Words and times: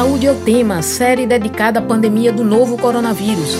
Saúde 0.00 0.26
é 0.26 0.32
o 0.32 0.40
tema, 0.46 0.80
série 0.80 1.26
dedicada 1.26 1.78
à 1.78 1.82
pandemia 1.82 2.32
do 2.32 2.42
novo 2.42 2.78
coronavírus. 2.78 3.54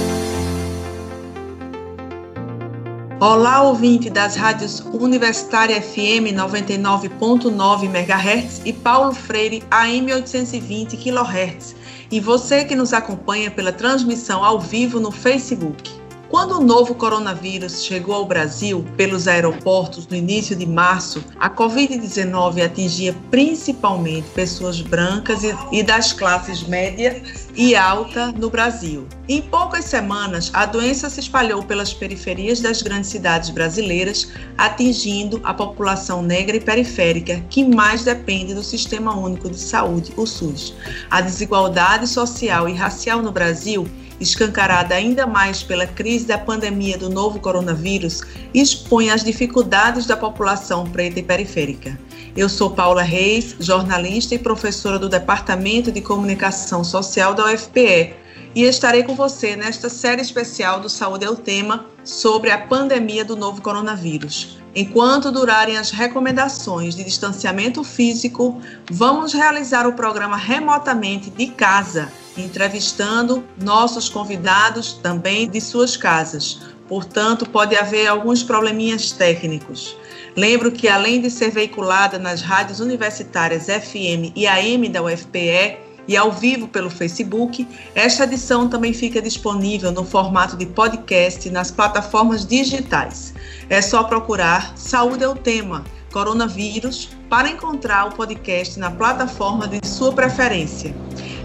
Olá, 3.20 3.60
ouvinte 3.60 4.08
das 4.08 4.36
rádios 4.36 4.80
Universitária 4.80 5.82
FM 5.82 6.32
99.9 6.32 7.84
MHz 7.84 8.62
e 8.64 8.72
Paulo 8.72 9.12
Freire 9.12 9.62
AM 9.70 10.10
820 10.14 10.96
kHz. 10.96 11.76
E 12.10 12.18
você 12.18 12.64
que 12.64 12.74
nos 12.74 12.94
acompanha 12.94 13.50
pela 13.50 13.70
transmissão 13.70 14.42
ao 14.42 14.58
vivo 14.58 14.98
no 14.98 15.10
Facebook. 15.10 15.99
Quando 16.30 16.58
o 16.58 16.64
novo 16.64 16.94
coronavírus 16.94 17.82
chegou 17.82 18.14
ao 18.14 18.24
Brasil 18.24 18.86
pelos 18.96 19.26
aeroportos 19.26 20.06
no 20.06 20.14
início 20.14 20.54
de 20.54 20.64
março, 20.64 21.24
a 21.40 21.50
Covid-19 21.50 22.64
atingia 22.64 23.16
principalmente 23.32 24.30
pessoas 24.30 24.80
brancas 24.80 25.40
e 25.72 25.82
das 25.82 26.12
classes 26.12 26.62
média 26.62 27.20
e 27.56 27.74
alta 27.74 28.30
no 28.30 28.48
Brasil. 28.48 29.08
Em 29.28 29.42
poucas 29.42 29.86
semanas, 29.86 30.52
a 30.54 30.66
doença 30.66 31.10
se 31.10 31.18
espalhou 31.18 31.64
pelas 31.64 31.92
periferias 31.92 32.60
das 32.60 32.80
grandes 32.80 33.10
cidades 33.10 33.50
brasileiras, 33.50 34.30
atingindo 34.56 35.40
a 35.42 35.52
população 35.52 36.22
negra 36.22 36.56
e 36.56 36.60
periférica, 36.60 37.44
que 37.50 37.64
mais 37.64 38.04
depende 38.04 38.54
do 38.54 38.62
Sistema 38.62 39.16
Único 39.16 39.50
de 39.50 39.58
Saúde, 39.58 40.12
o 40.16 40.24
SUS. 40.24 40.74
A 41.10 41.20
desigualdade 41.20 42.06
social 42.06 42.68
e 42.68 42.72
racial 42.72 43.20
no 43.20 43.32
Brasil 43.32 43.88
escancarada 44.20 44.94
ainda 44.94 45.26
mais 45.26 45.62
pela 45.62 45.86
crise 45.86 46.26
da 46.26 46.36
pandemia 46.36 46.98
do 46.98 47.08
novo 47.08 47.40
coronavírus, 47.40 48.22
expõe 48.52 49.10
as 49.10 49.24
dificuldades 49.24 50.06
da 50.06 50.16
população 50.16 50.84
preta 50.84 51.18
e 51.18 51.22
periférica. 51.22 51.98
Eu 52.36 52.48
sou 52.48 52.70
Paula 52.70 53.02
Reis, 53.02 53.56
jornalista 53.58 54.34
e 54.34 54.38
professora 54.38 54.98
do 54.98 55.08
Departamento 55.08 55.90
de 55.90 56.00
Comunicação 56.00 56.84
Social 56.84 57.34
da 57.34 57.52
UFPE, 57.52 58.14
e 58.54 58.64
estarei 58.64 59.04
com 59.04 59.14
você 59.14 59.54
nesta 59.54 59.88
série 59.88 60.22
especial 60.22 60.80
do 60.80 60.88
Saúde 60.88 61.24
é 61.24 61.30
o 61.30 61.36
Tema 61.36 61.86
sobre 62.02 62.50
a 62.50 62.58
pandemia 62.58 63.24
do 63.24 63.36
novo 63.36 63.62
coronavírus. 63.62 64.58
Enquanto 64.74 65.32
durarem 65.32 65.76
as 65.76 65.90
recomendações 65.90 66.94
de 66.94 67.04
distanciamento 67.04 67.82
físico, 67.84 68.60
vamos 68.90 69.32
realizar 69.32 69.86
o 69.86 69.92
programa 69.92 70.36
remotamente 70.36 71.30
de 71.30 71.46
casa 71.48 72.10
entrevistando 72.44 73.44
nossos 73.60 74.08
convidados 74.08 74.94
também 74.94 75.48
de 75.48 75.60
suas 75.60 75.96
casas. 75.96 76.60
Portanto, 76.88 77.48
pode 77.48 77.76
haver 77.76 78.08
alguns 78.08 78.42
probleminhas 78.42 79.12
técnicos. 79.12 79.96
Lembro 80.36 80.72
que, 80.72 80.88
além 80.88 81.20
de 81.20 81.30
ser 81.30 81.50
veiculada 81.50 82.18
nas 82.18 82.40
rádios 82.40 82.80
universitárias 82.80 83.66
FM 83.66 84.32
e 84.34 84.46
AM 84.46 84.88
da 84.88 85.02
UFPE 85.02 85.78
e 86.06 86.16
ao 86.16 86.32
vivo 86.32 86.66
pelo 86.66 86.90
Facebook, 86.90 87.66
esta 87.94 88.24
edição 88.24 88.68
também 88.68 88.92
fica 88.92 89.20
disponível 89.22 89.92
no 89.92 90.04
formato 90.04 90.56
de 90.56 90.66
podcast 90.66 91.48
nas 91.50 91.70
plataformas 91.70 92.44
digitais. 92.44 93.34
É 93.68 93.80
só 93.80 94.02
procurar 94.02 94.72
Saúde 94.76 95.22
é 95.22 95.28
o 95.28 95.36
Tema, 95.36 95.84
Coronavírus, 96.12 97.10
para 97.28 97.48
encontrar 97.48 98.08
o 98.08 98.12
podcast 98.12 98.78
na 98.78 98.90
plataforma 98.90 99.68
de 99.68 99.86
sua 99.86 100.12
preferência. 100.12 100.94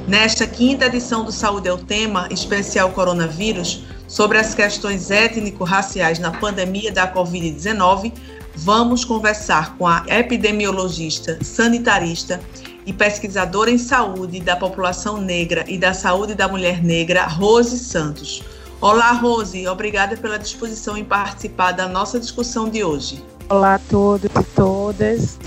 Nesta 0.07 0.45
quinta 0.45 0.85
edição 0.85 1.23
do 1.23 1.31
Saúde 1.31 1.67
é 1.67 1.73
o 1.73 1.79
Tema, 1.79 2.27
especial 2.29 2.91
coronavírus, 2.91 3.83
sobre 4.07 4.37
as 4.37 4.53
questões 4.53 5.09
étnico-raciais 5.09 6.19
na 6.19 6.29
pandemia 6.29 6.91
da 6.91 7.11
Covid-19, 7.11 8.13
vamos 8.55 9.03
conversar 9.03 9.75
com 9.77 9.87
a 9.87 10.05
epidemiologista, 10.07 11.39
sanitarista 11.43 12.39
e 12.85 12.93
pesquisadora 12.93 13.71
em 13.71 13.79
saúde 13.79 14.39
da 14.39 14.55
população 14.55 15.19
negra 15.19 15.65
e 15.67 15.75
da 15.75 15.91
saúde 15.91 16.35
da 16.35 16.47
mulher 16.47 16.83
negra, 16.83 17.25
Rose 17.25 17.79
Santos. 17.79 18.43
Olá, 18.79 19.11
Rose, 19.11 19.67
obrigada 19.67 20.15
pela 20.15 20.37
disposição 20.37 20.95
em 20.95 21.03
participar 21.03 21.71
da 21.71 21.88
nossa 21.88 22.19
discussão 22.19 22.69
de 22.69 22.83
hoje. 22.83 23.23
Olá 23.49 23.75
a 23.75 23.79
todos 23.79 24.25
e 24.25 24.44
todas. 24.55 25.39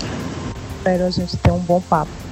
Espero 0.77 1.05
a 1.05 1.09
gente 1.09 1.37
ter 1.37 1.51
um 1.51 1.59
bom 1.59 1.79
papo. 1.79 2.28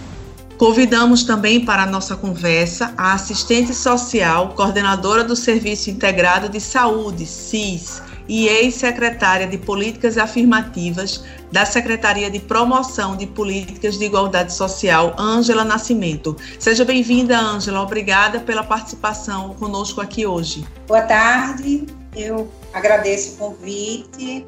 Convidamos 0.58 1.24
também 1.24 1.64
para 1.64 1.84
a 1.84 1.86
nossa 1.86 2.16
conversa 2.16 2.92
a 2.98 3.14
assistente 3.14 3.76
social, 3.76 4.50
coordenadora 4.56 5.24
do 5.24 5.36
Serviço 5.36 5.92
Integrado 5.92 6.50
de 6.50 6.60
Saúde, 6.60 7.28
SIS, 7.28 8.02
e 8.28 8.48
ex-secretária 8.48 9.48
de 9.48 9.58
Políticas 9.58 10.18
Afirmativas 10.18 11.24
da 11.52 11.64
Secretaria 11.66 12.30
de 12.30 12.40
Promoção 12.40 13.16
de 13.16 13.26
Políticas 13.28 13.98
de 13.98 14.06
Igualdade 14.06 14.52
Social, 14.52 15.16
Ângela 15.18 15.64
Nascimento. 15.64 16.36
Seja 16.60 16.84
bem-vinda, 16.84 17.38
Ângela. 17.38 17.82
Obrigada 17.82 18.40
pela 18.40 18.64
participação 18.64 19.54
conosco 19.54 20.02
aqui 20.02 20.26
hoje. 20.26 20.68
Boa 20.88 21.04
tarde. 21.04 21.86
Eu 22.16 22.52
agradeço 22.74 23.36
o 23.36 23.38
convite 23.38 24.46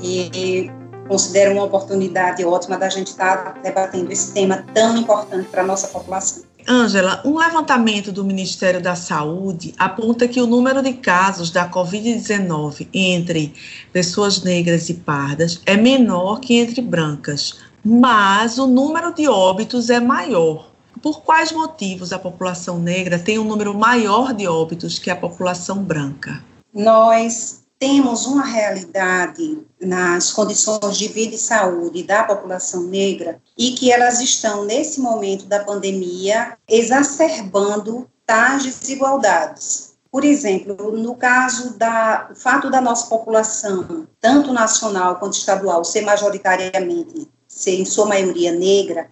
e 0.00 0.70
considero 1.08 1.52
uma 1.52 1.64
oportunidade 1.64 2.44
ótima 2.44 2.78
da 2.78 2.88
gente 2.88 3.08
estar 3.08 3.60
debatendo 3.62 4.12
esse 4.12 4.32
tema 4.32 4.64
tão 4.74 4.96
importante 4.96 5.48
para 5.48 5.62
a 5.62 5.66
nossa 5.66 5.88
população. 5.88 6.44
Ângela, 6.68 7.20
um 7.24 7.38
levantamento 7.38 8.12
do 8.12 8.24
Ministério 8.24 8.80
da 8.80 8.94
Saúde 8.94 9.74
aponta 9.78 10.28
que 10.28 10.40
o 10.40 10.46
número 10.46 10.80
de 10.80 10.92
casos 10.92 11.50
da 11.50 11.68
Covid-19 11.68 12.88
entre 12.94 13.52
pessoas 13.92 14.42
negras 14.42 14.88
e 14.88 14.94
pardas 14.94 15.60
é 15.66 15.76
menor 15.76 16.40
que 16.40 16.54
entre 16.54 16.80
brancas, 16.80 17.58
mas 17.84 18.58
o 18.58 18.66
número 18.66 19.12
de 19.12 19.28
óbitos 19.28 19.90
é 19.90 19.98
maior. 19.98 20.70
Por 21.02 21.22
quais 21.22 21.50
motivos 21.50 22.12
a 22.12 22.18
população 22.18 22.78
negra 22.78 23.18
tem 23.18 23.38
um 23.38 23.44
número 23.44 23.74
maior 23.74 24.32
de 24.32 24.46
óbitos 24.46 25.00
que 25.00 25.10
a 25.10 25.16
população 25.16 25.82
branca? 25.82 26.44
Nós 26.72 27.61
temos 27.82 28.26
uma 28.26 28.44
realidade 28.44 29.58
nas 29.80 30.30
condições 30.30 30.96
de 30.96 31.08
vida 31.08 31.34
e 31.34 31.38
saúde 31.38 32.04
da 32.04 32.22
população 32.22 32.84
negra 32.84 33.42
e 33.58 33.72
que 33.72 33.90
elas 33.90 34.20
estão, 34.20 34.64
nesse 34.64 35.00
momento 35.00 35.46
da 35.46 35.64
pandemia, 35.64 36.56
exacerbando 36.68 38.08
tais 38.24 38.62
desigualdades. 38.62 39.94
Por 40.12 40.24
exemplo, 40.24 40.96
no 40.96 41.16
caso 41.16 41.76
da 41.76 42.28
o 42.30 42.36
fato 42.36 42.70
da 42.70 42.80
nossa 42.80 43.08
população, 43.08 44.06
tanto 44.20 44.52
nacional 44.52 45.16
quanto 45.16 45.36
estadual, 45.36 45.84
ser 45.84 46.02
majoritariamente, 46.02 47.28
ser 47.48 47.80
em 47.80 47.84
sua 47.84 48.06
maioria 48.06 48.52
negra, 48.52 49.10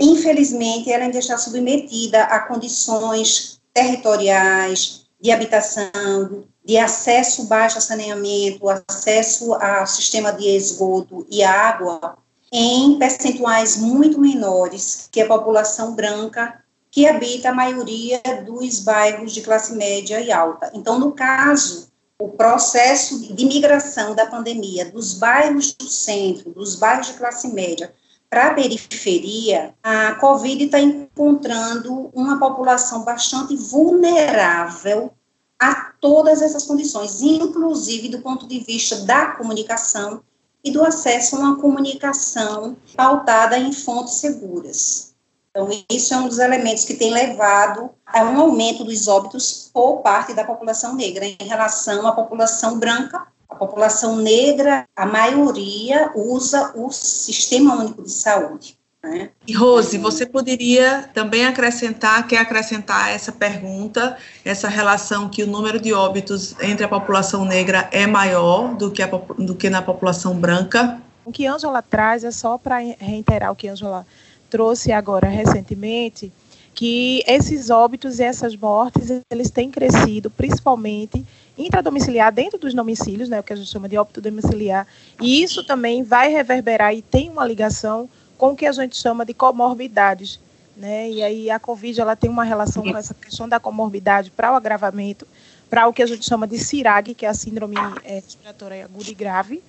infelizmente 0.00 0.92
ela 0.92 1.02
ainda 1.02 1.18
está 1.18 1.36
submetida 1.36 2.22
a 2.22 2.38
condições 2.38 3.60
territoriais, 3.74 5.06
de 5.20 5.32
habitação, 5.32 6.44
de 6.66 6.76
acesso 6.76 7.44
baixo 7.44 7.78
a 7.78 7.80
saneamento, 7.80 8.68
acesso 8.68 9.54
ao 9.54 9.86
sistema 9.86 10.32
de 10.32 10.48
esgoto 10.48 11.24
e 11.30 11.44
água, 11.44 12.18
em 12.52 12.98
percentuais 12.98 13.76
muito 13.76 14.20
menores 14.20 15.08
que 15.12 15.20
a 15.20 15.28
população 15.28 15.94
branca 15.94 16.60
que 16.90 17.06
habita 17.06 17.50
a 17.50 17.54
maioria 17.54 18.20
dos 18.44 18.80
bairros 18.80 19.32
de 19.32 19.42
classe 19.42 19.76
média 19.76 20.20
e 20.20 20.32
alta. 20.32 20.70
Então, 20.74 20.98
no 20.98 21.12
caso, 21.12 21.88
o 22.18 22.30
processo 22.30 23.32
de 23.32 23.44
migração 23.44 24.14
da 24.14 24.26
pandemia 24.26 24.90
dos 24.90 25.14
bairros 25.14 25.72
do 25.72 25.86
centro, 25.86 26.50
dos 26.50 26.74
bairros 26.74 27.08
de 27.08 27.14
classe 27.14 27.46
média, 27.48 27.92
para 28.28 28.48
a 28.48 28.54
periferia, 28.54 29.72
a 29.82 30.14
Covid 30.16 30.64
está 30.64 30.80
encontrando 30.80 32.10
uma 32.12 32.40
população 32.40 33.04
bastante 33.04 33.54
vulnerável 33.54 35.12
a 35.60 35.85
todas 36.00 36.42
essas 36.42 36.64
condições, 36.64 37.22
inclusive 37.22 38.08
do 38.08 38.20
ponto 38.20 38.46
de 38.46 38.60
vista 38.60 38.96
da 39.04 39.32
comunicação 39.32 40.22
e 40.62 40.70
do 40.70 40.84
acesso 40.84 41.36
a 41.36 41.38
uma 41.38 41.60
comunicação 41.60 42.76
pautada 42.96 43.56
em 43.56 43.72
fontes 43.72 44.14
seguras. 44.14 45.14
Então, 45.50 45.68
isso 45.90 46.12
é 46.12 46.18
um 46.18 46.28
dos 46.28 46.38
elementos 46.38 46.84
que 46.84 46.94
tem 46.94 47.10
levado 47.10 47.90
a 48.04 48.22
um 48.24 48.38
aumento 48.40 48.84
dos 48.84 49.08
óbitos 49.08 49.70
por 49.72 50.02
parte 50.02 50.34
da 50.34 50.44
população 50.44 50.94
negra 50.94 51.24
em 51.24 51.36
relação 51.40 52.06
à 52.06 52.12
população 52.12 52.78
branca. 52.78 53.26
A 53.48 53.54
população 53.54 54.16
negra, 54.16 54.84
a 54.94 55.06
maioria 55.06 56.12
usa 56.14 56.72
o 56.74 56.90
Sistema 56.90 57.76
Único 57.76 58.02
de 58.02 58.10
Saúde. 58.10 58.78
Né? 59.06 59.30
E 59.46 59.52
Rose, 59.52 59.96
você 59.98 60.26
poderia 60.26 61.08
também 61.14 61.46
acrescentar, 61.46 62.26
quer 62.26 62.38
acrescentar 62.38 63.10
essa 63.10 63.30
pergunta, 63.30 64.16
essa 64.44 64.68
relação 64.68 65.28
que 65.28 65.42
o 65.42 65.46
número 65.46 65.78
de 65.80 65.92
óbitos 65.92 66.56
entre 66.60 66.84
a 66.84 66.88
população 66.88 67.44
negra 67.44 67.88
é 67.92 68.06
maior 68.06 68.74
do 68.74 68.90
que, 68.90 69.02
a, 69.02 69.06
do 69.06 69.54
que 69.54 69.70
na 69.70 69.80
população 69.80 70.36
branca? 70.36 71.00
O 71.24 71.30
que 71.30 71.46
Ângela 71.46 71.82
traz 71.82 72.24
é 72.24 72.30
só 72.30 72.58
para 72.58 72.78
reiterar 72.78 73.52
o 73.52 73.56
que 73.56 73.68
Ângela 73.68 74.06
trouxe 74.50 74.92
agora 74.92 75.28
recentemente, 75.28 76.32
que 76.74 77.22
esses 77.26 77.70
óbitos 77.70 78.18
e 78.18 78.22
essas 78.22 78.54
mortes, 78.54 79.08
eles 79.30 79.50
têm 79.50 79.70
crescido 79.70 80.30
principalmente 80.30 81.24
intradomiciliar 81.56 82.32
dentro 82.32 82.58
dos 82.58 82.74
domicílios, 82.74 83.28
né, 83.28 83.40
o 83.40 83.42
que 83.42 83.52
a 83.52 83.56
gente 83.56 83.70
chama 83.70 83.88
de 83.88 83.96
óbito 83.96 84.20
domiciliar, 84.20 84.86
e 85.20 85.42
isso 85.42 85.64
também 85.64 86.02
vai 86.02 86.30
reverberar 86.30 86.94
e 86.94 87.00
tem 87.00 87.30
uma 87.30 87.46
ligação 87.46 88.08
com 88.36 88.50
o 88.50 88.56
que 88.56 88.66
a 88.66 88.72
gente 88.72 88.96
chama 88.96 89.24
de 89.24 89.34
comorbidades, 89.34 90.40
né? 90.76 91.10
E 91.10 91.22
aí 91.22 91.50
a 91.50 91.58
COVID 91.58 92.00
ela 92.00 92.16
tem 92.16 92.28
uma 92.28 92.44
relação 92.44 92.82
com 92.82 92.96
essa 92.96 93.14
questão 93.14 93.48
da 93.48 93.58
comorbidade 93.58 94.30
para 94.30 94.52
o 94.52 94.54
agravamento, 94.54 95.26
para 95.70 95.88
o 95.88 95.92
que 95.92 96.02
a 96.02 96.06
gente 96.06 96.24
chama 96.24 96.46
de 96.46 96.58
CIRAG, 96.58 97.14
que 97.14 97.26
é 97.26 97.28
a 97.28 97.34
síndrome 97.34 97.76
é, 98.04 98.14
respiratória 98.14 98.84
aguda 98.84 99.10
e 99.10 99.14
grave. 99.14 99.62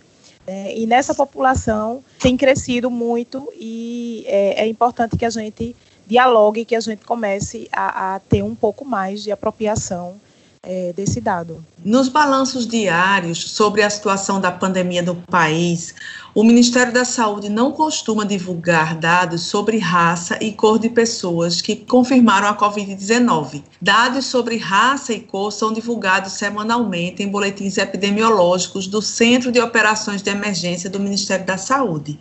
É, 0.45 0.77
e 0.77 0.85
nessa 0.85 1.13
população 1.13 2.03
tem 2.19 2.37
crescido 2.37 2.89
muito 2.89 3.51
e 3.53 4.23
é, 4.27 4.63
é 4.63 4.67
importante 4.67 5.17
que 5.17 5.25
a 5.25 5.29
gente 5.29 5.75
dialogue, 6.05 6.63
que 6.63 6.75
a 6.75 6.79
gente 6.79 7.03
comece 7.03 7.67
a, 7.71 8.15
a 8.15 8.19
ter 8.19 8.43
um 8.43 8.55
pouco 8.55 8.85
mais 8.85 9.21
de 9.23 9.31
apropriação 9.31 10.19
é, 10.67 10.91
desse 10.91 11.21
dado. 11.21 11.63
Nos 11.83 12.09
balanços 12.09 12.67
diários 12.67 13.51
sobre 13.51 13.81
a 13.81 13.89
situação 13.89 14.41
da 14.41 14.51
pandemia 14.51 15.01
no 15.01 15.15
país, 15.15 15.95
o 16.35 16.43
Ministério 16.43 16.91
da 16.91 17.05
Saúde 17.05 17.47
não 17.47 17.71
costuma 17.71 18.25
divulgar 18.25 18.93
dados 18.93 19.43
sobre 19.43 19.77
raça 19.77 20.37
e 20.41 20.51
cor 20.51 20.77
de 20.77 20.89
pessoas 20.89 21.61
que 21.61 21.73
confirmaram 21.73 22.49
a 22.49 22.57
Covid-19. 22.57 23.63
Dados 23.81 24.25
sobre 24.25 24.57
raça 24.57 25.13
e 25.13 25.21
cor 25.21 25.53
são 25.53 25.71
divulgados 25.71 26.33
semanalmente 26.33 27.23
em 27.23 27.29
boletins 27.29 27.77
epidemiológicos 27.77 28.87
do 28.87 29.01
Centro 29.01 29.53
de 29.53 29.61
Operações 29.61 30.21
de 30.21 30.29
Emergência 30.29 30.89
do 30.89 30.99
Ministério 30.99 31.45
da 31.45 31.57
Saúde. 31.57 32.19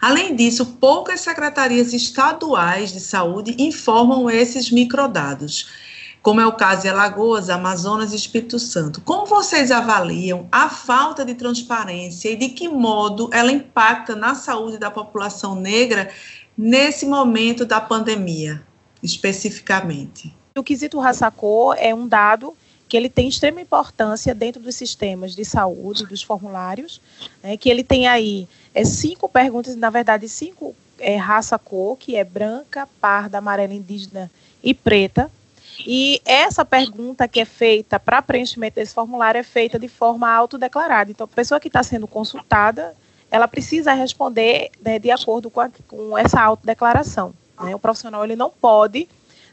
Além 0.00 0.34
disso, 0.36 0.64
poucas 0.64 1.20
secretarias 1.20 1.92
estaduais 1.92 2.92
de 2.92 3.00
saúde 3.00 3.54
informam 3.58 4.30
esses 4.30 4.70
microdados 4.70 5.89
como 6.22 6.40
é 6.40 6.46
o 6.46 6.52
caso 6.52 6.82
de 6.82 6.88
Alagoas, 6.88 7.48
Amazonas 7.48 8.12
e 8.12 8.16
Espírito 8.16 8.58
Santo. 8.58 9.00
Como 9.00 9.26
vocês 9.26 9.70
avaliam 9.70 10.46
a 10.52 10.68
falta 10.68 11.24
de 11.24 11.34
transparência 11.34 12.30
e 12.30 12.36
de 12.36 12.50
que 12.50 12.68
modo 12.68 13.30
ela 13.32 13.50
impacta 13.50 14.14
na 14.14 14.34
saúde 14.34 14.78
da 14.78 14.90
população 14.90 15.54
negra 15.54 16.10
nesse 16.56 17.06
momento 17.06 17.64
da 17.64 17.80
pandemia, 17.80 18.62
especificamente? 19.02 20.34
O 20.56 20.62
quesito 20.62 20.98
raça-cor 20.98 21.74
é 21.78 21.94
um 21.94 22.06
dado 22.06 22.54
que 22.86 22.96
ele 22.96 23.08
tem 23.08 23.28
extrema 23.28 23.60
importância 23.60 24.34
dentro 24.34 24.60
dos 24.60 24.74
sistemas 24.74 25.34
de 25.34 25.44
saúde, 25.44 26.04
dos 26.04 26.22
formulários, 26.22 27.00
né, 27.40 27.56
que 27.56 27.70
ele 27.70 27.84
tem 27.84 28.08
aí 28.08 28.48
é, 28.74 28.84
cinco 28.84 29.28
perguntas, 29.28 29.76
na 29.76 29.88
verdade, 29.90 30.28
cinco 30.28 30.74
é, 30.98 31.16
raça-cor, 31.16 31.96
que 31.96 32.16
é 32.16 32.24
branca, 32.24 32.88
parda, 33.00 33.38
amarela, 33.38 33.72
indígena 33.72 34.28
e 34.62 34.74
preta, 34.74 35.30
e 35.86 36.20
essa 36.24 36.64
pergunta 36.64 37.26
que 37.28 37.40
é 37.40 37.44
feita 37.44 37.98
para 37.98 38.22
preenchimento 38.22 38.76
desse 38.76 38.94
formulário 38.94 39.38
é 39.38 39.42
feita 39.42 39.78
de 39.78 39.88
forma 39.88 40.30
autodeclarada. 40.30 41.10
Então, 41.10 41.24
a 41.24 41.28
pessoa 41.36 41.60
que 41.60 41.68
está 41.68 41.82
sendo 41.82 42.06
consultada, 42.06 42.94
ela 43.30 43.48
precisa 43.48 43.92
responder 43.92 44.70
né, 44.82 44.98
de 44.98 45.10
acordo 45.10 45.50
com, 45.50 45.60
a, 45.60 45.70
com 45.86 46.18
essa 46.18 46.40
autodeclaração. 46.40 47.32
Né? 47.60 47.74
O 47.74 47.78
profissional 47.78 48.24
ele 48.24 48.36
não 48.36 48.50
pode 48.50 49.08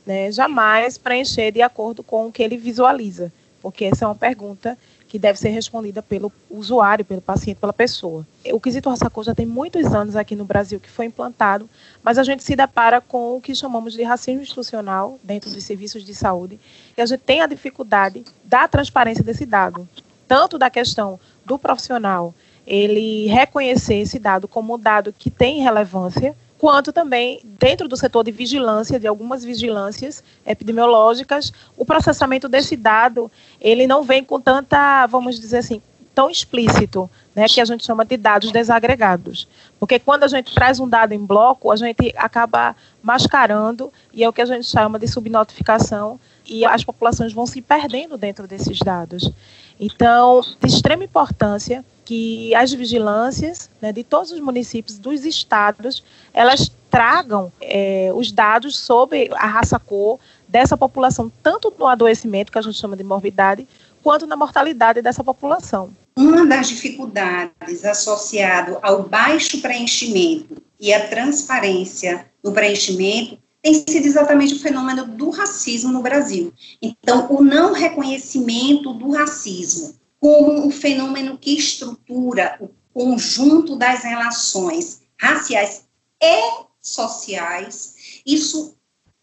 né, 0.05 0.31
jamais 0.31 0.97
preencher 0.97 1.51
de 1.51 1.61
acordo 1.61 2.03
com 2.03 2.27
o 2.27 2.31
que 2.31 2.41
ele 2.41 2.57
visualiza, 2.57 3.31
porque 3.61 3.85
essa 3.85 4.05
é 4.05 4.07
uma 4.07 4.15
pergunta 4.15 4.77
que 5.07 5.17
deve 5.17 5.39
ser 5.39 5.49
respondida 5.49 6.01
pelo 6.03 6.31
usuário, 6.49 7.05
pelo 7.05 7.21
paciente, 7.21 7.59
pela 7.59 7.73
pessoa. 7.73 8.25
O 8.51 8.59
quesito 8.59 8.89
raça-cor 8.89 9.23
já 9.23 9.33
tem 9.33 9.45
muitos 9.45 9.93
anos 9.93 10.15
aqui 10.15 10.35
no 10.35 10.45
Brasil 10.45 10.79
que 10.79 10.89
foi 10.89 11.05
implantado, 11.05 11.69
mas 12.03 12.17
a 12.17 12.23
gente 12.23 12.43
se 12.43 12.55
depara 12.55 12.99
com 12.99 13.37
o 13.37 13.41
que 13.41 13.55
chamamos 13.55 13.93
de 13.93 14.03
racismo 14.03 14.41
institucional 14.41 15.19
dentro 15.23 15.49
dos 15.49 15.63
serviços 15.63 16.03
de 16.03 16.13
saúde, 16.13 16.59
e 16.97 17.01
a 17.01 17.05
gente 17.05 17.21
tem 17.21 17.41
a 17.41 17.47
dificuldade 17.47 18.23
da 18.43 18.67
transparência 18.67 19.23
desse 19.23 19.45
dado, 19.45 19.87
tanto 20.27 20.57
da 20.57 20.69
questão 20.69 21.19
do 21.45 21.57
profissional 21.57 22.33
ele 22.67 23.27
reconhecer 23.27 23.95
esse 23.95 24.19
dado 24.19 24.45
como 24.45 24.75
um 24.75 24.79
dado 24.79 25.13
que 25.17 25.31
tem 25.31 25.61
relevância, 25.61 26.35
quanto 26.57 26.91
também 26.91 27.39
dentro 27.43 27.87
do 27.87 27.95
setor 27.95 28.23
de 28.23 28.31
vigilância, 28.31 28.99
de 28.99 29.07
algumas 29.07 29.43
vigilâncias 29.43 30.23
epidemiológicas, 30.45 31.53
o 31.75 31.85
processamento 31.85 32.49
desse 32.49 32.75
dado, 32.75 33.31
ele 33.61 33.85
não 33.87 34.03
vem 34.03 34.23
com 34.23 34.39
tanta, 34.39 35.05
vamos 35.07 35.39
dizer 35.39 35.57
assim, 35.57 35.81
tão 36.15 36.31
explícito, 36.31 37.07
né, 37.35 37.45
que 37.47 37.61
a 37.61 37.65
gente 37.65 37.85
chama 37.85 38.03
de 38.03 38.17
dados 38.17 38.51
desagregados. 38.51 39.47
Porque 39.79 39.99
quando 39.99 40.23
a 40.23 40.27
gente 40.27 40.51
traz 40.51 40.79
um 40.79 40.89
dado 40.89 41.13
em 41.13 41.23
bloco, 41.23 41.71
a 41.71 41.75
gente 41.75 42.11
acaba 42.17 42.75
mascarando, 43.03 43.93
e 44.11 44.23
é 44.23 44.27
o 44.27 44.33
que 44.33 44.41
a 44.41 44.45
gente 44.45 44.65
chama 44.65 44.97
de 44.97 45.07
subnotificação, 45.07 46.19
e 46.43 46.65
as 46.65 46.83
populações 46.83 47.33
vão 47.33 47.45
se 47.45 47.61
perdendo 47.61 48.17
dentro 48.17 48.47
desses 48.47 48.79
dados. 48.79 49.31
Então, 49.79 50.41
de 50.59 50.67
extrema 50.67 51.03
importância 51.03 51.85
que 52.07 52.55
as 52.55 52.71
vigilâncias 52.71 53.69
né, 53.81 53.91
de 53.91 54.01
todos 54.01 54.31
os 54.31 54.39
municípios 54.39 54.97
dos 54.97 55.25
estados 55.25 56.01
elas 56.33 56.71
tragam 56.89 57.51
é, 57.59 58.11
os 58.15 58.31
dados 58.31 58.79
sobre 58.79 59.29
a 59.33 59.45
raça 59.45 59.77
cor 59.77 60.17
dessa 60.47 60.77
população, 60.77 61.29
tanto 61.43 61.73
no 61.77 61.85
adoecimento, 61.85 62.49
que 62.49 62.57
a 62.57 62.61
gente 62.61 62.79
chama 62.79 62.95
de 62.95 63.03
morbidade, 63.03 63.67
quanto 64.01 64.25
na 64.25 64.37
mortalidade 64.37 65.01
dessa 65.01 65.21
população. 65.21 65.89
Uma 66.17 66.45
das 66.45 66.69
dificuldades 66.69 67.83
associado 67.83 68.77
ao 68.81 69.03
baixo 69.03 69.59
preenchimento 69.59 70.63
e 70.79 70.93
à 70.93 71.09
transparência 71.09 72.25
no 72.41 72.53
preenchimento 72.53 73.37
tem 73.61 73.73
sido 73.73 74.05
exatamente 74.05 74.53
o 74.53 74.59
fenômeno 74.59 75.05
do 75.05 75.29
racismo 75.29 75.91
no 75.91 76.01
Brasil. 76.01 76.53
Então, 76.81 77.27
o 77.29 77.43
não 77.43 77.73
reconhecimento 77.73 78.93
do 78.93 79.11
racismo 79.11 79.93
como 80.19 80.65
um 80.65 80.71
fenômeno 80.71 81.37
que 81.37 81.57
estrutura 81.57 82.57
o 82.59 82.69
conjunto 82.93 83.75
das 83.75 84.03
relações 84.03 85.01
raciais 85.19 85.87
e 86.21 86.65
sociais, 86.81 88.21
isso 88.25 88.75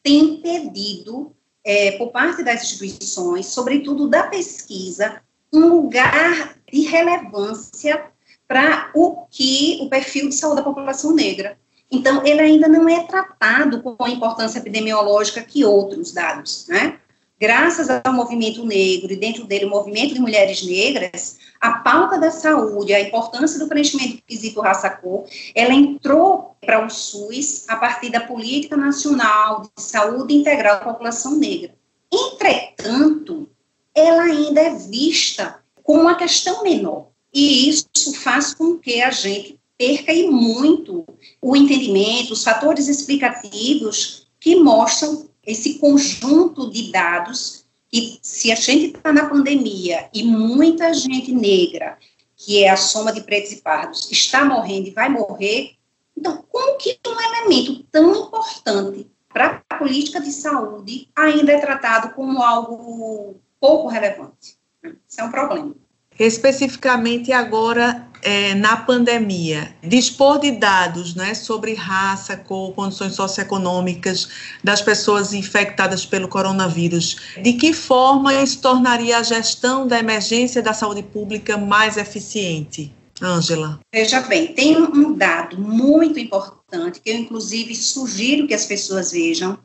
tem 0.02 0.36
impedido, 0.36 1.34
é, 1.64 1.92
por 1.92 2.12
parte 2.12 2.42
das 2.42 2.62
instituições, 2.62 3.46
sobretudo 3.46 4.08
da 4.08 4.24
pesquisa, 4.24 5.22
um 5.52 5.66
lugar 5.68 6.58
de 6.70 6.82
relevância 6.82 8.04
para 8.46 8.90
o 8.94 9.26
que 9.30 9.78
o 9.80 9.88
perfil 9.88 10.28
de 10.28 10.34
saúde 10.34 10.56
da 10.56 10.62
população 10.62 11.12
negra. 11.12 11.58
Então, 11.90 12.24
ele 12.26 12.40
ainda 12.40 12.68
não 12.68 12.88
é 12.88 13.04
tratado 13.04 13.82
com 13.82 13.96
a 14.02 14.10
importância 14.10 14.58
epidemiológica 14.58 15.42
que 15.42 15.64
outros 15.64 16.12
dados, 16.12 16.66
né? 16.68 16.98
Graças 17.40 17.88
ao 17.90 18.12
movimento 18.12 18.64
negro 18.64 19.12
e 19.12 19.16
dentro 19.16 19.44
dele 19.44 19.64
o 19.64 19.70
movimento 19.70 20.14
de 20.14 20.20
mulheres 20.20 20.62
negras, 20.62 21.38
a 21.60 21.72
pauta 21.78 22.18
da 22.18 22.30
saúde, 22.30 22.94
a 22.94 23.00
importância 23.00 23.58
do 23.58 23.68
preenchimento 23.68 24.16
do 24.16 24.22
quesito 24.22 24.60
raça-cor, 24.60 25.24
ela 25.54 25.74
entrou 25.74 26.56
para 26.60 26.84
o 26.84 26.90
SUS 26.90 27.64
a 27.68 27.76
partir 27.76 28.10
da 28.10 28.20
Política 28.20 28.76
Nacional 28.76 29.62
de 29.62 29.82
Saúde 29.82 30.34
Integral 30.34 30.80
da 30.80 30.92
População 30.92 31.36
Negra. 31.36 31.74
Entretanto, 32.12 33.48
ela 33.94 34.22
ainda 34.22 34.60
é 34.60 34.74
vista 34.74 35.60
como 35.82 36.02
uma 36.02 36.16
questão 36.16 36.62
menor. 36.62 37.08
E 37.32 37.68
isso 37.68 38.14
faz 38.22 38.54
com 38.54 38.78
que 38.78 39.02
a 39.02 39.10
gente 39.10 39.58
perca 39.76 40.12
e 40.12 40.30
muito 40.30 41.04
o 41.42 41.56
entendimento, 41.56 42.32
os 42.32 42.44
fatores 42.44 42.88
explicativos 42.88 44.28
que 44.38 44.56
mostram 44.56 45.28
esse 45.46 45.78
conjunto 45.78 46.70
de 46.70 46.90
dados 46.90 47.64
que, 47.88 48.18
se 48.22 48.50
a 48.50 48.54
gente 48.54 48.96
está 48.96 49.12
na 49.12 49.28
pandemia 49.28 50.08
e 50.12 50.22
muita 50.22 50.92
gente 50.92 51.32
negra, 51.32 51.98
que 52.36 52.62
é 52.62 52.70
a 52.70 52.76
soma 52.76 53.12
de 53.12 53.22
pretos 53.22 53.52
e 53.52 53.62
pardos, 53.62 54.10
está 54.10 54.44
morrendo 54.44 54.88
e 54.88 54.92
vai 54.92 55.08
morrer, 55.08 55.76
então, 56.16 56.44
como 56.48 56.78
que 56.78 56.98
um 57.06 57.20
elemento 57.20 57.84
tão 57.90 58.14
importante 58.14 59.10
para 59.32 59.62
a 59.68 59.76
política 59.76 60.20
de 60.20 60.32
saúde 60.32 61.08
ainda 61.14 61.52
é 61.52 61.60
tratado 61.60 62.14
como 62.14 62.42
algo 62.42 63.36
pouco 63.60 63.88
relevante? 63.88 64.56
Isso 64.82 65.20
é 65.20 65.24
um 65.24 65.30
problema 65.30 65.74
especificamente 66.18 67.32
agora 67.32 68.06
é, 68.24 68.54
na 68.54 68.76
pandemia, 68.76 69.74
dispor 69.82 70.40
de 70.40 70.52
dados 70.52 71.14
né, 71.14 71.34
sobre 71.34 71.74
raça, 71.74 72.36
cor, 72.36 72.72
condições 72.72 73.14
socioeconômicas 73.14 74.28
das 74.64 74.80
pessoas 74.80 75.34
infectadas 75.34 76.06
pelo 76.06 76.26
coronavírus, 76.26 77.18
de 77.42 77.52
que 77.52 77.74
forma 77.74 78.32
isso 78.34 78.62
tornaria 78.62 79.18
a 79.18 79.22
gestão 79.22 79.86
da 79.86 79.98
emergência 79.98 80.62
da 80.62 80.72
saúde 80.72 81.02
pública 81.02 81.58
mais 81.58 81.98
eficiente? 81.98 82.92
Ângela. 83.22 83.78
Veja 83.94 84.20
bem, 84.22 84.48
tem 84.54 84.76
um 84.76 85.12
dado 85.12 85.60
muito 85.60 86.18
importante 86.18 87.00
que 87.00 87.10
eu, 87.10 87.16
inclusive, 87.16 87.74
sugiro 87.76 88.48
que 88.48 88.54
as 88.54 88.66
pessoas 88.66 89.12
vejam, 89.12 89.56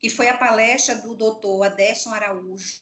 que 0.00 0.10
foi 0.10 0.28
a 0.28 0.36
palestra 0.36 0.96
do 0.96 1.14
doutor 1.14 1.62
Adesson 1.62 2.10
Araújo, 2.10 2.80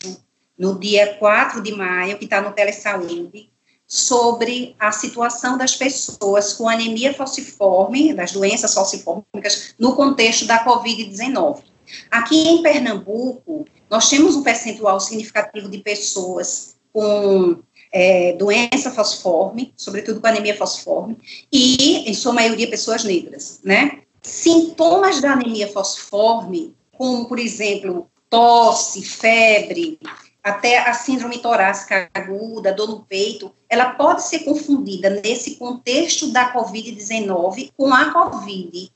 no 0.59 0.79
dia 0.79 1.15
4 1.15 1.63
de 1.63 1.73
maio, 1.75 2.19
que 2.19 2.25
está 2.25 2.41
no 2.41 2.53
Telesaúde, 2.53 3.51
sobre 3.87 4.75
a 4.79 4.91
situação 4.91 5.57
das 5.57 5.77
pessoas 5.77 6.53
com 6.53 6.69
anemia 6.69 7.15
falciforme, 7.15 8.13
das 8.13 8.33
doenças 8.33 8.75
falciformicas, 8.75 9.75
no 9.79 9.95
contexto 9.95 10.45
da 10.45 10.65
Covid-19. 10.65 11.63
Aqui 12.11 12.49
em 12.49 12.63
Pernambuco, 12.63 13.65
nós 13.89 14.09
temos 14.09 14.35
um 14.35 14.43
percentual 14.43 14.99
significativo 14.99 15.69
de 15.69 15.79
pessoas 15.79 16.75
com 16.93 17.61
é, 17.93 18.33
doença 18.33 18.91
falciforme, 18.91 19.73
sobretudo 19.77 20.21
com 20.21 20.27
anemia 20.27 20.57
falciforme, 20.57 21.17
e, 21.53 22.11
em 22.11 22.15
sua 22.15 22.33
maioria, 22.33 22.69
pessoas 22.69 23.05
negras, 23.05 23.61
né? 23.63 24.01
sintomas 24.27 25.21
da 25.21 25.33
anemia 25.33 25.69
falciforme, 25.69 26.75
como, 26.93 27.29
por 27.29 27.39
exemplo, 27.39 28.11
tosse, 28.29 29.03
febre, 29.03 29.99
até 30.47 30.79
a 30.79 30.95
síndrome 30.95 31.39
torácica 31.39 32.09
aguda, 32.15 32.73
dor 32.73 32.89
no 32.89 33.01
peito, 33.01 33.53
ela 33.69 33.95
pode 33.95 34.23
ser 34.23 34.45
confundida 34.45 35.11
nesse 35.11 35.57
contexto 35.57 36.29
da 36.29 36.53
COVID-19 36.53 37.73
com 37.77 37.93
a 37.93 38.13
COVID. 38.13 38.93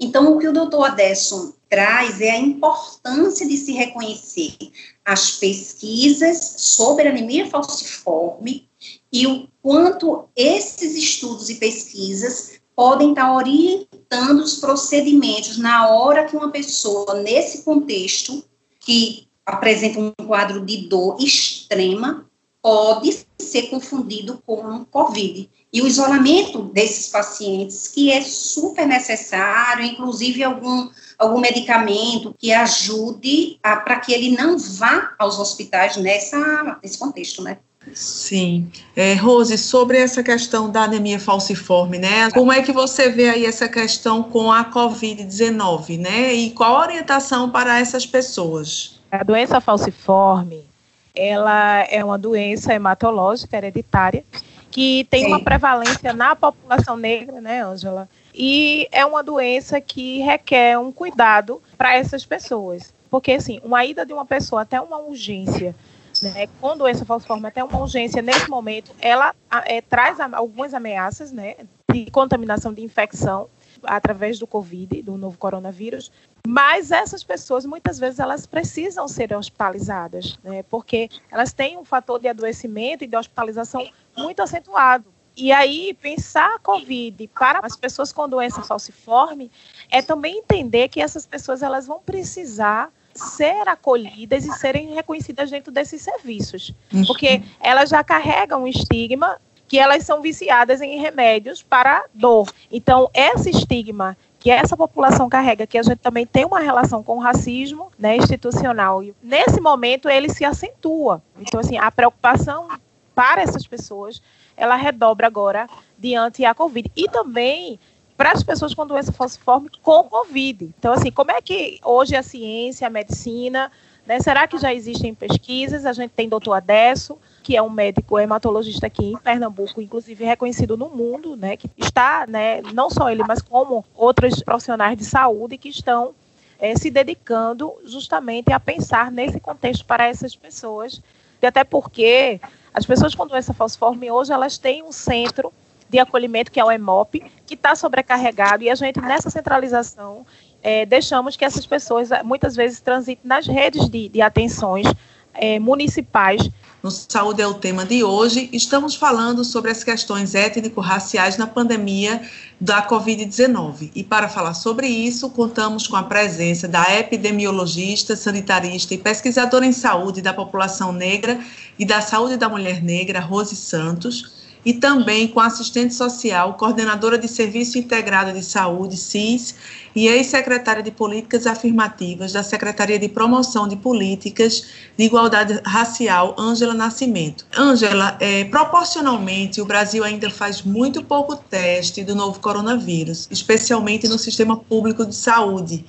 Então, 0.00 0.32
o 0.32 0.40
que 0.40 0.48
o 0.48 0.52
doutor 0.52 0.86
Adesson 0.86 1.52
traz 1.70 2.20
é 2.20 2.30
a 2.30 2.40
importância 2.40 3.46
de 3.46 3.56
se 3.56 3.70
reconhecer 3.74 4.56
as 5.04 5.36
pesquisas 5.36 6.54
sobre 6.56 7.06
anemia 7.06 7.48
falciforme 7.48 8.68
e 9.12 9.24
o 9.24 9.46
quanto 9.62 10.28
esses 10.34 10.96
estudos 10.96 11.48
e 11.48 11.54
pesquisas 11.56 12.58
podem 12.74 13.10
estar 13.10 13.32
orientando 13.32 14.40
os 14.40 14.56
procedimentos 14.56 15.58
na 15.58 15.90
hora 15.90 16.24
que 16.24 16.36
uma 16.36 16.50
pessoa, 16.50 17.22
nesse 17.22 17.62
contexto, 17.62 18.44
que 18.80 19.27
apresenta 19.48 19.98
um 19.98 20.12
quadro 20.26 20.64
de 20.64 20.88
dor 20.88 21.16
extrema, 21.18 22.26
pode 22.62 23.26
ser 23.40 23.62
confundido 23.62 24.42
com 24.44 24.84
COVID. 24.84 25.48
E 25.72 25.82
o 25.82 25.86
isolamento 25.86 26.62
desses 26.62 27.08
pacientes, 27.08 27.88
que 27.88 28.10
é 28.10 28.20
super 28.22 28.86
necessário, 28.86 29.84
inclusive 29.84 30.42
algum, 30.42 30.88
algum 31.18 31.40
medicamento 31.40 32.34
que 32.38 32.52
ajude 32.52 33.58
para 33.62 34.00
que 34.00 34.12
ele 34.12 34.36
não 34.36 34.58
vá 34.58 35.14
aos 35.18 35.38
hospitais 35.38 35.96
nessa, 35.96 36.78
nesse 36.82 36.98
contexto, 36.98 37.42
né? 37.42 37.58
Sim. 37.94 38.70
É, 38.94 39.14
Rose, 39.14 39.56
sobre 39.56 39.98
essa 39.98 40.22
questão 40.22 40.70
da 40.70 40.82
anemia 40.82 41.18
falciforme, 41.18 41.98
né? 41.98 42.30
Como 42.32 42.52
é 42.52 42.62
que 42.62 42.72
você 42.72 43.08
vê 43.08 43.30
aí 43.30 43.46
essa 43.46 43.68
questão 43.68 44.22
com 44.22 44.52
a 44.52 44.64
Covid-19, 44.70 45.98
né? 45.98 46.34
E 46.34 46.50
qual 46.50 46.76
a 46.76 46.82
orientação 46.82 47.50
para 47.50 47.78
essas 47.78 48.04
pessoas? 48.04 48.97
A 49.10 49.24
doença 49.24 49.60
falciforme, 49.60 50.66
ela 51.14 51.80
é 51.90 52.04
uma 52.04 52.18
doença 52.18 52.72
hematológica 52.72 53.56
hereditária 53.56 54.24
que 54.70 55.06
tem 55.10 55.26
uma 55.26 55.40
prevalência 55.40 56.12
na 56.12 56.36
população 56.36 56.96
negra, 56.96 57.40
né, 57.40 57.64
Ângela? 57.64 58.08
E 58.34 58.86
é 58.92 59.04
uma 59.04 59.22
doença 59.22 59.80
que 59.80 60.18
requer 60.20 60.78
um 60.78 60.92
cuidado 60.92 61.60
para 61.76 61.96
essas 61.96 62.24
pessoas. 62.24 62.92
Porque, 63.10 63.32
assim, 63.32 63.60
uma 63.64 63.84
ida 63.84 64.04
de 64.04 64.12
uma 64.12 64.26
pessoa 64.26 64.62
até 64.62 64.80
uma 64.80 64.98
urgência 64.98 65.74
né, 66.22 66.46
com 66.60 66.76
doença 66.76 67.04
falciforme 67.04 67.46
até 67.46 67.62
uma 67.62 67.78
urgência 67.78 68.20
nesse 68.20 68.48
momento, 68.48 68.92
ela 69.00 69.34
é, 69.64 69.80
traz 69.80 70.18
algumas 70.20 70.74
ameaças 70.74 71.32
né, 71.32 71.54
de 71.90 72.10
contaminação 72.10 72.72
de 72.72 72.82
infecção 72.82 73.48
através 73.84 74.38
do 74.38 74.46
Covid, 74.46 75.02
do 75.02 75.16
novo 75.16 75.38
coronavírus, 75.38 76.10
mas 76.46 76.90
essas 76.90 77.22
pessoas 77.22 77.66
muitas 77.66 77.98
vezes 77.98 78.18
elas 78.18 78.46
precisam 78.46 79.06
ser 79.08 79.34
hospitalizadas, 79.34 80.38
né, 80.42 80.62
porque 80.64 81.08
elas 81.30 81.52
têm 81.52 81.76
um 81.76 81.84
fator 81.84 82.20
de 82.20 82.28
adoecimento 82.28 83.04
e 83.04 83.06
de 83.06 83.16
hospitalização 83.16 83.88
muito 84.16 84.42
acentuado. 84.42 85.06
E 85.40 85.52
aí, 85.52 85.96
pensar 86.02 86.56
a 86.56 86.58
Covid 86.58 87.28
para 87.28 87.60
as 87.62 87.76
pessoas 87.76 88.12
com 88.12 88.28
doença 88.28 88.60
falciforme 88.62 89.52
é 89.88 90.02
também 90.02 90.38
entender 90.38 90.88
que 90.88 91.00
essas 91.00 91.24
pessoas 91.24 91.62
elas 91.62 91.86
vão 91.86 92.00
precisar 92.00 92.90
ser 93.14 93.68
acolhidas 93.68 94.44
e 94.44 94.52
serem 94.54 94.94
reconhecidas 94.94 95.48
dentro 95.50 95.72
desses 95.72 96.02
serviços. 96.02 96.74
Porque 97.06 97.42
elas 97.60 97.90
já 97.90 98.02
carregam 98.02 98.64
um 98.64 98.66
estigma 98.66 99.40
que 99.68 99.78
elas 99.78 100.02
são 100.02 100.22
viciadas 100.22 100.80
em 100.80 100.98
remédios 100.98 101.62
para 101.62 102.06
dor. 102.14 102.50
Então, 102.70 103.10
esse 103.14 103.50
estigma 103.50 104.16
que 104.40 104.50
essa 104.50 104.76
população 104.76 105.28
carrega, 105.28 105.66
que 105.66 105.76
a 105.76 105.82
gente 105.82 105.98
também 105.98 106.24
tem 106.24 106.44
uma 106.44 106.60
relação 106.60 107.02
com 107.02 107.16
o 107.16 107.20
racismo 107.20 107.90
né, 107.98 108.16
institucional, 108.16 109.02
e 109.02 109.14
nesse 109.22 109.60
momento 109.60 110.08
ele 110.08 110.28
se 110.28 110.44
acentua. 110.44 111.20
Então, 111.38 111.60
assim, 111.60 111.76
a 111.76 111.90
preocupação 111.90 112.68
para 113.14 113.42
essas 113.42 113.66
pessoas, 113.66 114.22
ela 114.56 114.76
redobra 114.76 115.26
agora 115.26 115.68
diante 115.98 116.44
a 116.44 116.54
Covid. 116.54 116.90
E 116.96 117.08
também 117.08 117.78
para 118.16 118.32
as 118.32 118.42
pessoas 118.42 118.74
com 118.74 118.86
doença 118.86 119.12
falciforme 119.12 119.68
com 119.82 120.04
Covid. 120.04 120.72
Então, 120.78 120.92
assim, 120.92 121.10
como 121.10 121.30
é 121.30 121.42
que 121.42 121.78
hoje 121.84 122.16
a 122.16 122.22
ciência, 122.22 122.86
a 122.86 122.90
medicina, 122.90 123.70
né, 124.06 124.20
será 124.20 124.46
que 124.46 124.56
já 124.58 124.72
existem 124.72 125.14
pesquisas? 125.14 125.84
A 125.84 125.92
gente 125.92 126.10
tem 126.10 126.28
doutor 126.28 126.54
Adesso, 126.54 127.18
que 127.48 127.56
é 127.56 127.62
um 127.62 127.70
médico 127.70 128.18
hematologista 128.18 128.88
aqui 128.88 129.06
em 129.06 129.16
Pernambuco, 129.16 129.80
inclusive 129.80 130.22
reconhecido 130.22 130.76
no 130.76 130.90
mundo, 130.90 131.34
né, 131.34 131.56
que 131.56 131.70
está, 131.78 132.26
né, 132.28 132.60
não 132.74 132.90
só 132.90 133.08
ele, 133.08 133.24
mas 133.26 133.40
como 133.40 133.86
outros 133.94 134.42
profissionais 134.42 134.98
de 134.98 135.06
saúde 135.06 135.56
que 135.56 135.70
estão 135.70 136.14
é, 136.58 136.76
se 136.76 136.90
dedicando 136.90 137.72
justamente 137.86 138.52
a 138.52 138.60
pensar 138.60 139.10
nesse 139.10 139.40
contexto 139.40 139.86
para 139.86 140.06
essas 140.06 140.36
pessoas, 140.36 141.00
e 141.40 141.46
até 141.46 141.64
porque 141.64 142.38
as 142.74 142.84
pessoas 142.84 143.14
com 143.14 143.26
doença 143.26 143.54
falciforme 143.54 144.10
hoje 144.10 144.30
elas 144.30 144.58
têm 144.58 144.82
um 144.82 144.92
centro 144.92 145.50
de 145.88 145.98
acolhimento, 145.98 146.52
que 146.52 146.60
é 146.60 146.64
o 146.66 146.70
EMOP, 146.70 147.24
que 147.46 147.54
está 147.54 147.74
sobrecarregado, 147.74 148.62
e 148.62 148.68
a 148.68 148.74
gente, 148.74 149.00
nessa 149.00 149.30
centralização, 149.30 150.26
é, 150.62 150.84
deixamos 150.84 151.34
que 151.34 151.46
essas 151.46 151.64
pessoas, 151.64 152.10
muitas 152.22 152.54
vezes, 152.54 152.78
transitem 152.78 153.24
nas 153.24 153.46
redes 153.46 153.88
de, 153.88 154.10
de 154.10 154.20
atenções 154.20 154.86
é, 155.32 155.58
municipais. 155.58 156.50
No 156.80 156.92
Saúde 156.92 157.42
é 157.42 157.46
o 157.46 157.54
tema 157.54 157.84
de 157.84 158.04
hoje. 158.04 158.48
Estamos 158.52 158.94
falando 158.94 159.44
sobre 159.44 159.72
as 159.72 159.82
questões 159.82 160.36
étnico-raciais 160.36 161.36
na 161.36 161.44
pandemia 161.44 162.22
da 162.60 162.86
Covid-19. 162.86 163.90
E 163.96 164.04
para 164.04 164.28
falar 164.28 164.54
sobre 164.54 164.86
isso, 164.86 165.28
contamos 165.30 165.88
com 165.88 165.96
a 165.96 166.04
presença 166.04 166.68
da 166.68 166.84
epidemiologista, 166.96 168.14
sanitarista 168.14 168.94
e 168.94 168.98
pesquisadora 168.98 169.66
em 169.66 169.72
saúde 169.72 170.22
da 170.22 170.32
população 170.32 170.92
negra 170.92 171.40
e 171.76 171.84
da 171.84 172.00
saúde 172.00 172.36
da 172.36 172.48
mulher 172.48 172.80
negra, 172.80 173.18
Rose 173.18 173.56
Santos 173.56 174.38
e 174.64 174.74
também 174.74 175.28
com 175.28 175.40
assistente 175.40 175.94
social, 175.94 176.54
coordenadora 176.54 177.16
de 177.16 177.26
Serviço 177.26 177.78
Integrado 177.78 178.32
de 178.32 178.44
Saúde, 178.44 178.96
SIS, 178.96 179.54
e 179.98 180.06
ex-secretária 180.06 180.80
de 180.80 180.92
Políticas 180.92 181.44
Afirmativas 181.44 182.32
da 182.32 182.44
Secretaria 182.44 183.00
de 183.00 183.08
Promoção 183.08 183.66
de 183.66 183.74
Políticas 183.74 184.64
de 184.96 185.04
Igualdade 185.04 185.60
Racial, 185.66 186.36
Ângela 186.38 186.72
Nascimento. 186.72 187.44
Ângela, 187.58 188.16
é, 188.20 188.44
proporcionalmente, 188.44 189.60
o 189.60 189.64
Brasil 189.64 190.04
ainda 190.04 190.30
faz 190.30 190.62
muito 190.62 191.02
pouco 191.02 191.34
teste 191.34 192.04
do 192.04 192.14
novo 192.14 192.38
coronavírus, 192.38 193.26
especialmente 193.28 194.06
no 194.06 194.20
sistema 194.20 194.56
público 194.56 195.04
de 195.04 195.16
saúde. 195.16 195.84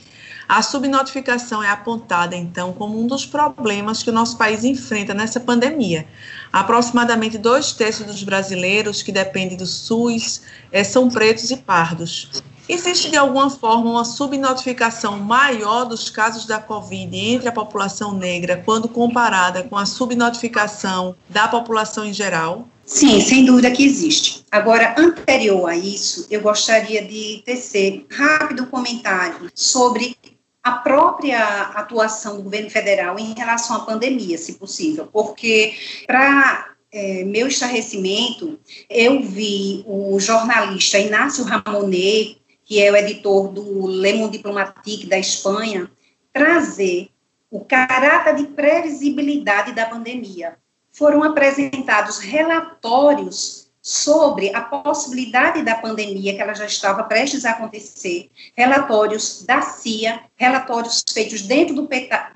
A 0.48 0.64
subnotificação 0.64 1.62
é 1.62 1.70
apontada, 1.70 2.36
então, 2.36 2.74
como 2.74 3.00
um 3.00 3.06
dos 3.06 3.28
problemas 3.28 4.02
que 4.02 4.10
o 4.10 4.14
nosso 4.14 4.36
país 4.36 4.64
enfrenta 4.64 5.14
nessa 5.14 5.40
pandemia. 5.40 6.08
Aproximadamente 6.52 7.38
dois 7.38 7.74
terços 7.74 8.08
dos 8.08 8.24
brasileiros 8.24 9.04
que 9.04 9.12
dependem 9.12 9.56
do 9.56 9.68
SUS 9.68 10.42
é, 10.72 10.84
são 10.84 11.08
pretos 11.08 11.52
e 11.52 11.58
pardos. 11.58 12.42
Existe 12.70 13.10
de 13.10 13.18
alguma 13.18 13.50
forma 13.50 13.90
uma 13.90 14.06
subnotificação 14.06 15.18
maior 15.18 15.86
dos 15.86 16.08
casos 16.08 16.46
da 16.46 16.60
Covid 16.60 17.18
entre 17.18 17.50
a 17.50 17.52
população 17.52 18.14
negra 18.14 18.62
quando 18.64 18.88
comparada 18.88 19.64
com 19.64 19.76
a 19.76 19.88
subnotificação 19.88 21.16
da 21.28 21.48
população 21.48 22.06
em 22.06 22.14
geral? 22.14 22.68
Sim, 22.86 23.20
sem 23.22 23.44
dúvida 23.44 23.72
que 23.72 23.84
existe. 23.84 24.46
Agora, 24.52 24.94
anterior 25.00 25.68
a 25.68 25.76
isso, 25.76 26.28
eu 26.30 26.42
gostaria 26.42 27.04
de 27.04 27.42
tecer 27.44 28.06
rápido 28.12 28.68
comentário 28.68 29.50
sobre 29.56 30.16
a 30.64 30.74
própria 30.74 31.40
atuação 31.74 32.38
do 32.38 32.44
governo 32.44 32.70
federal 32.70 33.18
em 33.18 33.34
relação 33.34 33.78
à 33.78 33.80
pandemia, 33.80 34.38
se 34.38 34.54
possível, 34.54 35.08
porque 35.12 35.74
para 36.06 36.70
é, 36.92 37.24
meu 37.24 37.48
estarrecimento, 37.48 38.60
eu 38.90 39.22
vi 39.22 39.84
o 39.88 40.20
jornalista 40.20 40.98
Inácio 40.98 41.44
Ramonet, 41.44 42.39
que 42.70 42.80
é 42.80 42.92
o 42.92 42.96
editor 42.96 43.48
do 43.48 43.88
Le 43.88 44.14
Monde 44.14 44.38
Diplomatique 44.38 45.08
da 45.08 45.18
Espanha, 45.18 45.90
trazer 46.32 47.10
o 47.50 47.66
caráter 47.66 48.36
de 48.36 48.44
previsibilidade 48.44 49.74
da 49.74 49.88
pandemia. 49.88 50.56
Foram 50.92 51.24
apresentados 51.24 52.20
relatórios 52.20 53.72
sobre 53.82 54.54
a 54.54 54.62
possibilidade 54.62 55.64
da 55.64 55.74
pandemia, 55.74 56.36
que 56.36 56.42
ela 56.44 56.54
já 56.54 56.66
estava 56.66 57.02
prestes 57.06 57.44
a 57.44 57.52
acontecer, 57.52 58.30
relatórios 58.56 59.44
da 59.48 59.64
CIA, 59.64 60.22
relatórios 60.36 61.04
feitos 61.12 61.42
dentro 61.42 61.74
do, 61.74 61.90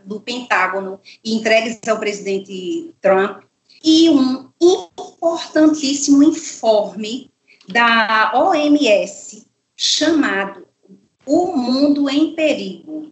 do 0.04 0.20
Pentágono 0.20 1.00
e 1.24 1.36
entregues 1.36 1.80
ao 1.88 2.00
presidente 2.00 2.92
Trump, 3.00 3.44
e 3.84 4.10
um 4.10 4.50
importantíssimo 4.60 6.24
informe 6.24 7.30
da 7.70 8.32
OMS 8.34 9.53
chamado 9.76 10.68
O 11.26 11.56
Mundo 11.56 12.10
em 12.10 12.36
Perigo. 12.36 13.12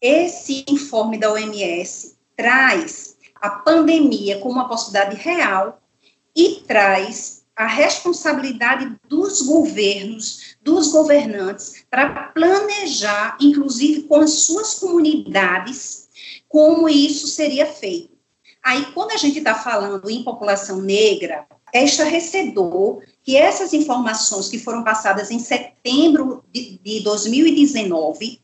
Esse 0.00 0.64
informe 0.68 1.18
da 1.18 1.32
OMS 1.32 2.16
traz 2.36 3.16
a 3.34 3.50
pandemia 3.50 4.38
como 4.38 4.54
uma 4.54 4.68
possibilidade 4.68 5.16
real 5.16 5.80
e 6.34 6.62
traz 6.66 7.44
a 7.56 7.66
responsabilidade 7.66 8.96
dos 9.08 9.42
governos, 9.42 10.56
dos 10.62 10.92
governantes, 10.92 11.84
para 11.90 12.28
planejar, 12.28 13.36
inclusive 13.40 14.02
com 14.04 14.20
as 14.20 14.30
suas 14.30 14.74
comunidades, 14.74 16.08
como 16.48 16.88
isso 16.88 17.26
seria 17.26 17.66
feito. 17.66 18.16
Aí, 18.62 18.86
quando 18.92 19.10
a 19.10 19.16
gente 19.16 19.38
está 19.38 19.56
falando 19.56 20.08
em 20.08 20.22
população 20.22 20.80
negra, 20.80 21.46
é 21.72 21.84
estarrecedor 21.84 23.02
que 23.22 23.36
essas 23.36 23.72
informações 23.72 24.48
que 24.48 24.58
foram 24.58 24.82
passadas 24.82 25.30
em 25.30 25.38
setembro 25.38 26.42
de, 26.52 26.78
de 26.82 27.00
2019, 27.00 28.40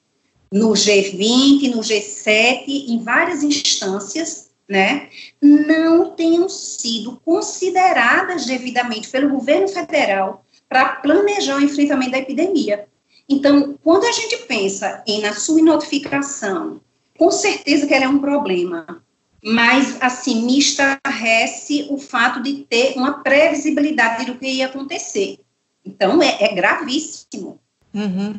no 0.52 0.70
G20, 0.70 1.74
no 1.74 1.80
G7, 1.80 2.64
em 2.66 3.02
várias 3.02 3.42
instâncias, 3.42 4.50
né, 4.68 5.08
não 5.42 6.10
tenham 6.10 6.48
sido 6.48 7.20
consideradas 7.24 8.46
devidamente 8.46 9.08
pelo 9.08 9.30
governo 9.30 9.68
federal 9.68 10.44
para 10.68 10.96
planejar 10.96 11.56
o 11.56 11.62
enfrentamento 11.62 12.12
da 12.12 12.18
epidemia. 12.18 12.86
Então, 13.28 13.78
quando 13.82 14.04
a 14.04 14.12
gente 14.12 14.36
pensa 14.46 15.02
em 15.06 15.20
na 15.20 15.34
sua 15.34 15.62
notificação, 15.62 16.80
com 17.16 17.30
certeza 17.30 17.86
que 17.86 17.94
ela 17.94 18.04
é 18.04 18.08
um 18.08 18.18
problema, 18.18 19.03
mas, 19.44 19.98
assim, 20.00 20.46
me 20.46 20.58
estarrece 20.58 21.86
o 21.90 21.98
fato 21.98 22.42
de 22.42 22.64
ter 22.68 22.94
uma 22.96 23.22
previsibilidade 23.22 24.24
do 24.24 24.36
que 24.36 24.46
ia 24.46 24.66
acontecer. 24.66 25.38
Então, 25.84 26.22
é, 26.22 26.36
é 26.40 26.54
gravíssimo. 26.54 27.60
Uhum. 27.92 28.34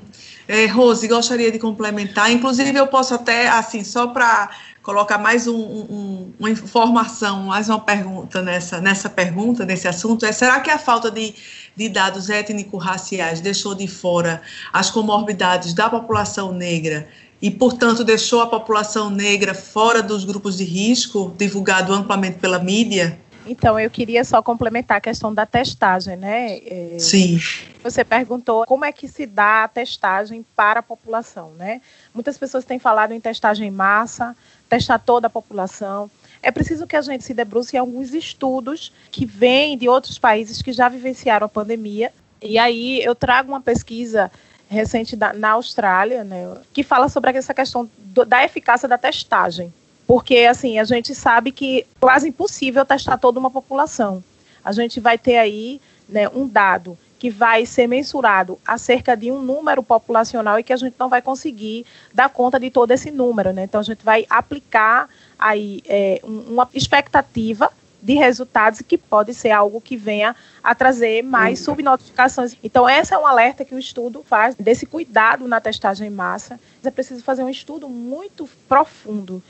É, 0.47 0.65
Rose, 0.65 1.07
gostaria 1.07 1.51
de 1.51 1.59
complementar. 1.59 2.31
Inclusive, 2.31 2.75
eu 2.75 2.87
posso 2.87 3.13
até, 3.13 3.47
assim, 3.47 3.83
só 3.83 4.07
para 4.07 4.49
colocar 4.81 5.17
mais 5.17 5.47
um, 5.47 5.55
um, 5.55 6.33
uma 6.39 6.49
informação, 6.49 7.43
mais 7.43 7.69
uma 7.69 7.79
pergunta 7.79 8.41
nessa, 8.41 8.81
nessa 8.81 9.09
pergunta, 9.09 9.65
nesse 9.65 9.87
assunto, 9.87 10.25
é 10.25 10.31
será 10.31 10.59
que 10.59 10.69
a 10.69 10.77
falta 10.77 11.09
de, 11.09 11.33
de 11.75 11.89
dados 11.89 12.29
étnico-raciais 12.29 13.41
deixou 13.41 13.73
de 13.73 13.87
fora 13.87 14.43
as 14.71 14.91
comorbidades 14.91 15.73
da 15.73 15.89
população 15.89 16.53
negra 16.53 17.07
e, 17.45 17.51
portanto, 17.51 18.03
deixou 18.03 18.41
a 18.41 18.47
população 18.47 19.07
negra 19.07 19.53
fora 19.53 20.01
dos 20.01 20.25
grupos 20.25 20.57
de 20.57 20.63
risco, 20.63 21.31
divulgado 21.37 21.93
amplamente 21.93 22.39
pela 22.39 22.57
mídia? 22.57 23.19
Então, 23.45 23.79
eu 23.79 23.87
queria 23.87 24.23
só 24.23 24.41
complementar 24.41 24.97
a 24.97 25.01
questão 25.01 25.31
da 25.31 25.45
testagem, 25.45 26.17
né? 26.17 26.57
É, 26.65 26.97
Sim. 26.97 27.39
Você 27.83 28.03
perguntou 28.03 28.65
como 28.65 28.83
é 28.83 28.91
que 28.91 29.07
se 29.07 29.27
dá 29.27 29.65
a 29.65 29.67
testagem 29.67 30.43
para 30.55 30.79
a 30.79 30.81
população, 30.81 31.51
né? 31.51 31.81
Muitas 32.11 32.35
pessoas 32.35 32.65
têm 32.65 32.79
falado 32.79 33.11
em 33.11 33.21
testagem 33.21 33.67
em 33.67 33.71
massa, 33.71 34.35
testar 34.67 34.97
toda 34.97 35.27
a 35.27 35.29
população. 35.29 36.09
É 36.41 36.49
preciso 36.49 36.87
que 36.87 36.95
a 36.95 37.01
gente 37.03 37.23
se 37.23 37.35
debruce 37.35 37.75
em 37.75 37.79
alguns 37.79 38.11
estudos 38.11 38.91
que 39.11 39.23
vêm 39.23 39.77
de 39.77 39.87
outros 39.87 40.17
países 40.17 40.63
que 40.63 40.73
já 40.73 40.89
vivenciaram 40.89 41.45
a 41.45 41.49
pandemia. 41.49 42.11
E 42.41 42.57
aí 42.57 43.03
eu 43.03 43.13
trago 43.13 43.51
uma 43.51 43.61
pesquisa 43.61 44.31
recente 44.75 45.15
da, 45.15 45.33
na 45.33 45.51
Austrália, 45.51 46.23
né, 46.23 46.53
que 46.73 46.83
fala 46.83 47.09
sobre 47.09 47.31
essa 47.31 47.53
questão 47.53 47.89
do, 47.97 48.25
da 48.25 48.43
eficácia 48.43 48.87
da 48.87 48.97
testagem. 48.97 49.73
Porque, 50.05 50.39
assim, 50.39 50.77
a 50.77 50.83
gente 50.83 51.15
sabe 51.15 51.51
que 51.51 51.81
é 51.81 51.85
quase 51.99 52.29
impossível 52.29 52.85
testar 52.85 53.17
toda 53.17 53.39
uma 53.39 53.49
população. 53.49 54.23
A 54.63 54.71
gente 54.71 54.99
vai 54.99 55.17
ter 55.17 55.37
aí 55.37 55.81
né, 56.07 56.29
um 56.29 56.47
dado 56.47 56.97
que 57.17 57.29
vai 57.31 57.65
ser 57.65 57.87
mensurado 57.87 58.59
acerca 58.67 59.15
de 59.17 59.31
um 59.31 59.41
número 59.41 59.81
populacional 59.81 60.59
e 60.59 60.63
que 60.63 60.73
a 60.73 60.77
gente 60.77 60.95
não 60.99 61.09
vai 61.09 61.21
conseguir 61.21 61.85
dar 62.13 62.29
conta 62.29 62.59
de 62.59 62.69
todo 62.69 62.91
esse 62.91 63.09
número. 63.09 63.51
Né? 63.51 63.63
Então, 63.63 63.81
a 63.81 63.83
gente 63.83 64.03
vai 64.03 64.27
aplicar 64.29 65.09
aí 65.39 65.81
é, 65.87 66.19
uma 66.23 66.69
expectativa 66.73 67.71
de 68.05 68.13
resultados 68.13 68.83
que 68.83 68.99
pode 68.99 69.33
ser 69.33 69.49
algo 69.49 69.81
que 69.81 69.97
venha 69.97 70.35
a 70.63 70.75
trazer 70.75 71.23
mais 71.23 71.57
uhum. 71.59 71.65
subnotificações. 71.65 72.55
Então, 72.63 72.87
essa 72.87 73.15
é 73.15 73.17
um 73.17 73.25
alerta 73.25 73.65
que 73.65 73.73
o 73.73 73.79
estudo 73.79 74.23
faz 74.23 74.53
desse 74.53 74.85
cuidado 74.85 75.47
na 75.47 75.59
testagem 75.59 76.07
em 76.07 76.11
massa. 76.11 76.59
É 76.83 76.91
preciso 76.91 77.23
fazer 77.23 77.41
um 77.41 77.49
estudo 77.49 77.89
muito 77.89 78.47
profundo. 78.69 79.41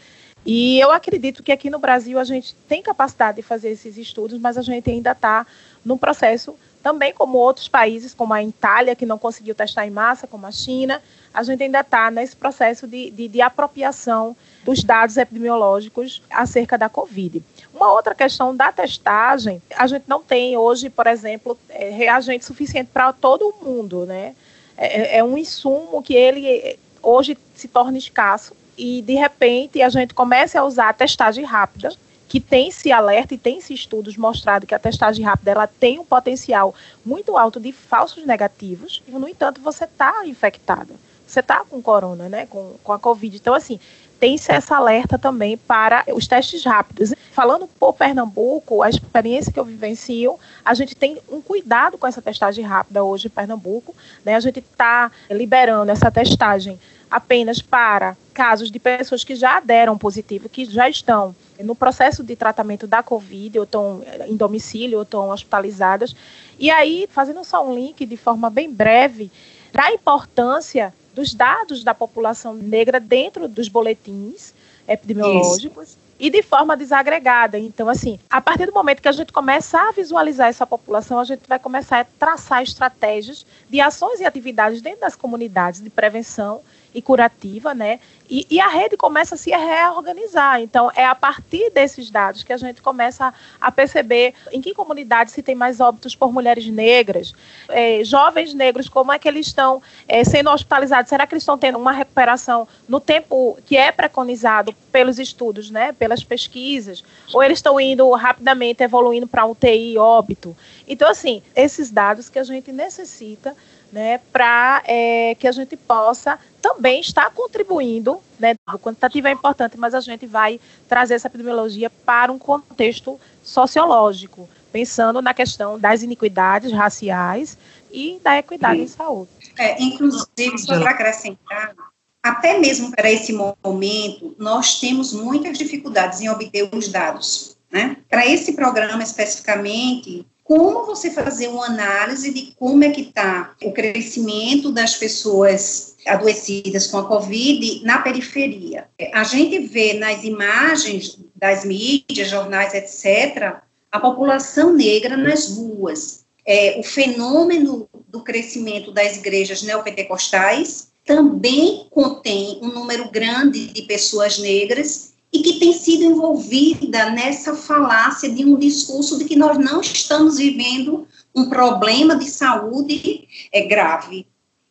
E 0.45 0.79
eu 0.79 0.89
acredito 0.89 1.43
que 1.43 1.51
aqui 1.51 1.69
no 1.69 1.79
Brasil 1.79 2.17
a 2.17 2.23
gente 2.23 2.55
tem 2.65 2.81
capacidade 2.81 3.35
de 3.35 3.41
fazer 3.41 3.71
esses 3.71 3.97
estudos, 3.97 4.39
mas 4.39 4.57
a 4.57 4.61
gente 4.61 4.89
ainda 4.89 5.11
está 5.11 5.45
num 5.83 5.97
processo 5.97 6.55
também 6.85 7.11
como 7.11 7.39
outros 7.39 7.67
países, 7.67 8.13
como 8.13 8.31
a 8.31 8.43
Itália, 8.43 8.95
que 8.95 9.07
não 9.07 9.17
conseguiu 9.17 9.55
testar 9.55 9.87
em 9.87 9.89
massa, 9.89 10.27
como 10.27 10.45
a 10.45 10.51
China, 10.51 11.01
a 11.33 11.41
gente 11.41 11.63
ainda 11.63 11.79
está 11.79 12.11
nesse 12.11 12.35
processo 12.35 12.85
de, 12.85 13.09
de, 13.09 13.27
de, 13.27 13.41
apropriação 13.41 14.37
dos 14.63 14.83
dados 14.83 15.17
epidemiológicos 15.17 16.21
acerca 16.29 16.77
da 16.77 16.87
Covid. 16.87 17.43
Uma 17.73 17.91
outra 17.91 18.13
questão 18.13 18.55
da 18.55 18.71
testagem, 18.71 19.59
a 19.75 19.87
gente 19.87 20.03
não 20.05 20.21
tem 20.21 20.55
hoje, 20.57 20.87
por 20.91 21.07
exemplo, 21.07 21.57
é, 21.69 21.89
reagente 21.89 22.45
suficiente 22.45 22.91
para 22.93 23.11
todo 23.11 23.55
mundo, 23.63 24.05
né? 24.05 24.35
É, 24.77 25.01
é, 25.01 25.17
é 25.17 25.23
um 25.23 25.39
insumo 25.39 26.03
que 26.03 26.13
ele 26.13 26.77
hoje 27.01 27.35
se 27.55 27.67
torna 27.67 27.97
escasso 27.97 28.55
e 28.77 29.01
de 29.01 29.15
repente 29.15 29.81
a 29.81 29.89
gente 29.89 30.13
começa 30.13 30.59
a 30.59 30.63
usar 30.63 30.89
a 30.89 30.93
testagem 30.93 31.45
rápida, 31.45 31.89
que 32.35 32.39
tem 32.41 32.69
se 32.69 32.91
alerta 32.91 33.33
e 33.33 33.37
tem 33.37 33.61
se 33.61 33.73
estudos 33.73 34.17
mostrado 34.17 34.67
que 34.67 34.75
a 34.75 34.79
testagem 34.79 35.23
rápida 35.23 35.51
ela 35.51 35.67
tem 35.67 35.99
um 35.99 36.03
potencial 36.03 36.75
muito 37.05 37.37
alto 37.37 37.61
de 37.61 37.71
falsos 37.71 38.25
negativos. 38.25 39.01
No 39.07 39.25
entanto, 39.25 39.61
você 39.61 39.85
está 39.85 40.27
infectada, 40.27 40.95
você 41.25 41.39
está 41.39 41.63
com 41.63 41.81
corona, 41.81 42.27
né? 42.27 42.45
Com, 42.45 42.75
com 42.83 42.91
a 42.91 42.99
Covid. 42.99 43.37
Então, 43.37 43.53
assim, 43.53 43.79
tem-se 44.19 44.51
essa 44.51 44.75
alerta 44.75 45.17
também 45.17 45.55
para 45.55 46.03
os 46.13 46.27
testes 46.27 46.65
rápidos. 46.65 47.13
Falando 47.31 47.69
por 47.79 47.93
Pernambuco, 47.93 48.81
a 48.81 48.89
experiência 48.89 49.53
que 49.53 49.59
eu 49.59 49.63
vivencio, 49.63 50.37
a 50.65 50.73
gente 50.73 50.93
tem 50.93 51.17
um 51.29 51.39
cuidado 51.39 51.97
com 51.97 52.05
essa 52.05 52.21
testagem 52.21 52.65
rápida 52.65 53.01
hoje 53.01 53.27
em 53.27 53.31
Pernambuco. 53.31 53.95
Né? 54.25 54.35
A 54.35 54.41
gente 54.41 54.59
está 54.59 55.09
liberando 55.31 55.89
essa 55.89 56.11
testagem 56.11 56.77
apenas 57.09 57.61
para 57.61 58.17
casos 58.35 58.69
de 58.69 58.77
pessoas 58.77 59.23
que 59.23 59.33
já 59.33 59.61
deram 59.61 59.97
positivo, 59.97 60.49
que 60.49 60.65
já 60.65 60.89
estão 60.89 61.33
no 61.63 61.73
processo 61.73 62.21
de 62.21 62.35
tratamento 62.35 62.85
da 62.85 63.01
Covid, 63.01 63.57
ou 63.57 63.63
estão 63.63 64.03
em 64.27 64.35
domicílio, 64.35 64.97
ou 64.97 65.03
estão 65.03 65.29
hospitalizadas. 65.29 66.13
E 66.59 66.69
aí, 66.69 67.07
fazendo 67.09 67.43
só 67.45 67.65
um 67.65 67.73
link 67.73 68.05
de 68.05 68.17
forma 68.17 68.49
bem 68.49 68.69
breve, 68.69 69.31
da 69.71 69.89
importância 69.91 70.93
dos 71.13 71.33
dados 71.33 71.83
da 71.83 71.93
população 71.93 72.53
negra 72.53 72.99
dentro 72.99 73.47
dos 73.47 73.69
boletins 73.69 74.53
epidemiológicos. 74.85 75.89
Isso. 75.89 76.05
E 76.17 76.29
de 76.29 76.41
forma 76.41 76.77
desagregada. 76.77 77.59
Então, 77.59 77.89
assim, 77.89 78.17
a 78.29 78.39
partir 78.39 78.65
do 78.65 78.73
momento 78.73 79.01
que 79.01 79.07
a 79.07 79.13
gente 79.13 79.33
começar 79.33 79.89
a 79.89 79.91
visualizar 79.91 80.47
essa 80.47 80.65
população, 80.65 81.19
a 81.19 81.25
gente 81.25 81.41
vai 81.47 81.59
começar 81.59 81.99
a 82.01 82.05
traçar 82.05 82.63
estratégias 82.63 83.45
de 83.69 83.81
ações 83.81 84.21
e 84.21 84.25
atividades 84.25 84.81
dentro 84.81 85.01
das 85.01 85.15
comunidades 85.15 85.81
de 85.81 85.89
prevenção 85.89 86.61
e 86.95 87.01
curativa, 87.01 87.73
né? 87.73 87.99
E, 88.27 88.47
e, 88.49 88.59
a 88.59 88.67
rede 88.67 88.97
começa 88.97 89.35
a 89.35 89.37
se 89.37 89.51
reorganizar. 89.51 90.61
Então, 90.61 90.89
é 90.95 91.05
a 91.05 91.13
partir 91.13 91.69
desses 91.69 92.09
dados 92.09 92.41
que 92.41 92.53
a 92.53 92.57
gente 92.57 92.81
começa 92.81 93.33
a, 93.61 93.71
perceber 93.71 94.33
em 94.51 94.61
que 94.61 94.73
comunidade 94.73 95.29
se 95.29 95.43
tem 95.43 95.53
mais 95.53 95.79
óbitos 95.79 96.15
por 96.15 96.31
mulheres 96.31 96.65
negras, 96.67 97.35
é, 97.69 98.03
jovens 98.03 98.53
negros, 98.53 98.87
como 98.87 99.11
é 99.11 99.19
que 99.19 99.27
eles 99.27 99.45
estão 99.45 99.81
é, 100.07 100.23
sendo 100.23 100.49
hospitalizados? 100.49 101.09
Será 101.09 101.27
que 101.27 101.33
eles 101.33 101.43
estão 101.43 101.57
tendo 101.57 101.77
uma 101.77 101.91
recuperação 101.91 102.67
no 102.87 102.99
tempo 102.99 103.59
que 103.65 103.75
é 103.75 103.91
preconizado 103.91 104.73
pelos 104.91 105.19
estudos, 105.19 105.69
né? 105.69 105.91
Pelas 105.91 106.23
pesquisas? 106.23 107.03
Ou 107.33 107.43
eles 107.43 107.59
estão 107.59 107.79
indo 107.79 108.09
rapidamente 108.11 108.81
evoluindo 108.81 109.27
para 109.27 109.45
UTI 109.45 109.97
óbito? 109.97 110.55
Então, 110.87 111.09
assim, 111.09 111.43
esses 111.55 111.91
dados 111.91 112.29
que 112.29 112.39
a 112.39 112.43
gente 112.43 112.71
necessita 112.71 113.55
né, 113.95 114.19
para 114.29 114.83
é, 114.85 115.35
que 115.35 115.47
a 115.47 115.53
gente 115.53 115.77
possa 115.77 116.37
também 116.61 116.99
estar 116.99 117.31
contribuindo, 117.31 118.21
né, 118.37 118.53
o 118.67 118.77
quantitativo 118.77 119.29
é 119.29 119.31
importante, 119.31 119.77
mas 119.77 119.95
a 119.95 120.01
gente 120.01 120.25
vai 120.25 120.59
trazer 120.85 121.13
essa 121.13 121.29
epidemiologia 121.29 121.89
para 121.89 122.29
um 122.29 122.37
contexto 122.37 123.17
sociológico, 123.41 124.49
pensando 124.69 125.21
na 125.21 125.33
questão 125.33 125.79
das 125.79 126.03
iniquidades 126.03 126.73
raciais 126.73 127.57
e 127.89 128.19
da 128.21 128.37
equidade 128.37 128.81
em 128.81 128.87
saúde. 128.87 129.29
É, 129.57 129.81
inclusive, 129.81 130.57
só 130.57 130.77
para 130.77 130.91
acrescentar, 130.91 131.73
até 132.21 132.59
mesmo 132.59 132.91
para 132.91 133.09
esse 133.09 133.31
momento, 133.31 134.35
nós 134.37 134.77
temos 134.77 135.13
muitas 135.13 135.57
dificuldades 135.57 136.19
em 136.19 136.27
obter 136.27 136.69
os 136.75 136.89
dados. 136.89 137.55
Né? 137.71 137.95
Para 138.09 138.27
esse 138.27 138.57
programa 138.57 139.03
especificamente, 139.03 140.27
como 140.45 140.85
você 140.85 141.09
fazer 141.09 141.47
uma 141.47 141.65
análise 141.65 142.31
de 142.31 142.53
como 142.55 142.83
é 142.83 142.91
que 142.91 143.01
está 143.01 143.55
o 143.63 143.71
crescimento 143.71 144.71
das 144.71 144.95
pessoas 144.95 145.95
adoecidas 146.05 146.85
com 146.85 146.99
a 146.99 147.07
Covid 147.07 147.83
na 147.83 147.97
periferia. 147.97 148.87
A 149.11 149.23
gente 149.23 149.57
vê 149.65 149.93
nas 149.93 150.23
imagens 150.23 151.17
das 151.35 151.65
mídias, 151.65 152.29
jornais, 152.29 152.75
etc., 152.75 153.55
a 153.91 153.99
população 153.99 154.71
negra 154.71 155.17
nas 155.17 155.57
ruas. 155.57 156.23
É, 156.45 156.79
o 156.79 156.83
fenômeno 156.83 157.89
do 158.07 158.23
crescimento 158.23 158.91
das 158.91 159.17
igrejas 159.17 159.63
neopentecostais 159.63 160.89
também 161.03 161.87
contém 161.89 162.59
um 162.61 162.67
número 162.67 163.09
grande 163.09 163.65
de 163.67 163.81
pessoas 163.81 164.37
negras 164.37 165.14
e 165.35 165.43
que 165.43 165.59
tem 165.59 165.73
sido 165.73 166.05
envolvida 166.05 167.09
nessa 167.09 167.53
falácia 167.53 168.31
de 168.31 168.45
um 168.45 168.57
discurso 168.57 169.17
de 169.17 169.25
que 169.25 169.35
nós 169.35 169.57
não 169.57 169.81
estamos 169.81 170.37
vivendo 170.37 171.05
um 171.35 171.49
problema 171.49 172.15
de 172.15 172.29
saúde 172.29 173.27
é 173.51 173.67
grave. 173.67 174.25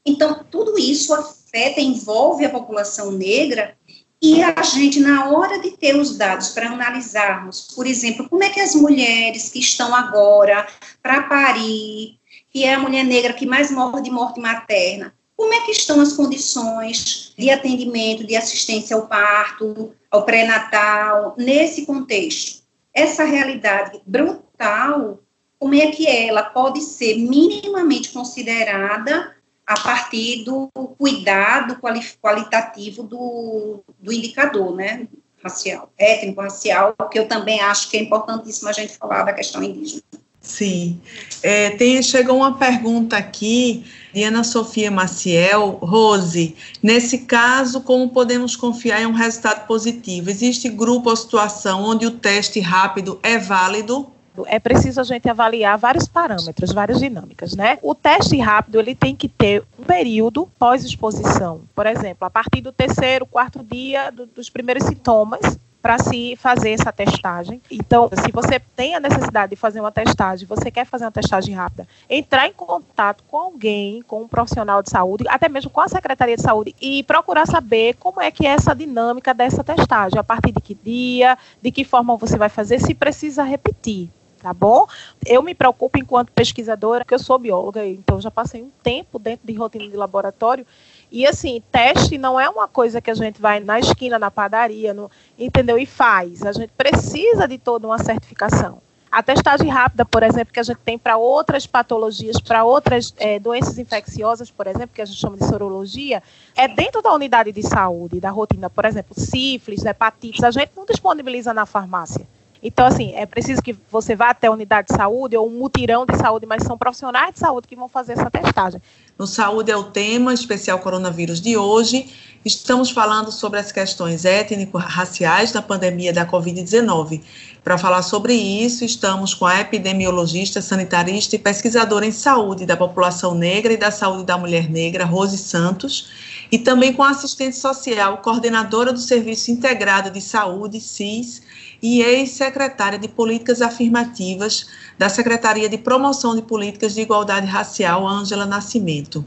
Então, 0.07 0.43
tudo 0.51 0.79
isso 0.79 1.13
afeta, 1.13 1.83
envolve 1.83 2.47
a 2.47 2.51
população 2.51 3.13
negra 3.13 3.77
e 4.23 4.43
a 4.43 4.63
gente, 4.63 5.01
na 5.01 5.29
hora 5.29 5.61
de 5.61 5.73
ter 5.73 5.97
os 5.97 6.17
dados 6.17 6.49
para 6.49 6.71
analisarmos, 6.71 7.69
por 7.75 7.87
exemplo, 7.87 8.27
como 8.27 8.43
é 8.43 8.49
que 8.49 8.61
as 8.61 8.75
mulheres 8.75 9.51
que 9.51 9.59
estão 9.59 9.95
agora 9.95 10.67
para 11.03 11.25
parir, 11.25 12.19
que 12.51 12.65
é 12.65 12.73
a 12.73 12.79
mulher 12.79 13.05
negra 13.05 13.35
que 13.35 13.45
mais 13.45 13.71
morre 13.71 14.01
de 14.01 14.11
morte 14.11 14.41
materna, 14.41 15.13
como 15.45 15.53
é 15.53 15.61
que 15.61 15.73
estão 15.73 16.01
as 16.01 16.15
condições 16.15 17.35
de 17.37 17.51
atendimento, 17.51 18.25
de 18.25 18.35
assistência 18.35 18.97
ao 18.97 19.07
parto, 19.07 19.95
ao 20.11 20.25
pré-natal, 20.25 21.35
nesse 21.37 21.85
contexto? 21.85 22.63
Essa 22.95 23.25
realidade 23.25 24.01
brutal, 24.07 25.21
como 25.59 25.75
é 25.75 25.89
que 25.89 26.07
ela 26.07 26.45
pode 26.45 26.81
ser 26.81 27.19
minimamente 27.19 28.09
considerada 28.09 29.37
a 29.67 29.79
partir 29.79 30.45
do 30.45 30.71
cuidado 30.97 31.79
qualitativo 32.23 33.03
do, 33.03 33.85
do 34.01 34.13
indicador, 34.15 34.75
né, 34.75 35.07
racial, 35.43 35.93
étnico-racial, 35.99 36.95
que 37.13 37.19
eu 37.19 37.29
também 37.29 37.61
acho 37.61 37.91
que 37.91 37.99
é 37.99 38.01
importantíssimo 38.01 38.71
a 38.71 38.73
gente 38.73 38.97
falar 38.97 39.25
da 39.25 39.33
questão 39.35 39.63
indígena. 39.63 40.03
Sim. 40.41 41.03
É, 41.43 41.71
tem, 41.71 42.03
chegou 42.03 42.39
uma 42.39 42.57
pergunta 42.57 43.19
aqui 43.19 43.85
de 44.15 44.23
Ana 44.23 44.45
Sofia 44.45 44.93
Maciel. 44.93 45.79
Rose, 45.83 46.55
nesse 46.81 47.19
caso, 47.19 47.81
como 47.81 48.11
podemos 48.11 48.55
confiar 48.55 49.03
em 49.03 49.07
um 49.07 49.13
resultado 49.13 49.67
positivo? 49.67 50.31
Existe 50.31 50.69
grupo 50.69 51.11
ou 51.11 51.17
situação 51.17 51.83
onde 51.83 52.07
o 52.07 52.13
teste 52.13 52.61
rápido 52.61 53.19
é 53.23 53.37
válido? 53.37 54.11
é 54.47 54.59
preciso 54.59 55.01
a 55.01 55.05
gente 55.05 55.29
avaliar 55.31 55.79
vários 55.79 56.09
parâmetros, 56.09 56.73
várias 56.73 56.99
dinâmicas, 56.99 57.55
né? 57.55 57.79
O 57.81 57.95
teste 57.95 58.37
rápido, 58.39 58.81
ele 58.81 58.93
tem 58.93 59.15
que 59.15 59.29
ter 59.29 59.63
um 59.79 59.85
período 59.85 60.49
pós-exposição. 60.59 61.61
Por 61.73 61.87
exemplo, 61.87 62.27
a 62.27 62.31
partir 62.31 62.61
do 62.61 62.73
terceiro, 62.73 63.27
quarto 63.27 63.63
dia 63.63 64.11
do, 64.11 64.27
dos 64.27 64.51
primeiros 64.51 64.87
sintomas, 64.87 65.57
para 65.85 65.99
se 65.99 66.35
fazer 66.37 66.71
essa 66.71 66.91
testagem. 66.91 67.61
Então, 67.71 68.09
se 68.11 68.33
você 68.33 68.59
tem 68.59 68.95
a 68.95 69.01
necessidade 69.01 69.51
de 69.51 69.57
fazer 69.57 69.81
uma 69.81 69.93
testagem, 69.93 70.49
você 70.49 70.71
quer 70.71 70.87
fazer 70.87 71.05
uma 71.05 71.13
testagem 71.13 71.55
rápida, 71.55 71.87
entrar 72.09 72.49
em 72.49 72.55
contato 72.55 73.23
com 73.29 73.37
alguém, 73.37 74.01
com 74.01 74.23
um 74.23 74.27
profissional 74.27 74.83
de 74.83 74.89
saúde, 74.89 75.27
até 75.29 75.47
mesmo 75.47 75.69
com 75.69 75.83
a 75.83 75.89
Secretaria 75.89 76.37
de 76.37 76.43
Saúde 76.43 76.75
e 76.81 77.03
procurar 77.03 77.47
saber 77.47 77.97
como 77.97 78.19
é 78.23 78.31
que 78.31 78.47
é 78.47 78.53
essa 78.53 78.75
dinâmica 78.75 79.35
dessa 79.35 79.63
testagem, 79.63 80.19
a 80.19 80.25
partir 80.25 80.53
de 80.53 80.61
que 80.63 80.75
dia, 80.75 81.37
de 81.61 81.71
que 81.71 81.85
forma 81.85 82.17
você 82.17 82.39
vai 82.39 82.49
fazer, 82.49 82.81
se 82.81 82.95
precisa 82.95 83.43
repetir 83.43 84.09
tá 84.45 84.53
bom? 84.53 84.87
Eu 85.25 85.43
me 85.43 85.55
preocupo 85.55 85.99
enquanto 85.99 86.31
pesquisadora, 86.31 87.03
porque 87.03 87.15
eu 87.15 87.19
sou 87.19 87.39
bióloga, 87.39 87.87
então 87.87 88.21
já 88.21 88.31
passei 88.31 88.63
um 88.63 88.71
tempo 88.83 89.19
dentro 89.19 89.47
de 89.47 89.55
rotina 89.55 89.89
de 89.89 89.97
laboratório, 89.97 90.67
e 91.15 91.25
assim, 91.25 91.63
teste 91.71 92.19
não 92.19 92.41
é 92.41 92.49
uma 92.49 92.67
coisa 92.67 93.01
que 93.01 93.09
a 93.09 93.15
gente 93.15 93.41
vai 93.41 93.61
na 93.61 93.79
esquina, 93.79 94.19
na 94.19 94.33
padaria, 94.33 94.93
no, 94.93 95.09
entendeu? 95.39 95.79
E 95.79 95.87
faz. 95.87 96.43
A 96.43 96.51
gente 96.51 96.73
precisa 96.77 97.47
de 97.47 97.57
toda 97.57 97.87
uma 97.87 97.99
certificação. 97.99 98.83
A 99.13 99.23
testagem 99.23 99.71
rápida, 99.71 100.05
por 100.05 100.25
exemplo, 100.25 100.53
que 100.53 100.59
a 100.59 100.65
gente 100.65 100.81
tem 100.85 100.99
para 100.99 101.17
outras 101.17 101.69
patologias, 101.69 102.41
para 102.41 102.65
outras 102.65 103.15
é, 103.17 103.39
doenças 103.39 103.79
infecciosas, 103.79 104.51
por 104.51 104.67
exemplo, 104.67 104.91
que 104.93 105.01
a 105.01 105.05
gente 105.05 105.21
chama 105.21 105.37
de 105.37 105.47
sorologia, 105.47 106.21
é 106.57 106.67
dentro 106.67 107.01
da 107.01 107.15
unidade 107.15 107.53
de 107.53 107.63
saúde, 107.63 108.19
da 108.19 108.31
rotina. 108.31 108.69
Por 108.69 108.85
exemplo, 108.85 109.15
sífilis, 109.17 109.85
hepatites, 109.85 110.43
a 110.43 110.51
gente 110.51 110.73
não 110.75 110.85
disponibiliza 110.85 111.55
na 111.55 111.65
farmácia. 111.65 112.27
Então, 112.67 112.87
assim, 112.87 113.13
é 113.15 113.27
preciso 113.27 113.61
que 113.61 113.77
você 113.91 114.17
vá 114.17 114.31
até 114.31 114.47
a 114.47 114.51
unidade 114.51 114.89
de 114.89 114.97
saúde 114.97 115.37
ou 115.37 115.47
um 115.47 115.51
mutirão 115.51 116.07
de 116.07 116.17
saúde, 116.17 116.47
mas 116.47 116.63
são 116.63 116.79
profissionais 116.79 117.35
de 117.35 117.41
saúde 117.41 117.69
que 117.69 117.77
vão 117.77 117.91
fazer 117.91 118.15
essa 118.15 118.31
testagem. 118.31 118.81
No 119.19 119.27
Saúde 119.27 119.71
é 119.71 119.77
o 119.77 119.85
tema 119.85 120.33
especial 120.33 120.79
coronavírus 120.79 121.43
de 121.43 121.59
hoje. 121.59 122.09
Estamos 122.43 122.91
falando 122.91 123.31
sobre 123.31 123.61
as 123.61 123.71
questões 123.71 124.25
étnico-raciais 124.25 125.53
da 125.53 125.61
pandemia 125.61 126.11
da 126.11 126.27
Covid-19. 126.27 127.23
Para 127.65 127.79
falar 127.79 128.03
sobre 128.03 128.35
isso, 128.35 128.85
estamos 128.85 129.33
com 129.33 129.47
a 129.47 129.59
epidemiologista, 129.59 130.61
sanitarista 130.61 131.35
e 131.35 131.39
pesquisadora 131.39 132.05
em 132.05 132.13
saúde 132.13 132.67
da 132.67 132.77
população 132.77 133.35
negra 133.35 133.73
e 133.73 133.79
da 133.79 133.91
saúde 133.91 134.25
da 134.25 134.37
mulher 134.37 134.69
negra, 134.69 135.07
Rose 135.07 135.39
Santos, 135.39 136.11
e 136.53 136.59
também 136.59 136.93
com 136.93 137.03
a 137.03 137.09
assistente 137.09 137.57
social, 137.57 138.19
coordenadora 138.19 138.93
do 138.93 138.99
Serviço 138.99 139.51
Integrado 139.51 140.11
de 140.11 140.21
Saúde, 140.21 140.79
SIS, 140.79 141.41
e 141.83 142.03
ex-secretária 142.03 142.99
de 142.99 143.09
Políticas 143.09 143.63
Afirmativas 143.63 144.67
da 144.99 145.09
Secretaria 145.09 145.69
de 145.69 145.79
Promoção 145.79 146.35
de 146.35 146.43
Políticas 146.43 146.95
de 146.95 147.01
Igualdade 147.01 147.47
Racial, 147.47 148.07
Ângela 148.07 148.45
Nascimento. 148.45 149.25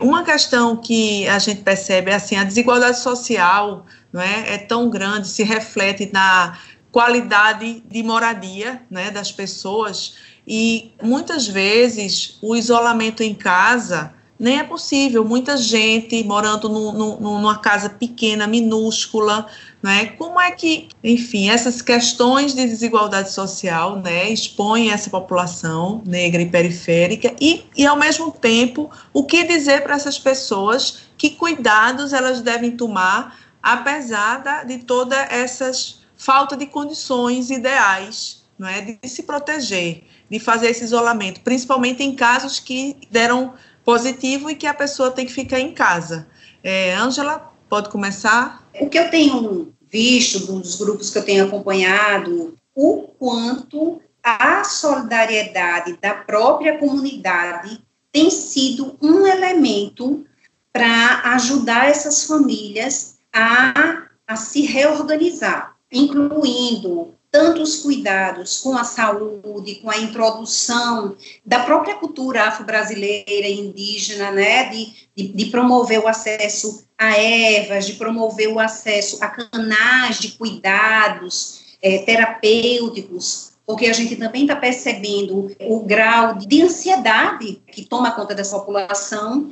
Uma 0.00 0.22
questão 0.22 0.76
que 0.76 1.28
a 1.28 1.38
gente 1.38 1.60
percebe 1.62 2.10
é 2.10 2.14
assim, 2.14 2.36
a 2.36 2.44
desigualdade 2.44 2.98
social 3.00 3.86
não 4.12 4.20
é, 4.20 4.54
é 4.54 4.58
tão 4.58 4.88
grande, 4.90 5.28
se 5.28 5.42
reflete 5.42 6.10
na 6.12 6.58
qualidade 6.96 7.82
de 7.86 8.02
moradia 8.02 8.80
né, 8.90 9.10
das 9.10 9.30
pessoas 9.30 10.14
e 10.48 10.92
muitas 11.02 11.46
vezes 11.46 12.38
o 12.40 12.56
isolamento 12.56 13.22
em 13.22 13.34
casa 13.34 14.14
nem 14.38 14.60
é 14.60 14.64
possível. 14.64 15.22
Muita 15.22 15.58
gente 15.58 16.24
morando 16.24 16.70
no, 16.70 16.92
no, 16.92 17.20
numa 17.20 17.58
casa 17.58 17.90
pequena, 17.90 18.46
minúscula, 18.46 19.46
né? 19.82 20.06
Como 20.06 20.40
é 20.40 20.52
que, 20.52 20.88
enfim, 21.04 21.50
essas 21.50 21.82
questões 21.82 22.54
de 22.54 22.66
desigualdade 22.66 23.30
social, 23.30 23.96
né, 23.96 24.30
expõem 24.30 24.90
essa 24.90 25.10
população 25.10 26.02
negra 26.06 26.40
e 26.40 26.48
periférica 26.48 27.30
e, 27.38 27.62
e 27.76 27.86
ao 27.86 27.98
mesmo 27.98 28.30
tempo, 28.30 28.90
o 29.12 29.22
que 29.22 29.44
dizer 29.44 29.82
para 29.82 29.96
essas 29.96 30.18
pessoas 30.18 31.00
que 31.18 31.28
cuidados 31.28 32.14
elas 32.14 32.40
devem 32.40 32.70
tomar 32.70 33.36
apesar 33.62 34.38
da, 34.44 34.62
de 34.62 34.78
toda 34.78 35.16
essas 35.28 35.95
falta 36.16 36.56
de 36.56 36.66
condições 36.66 37.50
ideais, 37.50 38.44
não 38.58 38.68
é, 38.68 38.80
de 38.80 39.08
se 39.08 39.22
proteger, 39.22 40.04
de 40.30 40.38
fazer 40.38 40.70
esse 40.70 40.84
isolamento, 40.84 41.40
principalmente 41.40 42.02
em 42.02 42.14
casos 42.14 42.58
que 42.58 42.96
deram 43.10 43.54
positivo 43.84 44.50
e 44.50 44.56
que 44.56 44.66
a 44.66 44.74
pessoa 44.74 45.10
tem 45.10 45.26
que 45.26 45.32
ficar 45.32 45.60
em 45.60 45.72
casa. 45.72 46.26
É, 46.62 46.94
Ângela, 46.94 47.52
pode 47.68 47.88
começar? 47.90 48.66
O 48.80 48.88
que 48.88 48.98
eu 48.98 49.10
tenho 49.10 49.72
visto 49.88 50.40
dos 50.46 50.76
grupos 50.76 51.10
que 51.10 51.18
eu 51.18 51.24
tenho 51.24 51.44
acompanhado, 51.44 52.56
o 52.74 53.02
quanto 53.18 54.02
a 54.22 54.64
solidariedade 54.64 55.96
da 56.02 56.14
própria 56.14 56.78
comunidade 56.78 57.80
tem 58.10 58.28
sido 58.30 58.98
um 59.00 59.26
elemento 59.26 60.26
para 60.72 61.32
ajudar 61.34 61.88
essas 61.88 62.24
famílias 62.24 63.18
a, 63.32 64.08
a 64.26 64.36
se 64.36 64.62
reorganizar, 64.62 65.75
incluindo 65.90 67.14
tanto 67.30 67.62
os 67.62 67.76
cuidados 67.76 68.60
com 68.60 68.76
a 68.76 68.84
saúde, 68.84 69.74
com 69.76 69.90
a 69.90 69.98
introdução 69.98 71.14
da 71.44 71.60
própria 71.60 71.96
cultura 71.96 72.44
afro-brasileira 72.44 73.46
e 73.46 73.60
indígena, 73.60 74.30
né, 74.30 74.70
de, 74.70 74.92
de, 75.14 75.28
de, 75.28 75.46
promover 75.46 76.00
o 76.00 76.08
acesso 76.08 76.82
a 76.96 77.14
ervas, 77.18 77.86
de 77.86 77.92
promover 77.94 78.48
o 78.48 78.58
acesso 78.58 79.22
a 79.22 79.28
canais 79.28 80.18
de 80.18 80.32
cuidados 80.32 81.76
é, 81.82 81.98
terapêuticos, 81.98 83.52
porque 83.66 83.86
a 83.86 83.92
gente 83.92 84.16
também 84.16 84.42
está 84.42 84.56
percebendo 84.56 85.54
o 85.60 85.80
grau 85.80 86.36
de 86.36 86.62
ansiedade 86.62 87.60
que 87.70 87.84
toma 87.84 88.12
conta 88.12 88.34
dessa 88.34 88.58
população. 88.58 89.50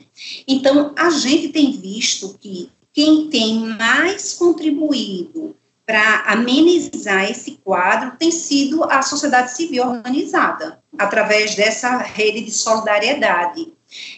Então, 0.49 0.95
a 0.97 1.11
gente 1.11 1.49
tem 1.49 1.73
visto 1.73 2.39
que 2.41 2.71
quem 2.93 3.29
tem 3.29 3.59
mais 3.77 4.33
contribuído 4.35 5.55
para 5.87 6.25
amenizar 6.27 7.31
esse 7.31 7.59
quadro 7.63 8.13
tem 8.19 8.31
sido 8.31 8.85
a 8.85 9.03
sociedade 9.03 9.55
civil 9.55 9.85
organizada, 9.85 10.79
através 10.99 11.55
dessa 11.55 11.99
rede 11.99 12.41
de 12.41 12.51
solidariedade. 12.51 13.73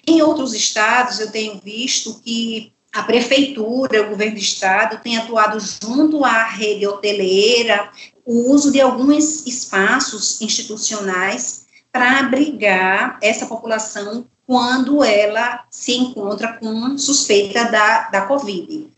Em 0.06 0.22
outros 0.22 0.54
estados, 0.54 1.18
eu 1.18 1.30
tenho 1.30 1.60
visto 1.62 2.20
que 2.22 2.72
a 2.92 3.02
prefeitura, 3.02 4.06
o 4.06 4.10
governo 4.10 4.34
do 4.34 4.40
estado, 4.40 5.02
tem 5.02 5.18
atuado 5.18 5.58
junto 5.60 6.24
à 6.24 6.44
rede 6.44 6.86
hoteleira, 6.86 7.90
o 8.24 8.50
uso 8.52 8.72
de 8.72 8.80
alguns 8.80 9.46
espaços 9.46 10.40
institucionais 10.40 11.66
para 11.92 12.20
abrigar 12.20 13.18
essa 13.20 13.46
população 13.46 14.26
quando 14.46 15.02
ela 15.02 15.64
se 15.70 15.92
encontra 15.92 16.54
com 16.54 16.96
suspeita 16.96 17.64
da, 17.64 18.08
da 18.08 18.22
Covid. 18.22 18.88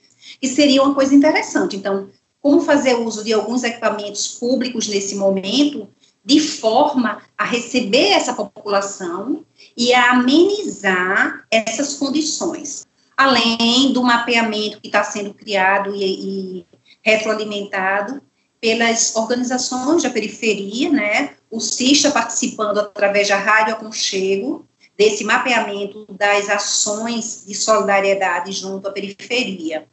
E 0.41 0.49
seria 0.49 0.83
uma 0.83 0.95
coisa 0.95 1.15
interessante. 1.15 1.77
Então, 1.77 2.09
como 2.41 2.61
fazer 2.61 2.95
uso 2.95 3.25
de 3.25 3.33
alguns 3.33 3.65
equipamentos 3.65 4.29
públicos 4.29 4.87
nesse 4.89 5.17
momento, 5.17 5.89
de 6.25 6.41
forma 6.41 7.23
a 7.37 7.45
receber 7.45 8.09
essa 8.11 8.35
população 8.35 9.45
e 9.77 9.93
a 9.95 10.13
amenizar 10.13 11.45
essas 11.51 11.95
condições. 11.95 12.87
Além 13.17 13.93
do 13.93 14.03
mapeamento 14.03 14.81
que 14.81 14.89
está 14.89 15.03
sendo 15.03 15.35
criado 15.35 15.95
e, 15.95 16.61
e 16.61 16.67
retroalimentado 17.03 18.23
pelas 18.61 19.15
organizações 19.17 20.03
da 20.03 20.11
periferia, 20.11 20.91
né, 20.91 21.35
o 21.51 21.61
CISTA 21.61 22.11
participando 22.11 22.79
através 22.79 23.29
da 23.29 23.37
Rádio 23.37 23.75
Aconchego, 23.75 24.67
desse 24.97 25.25
mapeamento 25.25 26.07
das 26.11 26.51
ações 26.51 27.45
de 27.47 27.55
solidariedade 27.55 28.53
junto 28.53 28.89
à 28.89 28.93
periferia. 28.93 29.87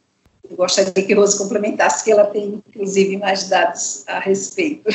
Eu 0.49 0.57
gostaria 0.57 0.91
que 0.91 1.13
Rose 1.13 1.37
complementasse, 1.37 2.03
que 2.03 2.11
ela 2.11 2.25
tem, 2.25 2.61
inclusive, 2.67 3.17
mais 3.17 3.49
dados 3.49 4.07
a 4.07 4.19
respeito. 4.19 4.89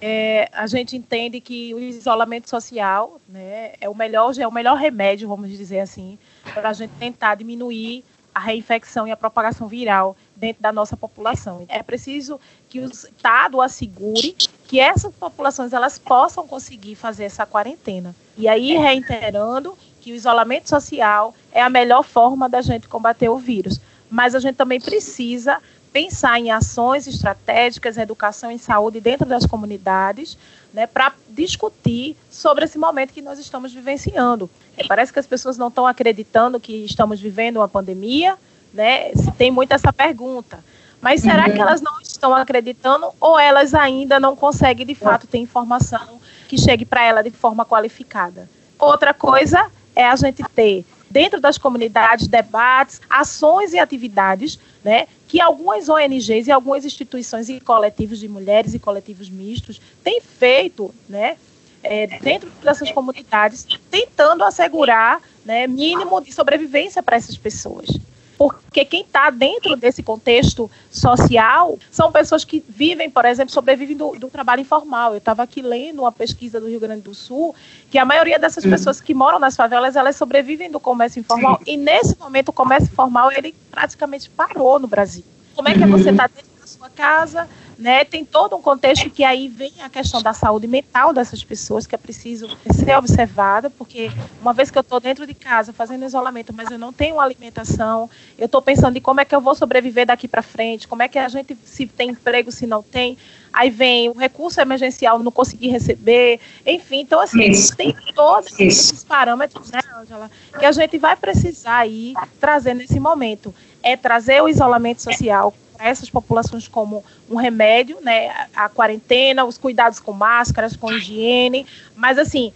É, 0.00 0.48
a 0.52 0.66
gente 0.66 0.94
entende 0.96 1.40
que 1.40 1.74
o 1.74 1.80
isolamento 1.80 2.50
social 2.50 3.18
né, 3.28 3.72
é, 3.80 3.88
o 3.88 3.94
melhor, 3.94 4.38
é 4.38 4.46
o 4.46 4.52
melhor 4.52 4.76
remédio, 4.76 5.26
vamos 5.26 5.50
dizer 5.50 5.80
assim, 5.80 6.18
para 6.52 6.68
a 6.68 6.72
gente 6.72 6.92
tentar 6.98 7.34
diminuir 7.34 8.04
a 8.34 8.38
reinfecção 8.38 9.08
e 9.08 9.10
a 9.10 9.16
propagação 9.16 9.66
viral 9.66 10.14
dentro 10.36 10.62
da 10.62 10.70
nossa 10.70 10.94
população. 10.94 11.64
É 11.68 11.82
preciso 11.82 12.38
que 12.68 12.78
o 12.78 12.84
Estado 12.84 13.62
assegure 13.62 14.36
que 14.68 14.78
essas 14.78 15.14
populações 15.14 15.72
elas 15.72 15.98
possam 15.98 16.46
conseguir 16.46 16.96
fazer 16.96 17.24
essa 17.24 17.46
quarentena. 17.46 18.14
E 18.36 18.46
aí, 18.46 18.76
reiterando 18.76 19.76
que 20.02 20.12
o 20.12 20.14
isolamento 20.14 20.68
social 20.68 21.34
é 21.50 21.62
a 21.62 21.70
melhor 21.70 22.02
forma 22.02 22.46
da 22.46 22.60
gente 22.60 22.86
combater 22.86 23.30
o 23.30 23.38
vírus. 23.38 23.80
Mas 24.10 24.34
a 24.34 24.38
gente 24.38 24.56
também 24.56 24.80
precisa 24.80 25.58
pensar 25.92 26.38
em 26.38 26.50
ações 26.50 27.06
estratégicas, 27.06 27.96
educação 27.96 28.50
em 28.50 28.58
saúde 28.58 29.00
dentro 29.00 29.26
das 29.26 29.46
comunidades, 29.46 30.36
né, 30.72 30.86
para 30.86 31.12
discutir 31.30 32.14
sobre 32.30 32.66
esse 32.66 32.76
momento 32.76 33.14
que 33.14 33.22
nós 33.22 33.38
estamos 33.38 33.72
vivenciando. 33.72 34.50
Parece 34.86 35.10
que 35.10 35.18
as 35.18 35.26
pessoas 35.26 35.56
não 35.56 35.68
estão 35.68 35.86
acreditando 35.86 36.60
que 36.60 36.84
estamos 36.84 37.18
vivendo 37.18 37.56
uma 37.56 37.68
pandemia, 37.68 38.36
né? 38.74 39.10
Tem 39.38 39.50
muito 39.50 39.72
essa 39.72 39.90
pergunta. 39.90 40.62
Mas 41.00 41.22
será 41.22 41.46
uhum. 41.46 41.52
que 41.52 41.60
elas 41.60 41.80
não 41.80 41.98
estão 42.00 42.34
acreditando 42.34 43.06
ou 43.18 43.38
elas 43.38 43.74
ainda 43.74 44.20
não 44.20 44.36
conseguem 44.36 44.84
de 44.86 44.94
fato 44.94 45.26
ter 45.26 45.38
informação 45.38 46.20
que 46.46 46.58
chegue 46.58 46.84
para 46.84 47.04
ela 47.04 47.22
de 47.22 47.30
forma 47.30 47.64
qualificada? 47.64 48.48
Outra 48.78 49.14
coisa 49.14 49.70
é 49.94 50.04
a 50.04 50.16
gente 50.16 50.42
ter 50.54 50.84
dentro 51.10 51.40
das 51.40 51.58
comunidades 51.58 52.26
debates, 52.26 53.00
ações 53.08 53.72
e 53.72 53.78
atividades, 53.78 54.58
né, 54.84 55.06
que 55.28 55.40
algumas 55.40 55.88
ONGs 55.88 56.46
e 56.46 56.52
algumas 56.52 56.84
instituições 56.84 57.48
e 57.48 57.60
coletivos 57.60 58.18
de 58.18 58.28
mulheres 58.28 58.74
e 58.74 58.78
coletivos 58.78 59.28
mistos 59.28 59.80
têm 60.02 60.20
feito, 60.20 60.94
né, 61.08 61.36
é, 61.82 62.06
dentro 62.20 62.50
dessas 62.62 62.90
comunidades, 62.90 63.66
tentando 63.90 64.44
assegurar 64.44 65.20
né, 65.44 65.66
mínimo 65.66 66.20
de 66.20 66.32
sobrevivência 66.32 67.02
para 67.02 67.16
essas 67.16 67.36
pessoas. 67.36 67.88
Porque 68.36 68.84
quem 68.84 69.00
está 69.00 69.30
dentro 69.30 69.76
desse 69.76 70.02
contexto 70.02 70.70
social 70.90 71.78
são 71.90 72.12
pessoas 72.12 72.44
que 72.44 72.62
vivem, 72.68 73.08
por 73.08 73.24
exemplo, 73.24 73.52
sobrevivem 73.52 73.96
do, 73.96 74.12
do 74.12 74.28
trabalho 74.28 74.60
informal. 74.60 75.12
Eu 75.12 75.18
estava 75.18 75.42
aqui 75.42 75.62
lendo 75.62 76.00
uma 76.02 76.12
pesquisa 76.12 76.60
do 76.60 76.68
Rio 76.68 76.80
Grande 76.80 77.02
do 77.02 77.14
Sul, 77.14 77.54
que 77.90 77.98
a 77.98 78.04
maioria 78.04 78.38
dessas 78.38 78.64
uhum. 78.64 78.70
pessoas 78.70 79.00
que 79.00 79.14
moram 79.14 79.38
nas 79.38 79.56
favelas, 79.56 79.96
elas 79.96 80.16
sobrevivem 80.16 80.70
do 80.70 80.78
comércio 80.78 81.20
informal. 81.20 81.58
Sim. 81.58 81.72
E 81.72 81.76
nesse 81.76 82.18
momento 82.18 82.50
o 82.50 82.52
comércio 82.52 82.90
informal, 82.90 83.32
ele 83.32 83.54
praticamente 83.70 84.28
parou 84.28 84.78
no 84.78 84.86
Brasil. 84.86 85.24
Como 85.54 85.68
é 85.68 85.74
que 85.74 85.82
é 85.82 85.86
você 85.86 86.10
está 86.10 86.26
dentro 86.26 86.50
da 86.60 86.66
sua 86.66 86.90
casa, 86.90 87.48
né? 87.78 88.04
Tem 88.04 88.24
todo 88.24 88.56
um 88.56 88.62
contexto 88.62 89.10
que 89.10 89.22
aí 89.22 89.48
vem 89.48 89.72
a 89.80 89.88
questão 89.88 90.22
da 90.22 90.32
saúde 90.32 90.66
mental 90.66 91.12
dessas 91.12 91.44
pessoas, 91.44 91.86
que 91.86 91.94
é 91.94 91.98
preciso 91.98 92.48
ser 92.72 92.96
observada, 92.96 93.68
porque 93.68 94.10
uma 94.40 94.52
vez 94.52 94.70
que 94.70 94.78
eu 94.78 94.80
estou 94.80 94.98
dentro 94.98 95.26
de 95.26 95.34
casa 95.34 95.72
fazendo 95.72 96.04
isolamento, 96.04 96.52
mas 96.54 96.70
eu 96.70 96.78
não 96.78 96.92
tenho 96.92 97.20
alimentação, 97.20 98.08
eu 98.38 98.46
estou 98.46 98.62
pensando 98.62 98.96
em 98.96 99.00
como 99.00 99.20
é 99.20 99.24
que 99.24 99.34
eu 99.34 99.40
vou 99.40 99.54
sobreviver 99.54 100.06
daqui 100.06 100.26
para 100.26 100.42
frente, 100.42 100.88
como 100.88 101.02
é 101.02 101.08
que 101.08 101.18
a 101.18 101.28
gente 101.28 101.56
se 101.64 101.86
tem 101.86 102.10
emprego, 102.10 102.50
se 102.50 102.66
não 102.66 102.82
tem. 102.82 103.18
Aí 103.52 103.70
vem 103.70 104.10
o 104.10 104.14
recurso 104.14 104.60
emergencial, 104.60 105.18
não 105.18 105.32
conseguir 105.32 105.68
receber, 105.68 106.40
enfim. 106.66 107.00
Então, 107.00 107.20
assim, 107.20 107.42
Isso. 107.44 107.74
tem 107.74 107.94
todos 108.14 108.58
esses 108.60 109.02
parâmetros, 109.02 109.70
né, 109.70 109.80
Angela, 109.98 110.30
que 110.58 110.64
a 110.64 110.72
gente 110.72 110.98
vai 110.98 111.16
precisar 111.16 111.78
aí 111.78 112.12
trazer 112.38 112.74
nesse 112.74 113.00
momento. 113.00 113.54
É 113.82 113.96
trazer 113.96 114.42
o 114.42 114.48
isolamento 114.48 115.00
social 115.00 115.54
para 115.76 115.88
essas 115.88 116.08
populações 116.08 116.66
como 116.66 117.04
um 117.28 117.36
remédio, 117.36 117.98
né? 118.00 118.48
A 118.54 118.68
quarentena, 118.68 119.44
os 119.44 119.58
cuidados 119.58 120.00
com 120.00 120.12
máscaras, 120.12 120.76
com 120.76 120.90
higiene, 120.90 121.66
mas 121.94 122.18
assim, 122.18 122.52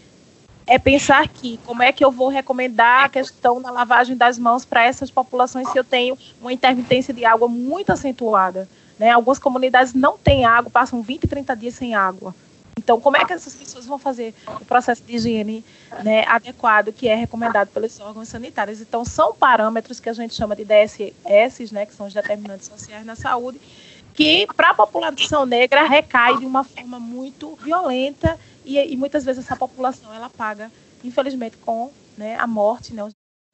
é 0.66 0.78
pensar 0.78 1.28
que 1.28 1.58
como 1.66 1.82
é 1.82 1.92
que 1.92 2.04
eu 2.04 2.10
vou 2.10 2.28
recomendar 2.28 3.04
a 3.04 3.08
questão 3.08 3.60
da 3.60 3.70
lavagem 3.70 4.16
das 4.16 4.38
mãos 4.38 4.64
para 4.64 4.84
essas 4.84 5.10
populações 5.10 5.68
se 5.70 5.78
eu 5.78 5.84
tenho 5.84 6.16
uma 6.40 6.52
intermitência 6.52 7.12
de 7.12 7.24
água 7.24 7.48
muito 7.48 7.92
acentuada. 7.92 8.68
Né? 8.98 9.10
Algumas 9.10 9.38
comunidades 9.38 9.94
não 9.94 10.16
têm 10.16 10.44
água, 10.44 10.70
passam 10.70 11.02
20, 11.02 11.26
30 11.26 11.56
dias 11.56 11.74
sem 11.74 11.94
água. 11.94 12.34
Então, 12.80 12.98
como 12.98 13.18
é 13.18 13.24
que 13.26 13.32
essas 13.34 13.54
pessoas 13.54 13.84
vão 13.84 13.98
fazer 13.98 14.34
o 14.58 14.64
processo 14.64 15.02
de 15.02 15.14
higiene 15.14 15.62
né, 16.02 16.24
adequado 16.26 16.94
que 16.94 17.06
é 17.06 17.14
recomendado 17.14 17.68
pelos 17.68 18.00
órgãos 18.00 18.28
sanitários? 18.28 18.80
Então, 18.80 19.04
são 19.04 19.34
parâmetros 19.34 20.00
que 20.00 20.08
a 20.08 20.14
gente 20.14 20.34
chama 20.34 20.56
de 20.56 20.64
DSS, 20.64 21.74
né, 21.74 21.84
que 21.84 21.94
são 21.94 22.06
os 22.06 22.14
determinantes 22.14 22.68
sociais 22.68 23.04
na 23.04 23.14
saúde, 23.14 23.60
que 24.14 24.46
para 24.56 24.70
a 24.70 24.74
população 24.74 25.44
negra 25.44 25.86
recai 25.86 26.38
de 26.38 26.46
uma 26.46 26.64
forma 26.64 26.98
muito 26.98 27.54
violenta 27.56 28.38
e, 28.64 28.78
e, 28.78 28.96
muitas 28.96 29.26
vezes 29.26 29.44
essa 29.44 29.56
população 29.56 30.12
ela 30.14 30.30
paga, 30.30 30.72
infelizmente, 31.04 31.58
com 31.58 31.92
né, 32.16 32.34
a 32.38 32.46
morte. 32.46 32.94
Né. 32.94 33.06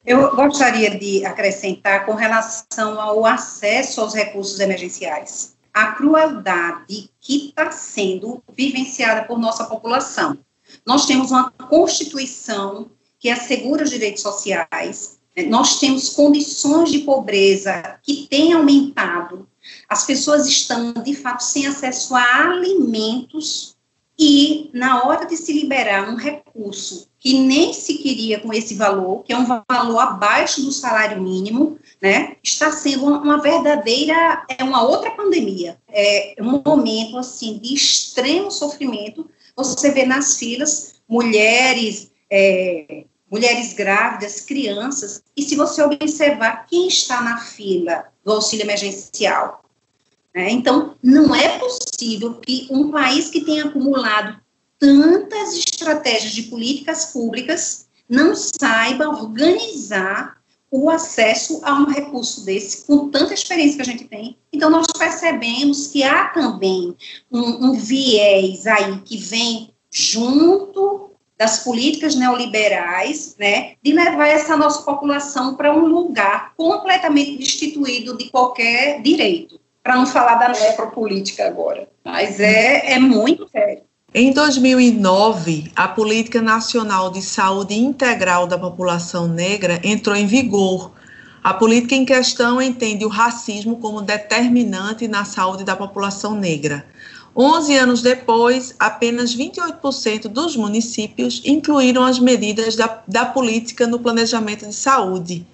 Eu 0.05 0.33
gostaria 0.37 0.97
de 0.97 1.25
acrescentar 1.25 2.05
com 2.05 2.13
relação 2.13 2.99
ao 2.99 3.25
acesso 3.25 3.99
aos 3.99 4.13
recursos 4.13 4.57
emergenciais 4.61 5.56
a 5.77 5.91
crueldade 5.91 7.11
que 7.21 7.49
está 7.49 7.69
sendo 7.71 8.43
vivenciada 8.55 9.25
por 9.25 9.37
nossa 9.37 9.65
população. 9.65 10.35
Nós 10.83 11.05
temos 11.05 11.29
uma 11.29 11.51
Constituição 11.51 12.89
que 13.19 13.29
assegura 13.29 13.83
os 13.83 13.91
direitos 13.91 14.23
sociais, 14.23 15.19
né? 15.35 15.43
nós 15.43 15.79
temos 15.79 16.09
condições 16.09 16.91
de 16.91 16.99
pobreza 16.99 17.99
que 18.01 18.27
têm 18.27 18.53
aumentado, 18.53 19.47
as 19.87 20.03
pessoas 20.03 20.47
estão, 20.47 20.93
de 20.93 21.13
fato, 21.13 21.43
sem 21.43 21.67
acesso 21.67 22.15
a 22.15 22.49
alimentos 22.49 23.76
e, 24.19 24.71
na 24.73 25.03
hora 25.03 25.25
de 25.25 25.37
se 25.37 25.53
liberar 25.53 26.09
um 26.09 26.15
recurso 26.15 27.07
que 27.19 27.39
nem 27.39 27.73
se 27.73 27.95
queria 27.95 28.39
com 28.39 28.51
esse 28.51 28.73
valor, 28.73 29.23
que 29.23 29.33
é 29.33 29.37
um 29.37 29.45
valor 29.45 29.99
abaixo 29.99 30.61
do 30.61 30.71
salário 30.71 31.21
mínimo, 31.21 31.77
né, 32.01 32.35
está 32.43 32.71
sendo 32.71 33.05
uma, 33.05 33.41
verdadeira, 33.41 34.45
é 34.47 34.63
uma 34.63 34.83
outra 34.83 35.11
pandemia, 35.11 35.77
é 35.89 36.35
um 36.39 36.61
momento, 36.65 37.17
assim, 37.17 37.59
de 37.59 37.73
extremo 37.73 38.49
sofrimento, 38.49 39.29
você 39.55 39.91
vê 39.91 40.05
nas 40.05 40.37
filas 40.37 40.95
mulheres, 41.07 42.11
é, 42.31 43.03
mulheres 43.29 43.73
grávidas, 43.73 44.41
crianças, 44.41 45.21
e 45.35 45.43
se 45.43 45.55
você 45.55 45.83
observar 45.83 46.65
quem 46.65 46.87
está 46.87 47.21
na 47.21 47.37
fila 47.39 48.05
do 48.23 48.31
auxílio 48.31 48.63
emergencial, 48.63 49.63
né, 50.37 50.51
então, 50.51 50.95
não 51.01 51.33
é 51.33 51.57
possível 51.57 52.35
que 52.35 52.67
um 52.69 52.91
país 52.91 53.27
que 53.27 53.41
tenha 53.41 53.65
acumulado 53.65 54.39
tantas 54.77 55.55
estratégias 55.55 56.31
de 56.31 56.43
políticas 56.43 57.05
públicas 57.05 57.87
não 58.07 58.35
saiba 58.35 59.09
organizar 59.09 60.37
o 60.69 60.91
acesso 60.91 61.59
a 61.63 61.73
um 61.73 61.85
recurso 61.85 62.45
desse, 62.45 62.85
com 62.85 63.09
tanta 63.09 63.33
experiência 63.33 63.77
que 63.77 63.81
a 63.81 63.91
gente 63.91 64.03
tem. 64.05 64.37
Então, 64.53 64.69
nós 64.69 64.85
percebemos 64.95 65.87
que 65.87 66.03
há 66.03 66.25
também 66.27 66.95
um, 67.31 67.69
um 67.69 67.73
viés 67.73 68.67
aí 68.67 69.01
que 69.01 69.17
vem 69.17 69.73
junto 69.89 71.13
das 71.35 71.63
políticas 71.63 72.13
neoliberais, 72.13 73.35
né, 73.39 73.73
de 73.81 73.91
levar 73.91 74.27
essa 74.27 74.55
nossa 74.55 74.83
população 74.83 75.55
para 75.55 75.75
um 75.75 75.87
lugar 75.87 76.53
completamente 76.55 77.37
destituído 77.37 78.15
de 78.15 78.29
qualquer 78.29 79.01
direito, 79.01 79.59
para 79.87 79.95
não 79.95 80.05
falar 80.05 80.35
da 80.35 80.49
necropolítica 80.49 81.47
agora. 81.47 81.87
Mas 82.03 82.41
é, 82.41 82.91
é 82.91 82.99
muito 82.99 83.47
sério. 83.47 83.83
Em 84.13 84.33
2009, 84.33 85.71
a 85.73 85.87
Política 85.87 86.41
Nacional 86.41 87.09
de 87.09 87.21
Saúde 87.21 87.73
Integral 87.73 88.45
da 88.47 88.57
População 88.57 89.29
Negra 89.29 89.79
entrou 89.81 90.13
em 90.13 90.27
vigor. 90.27 90.91
A 91.41 91.53
política 91.53 91.95
em 91.95 92.03
questão 92.03 92.61
entende 92.61 93.05
o 93.05 93.07
racismo 93.07 93.77
como 93.77 94.01
determinante 94.01 95.07
na 95.07 95.23
saúde 95.23 95.63
da 95.63 95.73
população 95.73 96.35
negra. 96.35 96.85
11 97.33 97.77
anos 97.77 98.01
depois, 98.01 98.75
apenas 98.77 99.33
28% 99.37 100.27
dos 100.27 100.57
municípios 100.57 101.41
incluíram 101.45 102.03
as 102.03 102.19
medidas 102.19 102.75
da, 102.75 103.01
da 103.07 103.25
política 103.25 103.87
no 103.87 103.99
planejamento 103.99 104.67
de 104.67 104.75
saúde. 104.75 105.47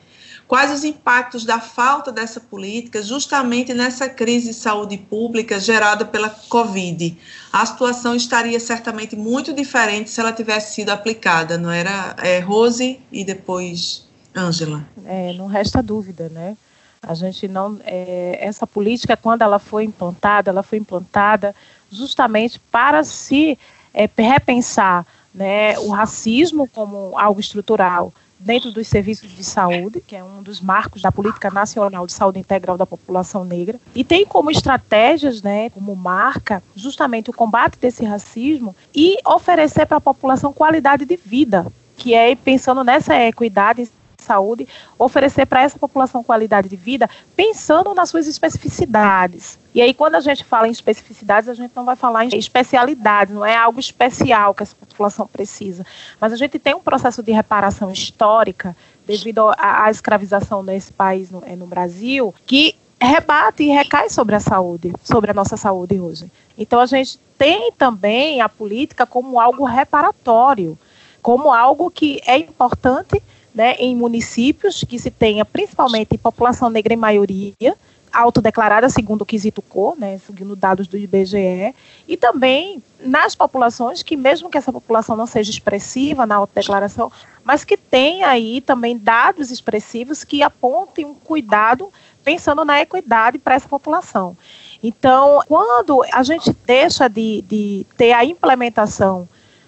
Quais 0.54 0.72
os 0.72 0.84
impactos 0.84 1.46
da 1.46 1.60
falta 1.60 2.12
dessa 2.12 2.40
política 2.40 3.02
justamente 3.02 3.74
nessa 3.74 4.08
crise 4.08 4.50
de 4.50 4.54
saúde 4.54 5.00
pública 5.00 5.60
gerada 5.60 6.06
pela 6.06 6.30
Covid? 6.30 7.18
A 7.52 7.66
situação 7.66 8.16
estaria 8.16 8.60
certamente 8.60 9.16
muito 9.16 9.52
diferente 9.52 10.12
se 10.12 10.22
ela 10.22 10.32
tivesse 10.32 10.76
sido 10.76 10.92
aplicada, 10.92 11.58
não 11.58 11.72
era? 11.72 12.16
É, 12.22 12.40
Rose 12.40 13.00
e 13.12 13.26
depois 13.26 14.08
Ângela. 14.36 14.86
É, 15.08 15.34
não 15.34 15.48
resta 15.48 15.82
dúvida, 15.82 16.30
né? 16.30 16.56
A 17.02 17.16
gente 17.16 17.48
não, 17.48 17.80
é, 17.84 18.38
essa 18.40 18.68
política, 18.68 19.18
quando 19.18 19.42
ela 19.42 19.58
foi 19.58 19.86
implantada, 19.86 20.52
ela 20.52 20.62
foi 20.62 20.78
implantada 20.78 21.56
justamente 21.92 22.60
para 22.72 23.04
se 23.04 23.58
é, 23.92 24.08
repensar 24.16 25.04
né, 25.34 25.80
o 25.80 25.90
racismo 25.90 26.68
como 26.68 27.18
algo 27.18 27.40
estrutural 27.40 28.14
dentro 28.44 28.72
dos 28.72 28.88
serviços 28.88 29.32
de 29.32 29.44
saúde, 29.44 30.02
que 30.06 30.16
é 30.16 30.24
um 30.24 30.44
dos 30.44 30.60
marcos 30.60 31.02
da 31.02 31.12
Política 31.12 31.50
Nacional 31.50 32.06
de 32.06 32.14
Saúde 32.14 32.40
Integral 32.40 32.78
da 32.78 32.86
População 32.86 33.46
Negra, 33.46 33.80
e 33.96 34.04
tem 34.04 34.26
como 34.26 34.52
estratégias, 34.52 35.42
né, 35.42 35.70
como 35.70 35.96
marca, 35.96 36.62
justamente 36.76 37.30
o 37.30 37.34
combate 37.34 37.80
desse 37.80 38.04
racismo 38.04 38.76
e 38.94 39.18
oferecer 39.26 39.86
para 39.86 39.98
a 39.98 40.02
população 40.02 40.52
qualidade 40.52 41.06
de 41.06 41.16
vida, 41.16 41.72
que 41.98 42.14
é 42.14 42.36
pensando 42.36 42.84
nessa 42.84 43.16
equidade 43.16 43.90
saúde, 44.24 44.68
oferecer 44.98 45.46
para 45.46 45.62
essa 45.62 45.78
população 45.78 46.24
qualidade 46.24 46.70
de 46.70 46.76
vida, 46.76 47.10
pensando 47.36 47.94
nas 47.94 48.10
suas 48.10 48.28
especificidades. 48.28 49.60
E 49.74 49.82
aí, 49.82 49.94
quando 49.94 50.16
a 50.16 50.20
gente 50.20 50.44
fala 50.44 50.68
em 50.68 50.72
especificidades, 50.72 51.50
a 51.50 51.56
gente 51.56 51.72
não 51.76 51.84
vai 51.84 51.96
falar 51.96 52.26
em 52.26 52.38
especialidades, 52.38 53.34
não 53.34 53.44
é 53.44 53.56
algo 53.56 53.80
especial 53.80 54.54
que 54.54 54.62
essa 54.62 54.76
população 54.76 55.26
precisa. 55.26 55.84
Mas 56.22 56.32
a 56.32 56.36
gente 56.36 56.60
tem 56.60 56.76
um 56.76 56.80
processo 56.80 57.24
de 57.24 57.32
reparação 57.32 57.92
histórica, 57.92 58.76
devido 59.06 59.50
à, 59.58 59.90
escravização 59.90 60.62
nesse 60.62 60.94
país, 60.94 61.32
no, 61.32 61.44
é, 61.46 61.56
no 61.56 61.66
Brasil, 61.66 62.34
que 62.46 62.76
rebate 63.02 63.64
e 63.64 63.68
recai 63.68 64.10
sobre 64.10 64.36
a 64.36 64.40
saúde, 64.40 64.94
sobre 65.04 65.32
a 65.32 65.34
nossa 65.34 65.58
saúde 65.58 66.00
hoje. 66.00 66.32
Então, 66.56 66.80
a 66.80 66.86
gente 66.86 67.20
tem 67.38 67.72
também 67.72 68.42
a 68.42 68.48
política 68.48 69.08
como 69.08 69.40
algo 69.40 69.66
reparatório, 69.66 70.78
como 71.22 71.52
algo 71.52 71.90
que 71.90 72.22
é 72.28 72.38
importante 72.38 73.22
né, 73.54 73.76
em 73.76 73.96
municípios 73.96 74.84
que 74.84 75.00
se 75.00 75.12
tenha 75.12 75.46
principalmente 75.46 76.18
população 76.18 76.70
negra 76.70 76.94
em 76.94 76.98
maioria, 76.98 77.76
autodeclarada 78.14 78.90
segundo 78.90 79.24
o 79.24 79.26
quesito 79.26 79.62
cor, 79.62 79.98
né, 79.98 80.20
seguindo 80.20 80.56
dados 80.56 80.88
do 80.88 80.98
IBGE, 80.98 81.74
e 82.08 82.16
também 82.16 82.82
nas 83.00 83.36
populações 83.36 84.04
que, 84.04 84.16
mesmo 84.16 84.50
que 84.50 84.58
essa 84.58 84.72
população 84.72 85.18
não 85.18 85.26
seja 85.26 85.50
expressiva 85.50 86.26
na 86.26 86.36
autodeclaração, 86.36 87.12
mas 87.44 87.66
que 87.66 87.76
tenha 87.76 88.30
aí 88.30 88.62
também 88.62 88.98
dados 88.98 89.52
expressivos 89.52 90.24
que 90.24 90.44
apontem 90.44 91.04
um 91.04 91.14
cuidado 91.14 91.92
pensando 92.24 92.64
na 92.64 92.80
equidade 92.82 93.40
para 93.40 93.56
essa 93.56 93.68
população. 93.68 94.38
Então, 94.82 95.40
quando 95.48 96.04
a 96.12 96.24
gente 96.24 96.56
deixa 96.66 97.08
de, 97.08 97.42
de 97.48 97.86
ter 97.98 98.14
a 98.14 98.24
implementação 98.24 99.28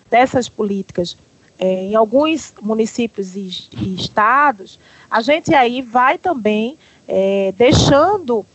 dessas 0.10 0.48
políticas 0.48 1.18
é, 1.58 1.86
em 1.86 1.96
alguns 1.96 2.54
municípios 2.62 3.36
e, 3.36 3.50
e, 3.78 3.96
estados, 3.96 4.80
a 5.10 5.22
gente 5.22 5.54
aí 5.54 5.82
vai 5.82 6.18
também 6.18 6.78
é, 7.08 7.54
deixando 7.58 8.46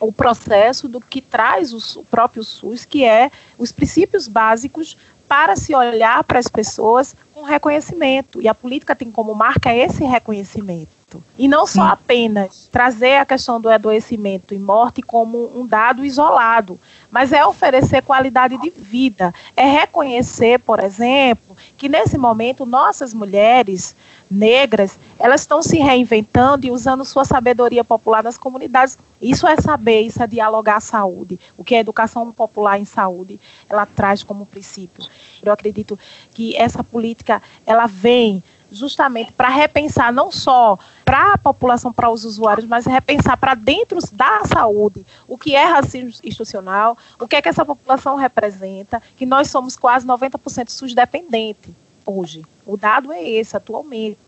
o 0.00 0.12
processo 0.12 0.88
do 0.88 1.00
que 1.00 1.20
traz 1.20 1.72
o, 1.72 2.00
o 2.00 2.04
próprio 2.04 2.42
SUS, 2.42 2.84
que 2.84 3.04
é 3.04 3.30
os 3.58 3.72
princípios 3.72 4.28
básicos 4.28 4.96
para 5.28 5.56
se 5.56 5.74
olhar 5.74 6.22
para 6.24 6.38
as 6.38 6.48
pessoas 6.48 7.16
com 7.32 7.42
reconhecimento. 7.42 8.40
E 8.40 8.48
a 8.48 8.54
política 8.54 8.94
tem 8.94 9.10
como 9.10 9.34
marca 9.34 9.74
esse 9.74 10.04
reconhecimento. 10.04 10.93
E 11.38 11.46
não 11.46 11.66
só 11.66 11.82
apenas 11.82 12.68
trazer 12.70 13.16
a 13.16 13.26
questão 13.26 13.60
do 13.60 13.68
adoecimento 13.68 14.54
e 14.54 14.58
morte 14.58 15.02
como 15.02 15.50
um 15.58 15.66
dado 15.66 16.04
isolado, 16.04 16.78
mas 17.10 17.32
é 17.32 17.44
oferecer 17.44 18.02
qualidade 18.02 18.56
de 18.58 18.70
vida, 18.70 19.34
é 19.56 19.64
reconhecer, 19.64 20.58
por 20.60 20.80
exemplo, 20.80 21.56
que 21.76 21.88
nesse 21.88 22.16
momento 22.16 22.64
nossas 22.64 23.12
mulheres 23.12 23.94
negras, 24.30 24.98
elas 25.18 25.42
estão 25.42 25.62
se 25.62 25.78
reinventando 25.78 26.66
e 26.66 26.70
usando 26.70 27.04
sua 27.04 27.24
sabedoria 27.24 27.84
popular 27.84 28.22
nas 28.22 28.36
comunidades. 28.36 28.98
Isso 29.20 29.46
é 29.46 29.56
saber, 29.56 30.00
isso 30.00 30.22
é 30.22 30.26
dialogar 30.26 30.76
a 30.76 30.80
saúde. 30.80 31.38
O 31.56 31.64
que 31.64 31.74
é 31.74 31.80
educação 31.80 32.30
popular 32.32 32.78
em 32.78 32.84
saúde, 32.84 33.38
ela 33.68 33.86
traz 33.86 34.22
como 34.22 34.46
princípio. 34.46 35.04
Eu 35.42 35.52
acredito 35.52 35.98
que 36.32 36.56
essa 36.56 36.82
política, 36.82 37.40
ela 37.66 37.86
vem 37.86 38.42
justamente 38.74 39.32
para 39.32 39.48
repensar 39.48 40.12
não 40.12 40.30
só 40.30 40.78
para 41.04 41.34
a 41.34 41.38
população, 41.38 41.92
para 41.92 42.10
os 42.10 42.24
usuários, 42.24 42.66
mas 42.66 42.86
repensar 42.86 43.36
para 43.36 43.54
dentro 43.54 43.98
da 44.12 44.44
saúde 44.44 45.04
o 45.28 45.38
que 45.38 45.54
é 45.54 45.64
racismo 45.64 46.10
institucional, 46.22 46.98
o 47.18 47.26
que 47.26 47.36
é 47.36 47.42
que 47.42 47.48
essa 47.48 47.64
população 47.64 48.16
representa, 48.16 49.02
que 49.16 49.24
nós 49.24 49.48
somos 49.48 49.76
quase 49.76 50.06
90% 50.06 50.68
SUS 50.68 50.94
dependente 50.94 51.74
hoje. 52.06 52.44
O 52.66 52.76
dado 52.76 53.12
é 53.12 53.22
esse 53.22 53.56
atualmente. 53.56 54.18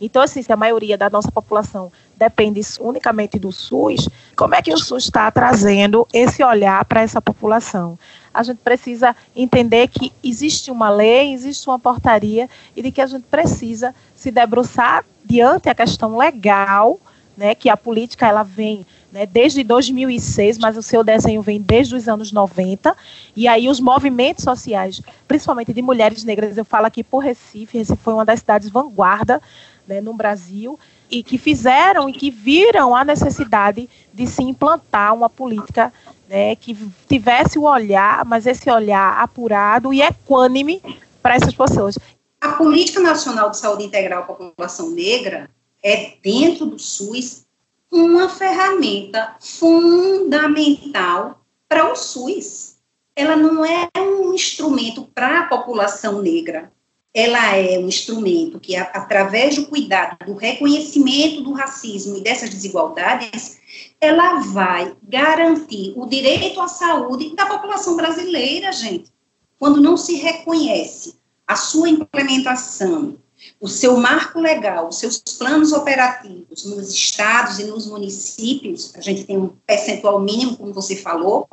Então, 0.00 0.20
assim, 0.20 0.42
se 0.42 0.52
a 0.52 0.56
maioria 0.56 0.98
da 0.98 1.08
nossa 1.08 1.30
população 1.30 1.92
depende 2.16 2.60
unicamente 2.80 3.38
do 3.38 3.52
SUS, 3.52 4.08
como 4.36 4.54
é 4.54 4.62
que 4.62 4.72
o 4.72 4.78
SUS 4.78 5.04
está 5.04 5.30
trazendo 5.30 6.06
esse 6.12 6.42
olhar 6.42 6.84
para 6.84 7.02
essa 7.02 7.22
população? 7.22 7.98
A 8.34 8.42
gente 8.42 8.58
precisa 8.58 9.14
entender 9.34 9.88
que 9.88 10.12
existe 10.22 10.70
uma 10.70 10.90
lei, 10.90 11.32
existe 11.32 11.66
uma 11.68 11.78
portaria 11.78 12.50
e 12.76 12.82
de 12.82 12.90
que 12.90 13.00
a 13.00 13.06
gente 13.06 13.24
precisa 13.30 13.94
se 14.14 14.30
debruçar 14.30 15.04
diante 15.24 15.68
a 15.68 15.74
questão 15.74 16.16
legal, 16.16 16.98
né, 17.36 17.54
que 17.54 17.68
a 17.68 17.76
política 17.76 18.26
ela 18.26 18.42
vem 18.42 18.84
né, 19.10 19.26
desde 19.26 19.62
2006, 19.62 20.58
mas 20.58 20.76
o 20.76 20.82
seu 20.82 21.04
desenho 21.04 21.40
vem 21.40 21.60
desde 21.60 21.94
os 21.94 22.08
anos 22.08 22.32
90, 22.32 22.96
e 23.36 23.46
aí 23.46 23.68
os 23.68 23.80
movimentos 23.80 24.42
sociais, 24.44 25.00
principalmente 25.26 25.72
de 25.72 25.80
mulheres 25.80 26.24
negras, 26.24 26.58
eu 26.58 26.64
falo 26.64 26.86
aqui 26.86 27.02
por 27.02 27.18
Recife, 27.18 27.78
Recife 27.78 28.02
foi 28.02 28.12
uma 28.12 28.24
das 28.24 28.40
cidades 28.40 28.68
vanguarda 28.68 29.40
né, 29.86 30.00
no 30.00 30.12
Brasil, 30.14 30.78
e 31.10 31.22
que 31.22 31.38
fizeram 31.38 32.08
e 32.08 32.12
que 32.12 32.30
viram 32.30 32.94
a 32.94 33.04
necessidade 33.04 33.88
de 34.12 34.26
se 34.26 34.42
implantar 34.42 35.14
uma 35.14 35.30
política 35.30 35.92
né, 36.28 36.56
que 36.56 36.76
tivesse 37.08 37.58
o 37.58 37.62
olhar, 37.62 38.24
mas 38.24 38.46
esse 38.46 38.70
olhar 38.70 39.20
apurado 39.20 39.92
e 39.92 40.02
equânime 40.02 40.82
para 41.22 41.36
essas 41.36 41.54
pessoas. 41.54 41.98
A 42.40 42.52
Política 42.52 43.00
Nacional 43.00 43.50
de 43.50 43.56
Saúde 43.56 43.84
Integral 43.84 44.24
para 44.24 44.34
a 44.34 44.38
População 44.38 44.90
Negra 44.90 45.48
é, 45.82 46.14
dentro 46.22 46.66
do 46.66 46.78
SUS, 46.78 47.44
uma 47.90 48.28
ferramenta 48.28 49.36
fundamental 49.40 51.40
para 51.68 51.92
o 51.92 51.96
SUS. 51.96 52.76
Ela 53.16 53.36
não 53.36 53.64
é 53.64 53.88
um 53.96 54.34
instrumento 54.34 55.04
para 55.14 55.40
a 55.40 55.46
população 55.46 56.20
negra. 56.20 56.72
Ela 57.14 57.56
é 57.56 57.78
um 57.78 57.86
instrumento 57.86 58.58
que, 58.58 58.74
através 58.74 59.54
do 59.54 59.66
cuidado, 59.66 60.26
do 60.26 60.34
reconhecimento 60.34 61.42
do 61.42 61.52
racismo 61.52 62.16
e 62.16 62.20
dessas 62.20 62.50
desigualdades, 62.50 63.60
ela 64.00 64.40
vai 64.40 64.96
garantir 65.02 65.92
o 65.96 66.06
direito 66.06 66.60
à 66.60 66.66
saúde 66.66 67.34
da 67.36 67.46
população 67.46 67.96
brasileira, 67.96 68.72
gente. 68.72 69.12
Quando 69.58 69.80
não 69.80 69.96
se 69.96 70.16
reconhece 70.16 71.14
a 71.46 71.54
sua 71.54 71.88
implementação 71.88 73.16
o 73.60 73.68
seu 73.68 73.96
marco 73.96 74.40
legal, 74.40 74.88
os 74.88 74.98
seus 74.98 75.18
planos 75.18 75.72
operativos 75.72 76.64
nos 76.64 76.92
estados 76.92 77.58
e 77.58 77.64
nos 77.64 77.86
municípios, 77.86 78.94
a 78.94 79.00
gente 79.00 79.24
tem 79.24 79.38
um 79.38 79.48
percentual 79.66 80.20
mínimo, 80.20 80.56
como 80.56 80.72
você 80.72 80.96
falou, 80.96 81.46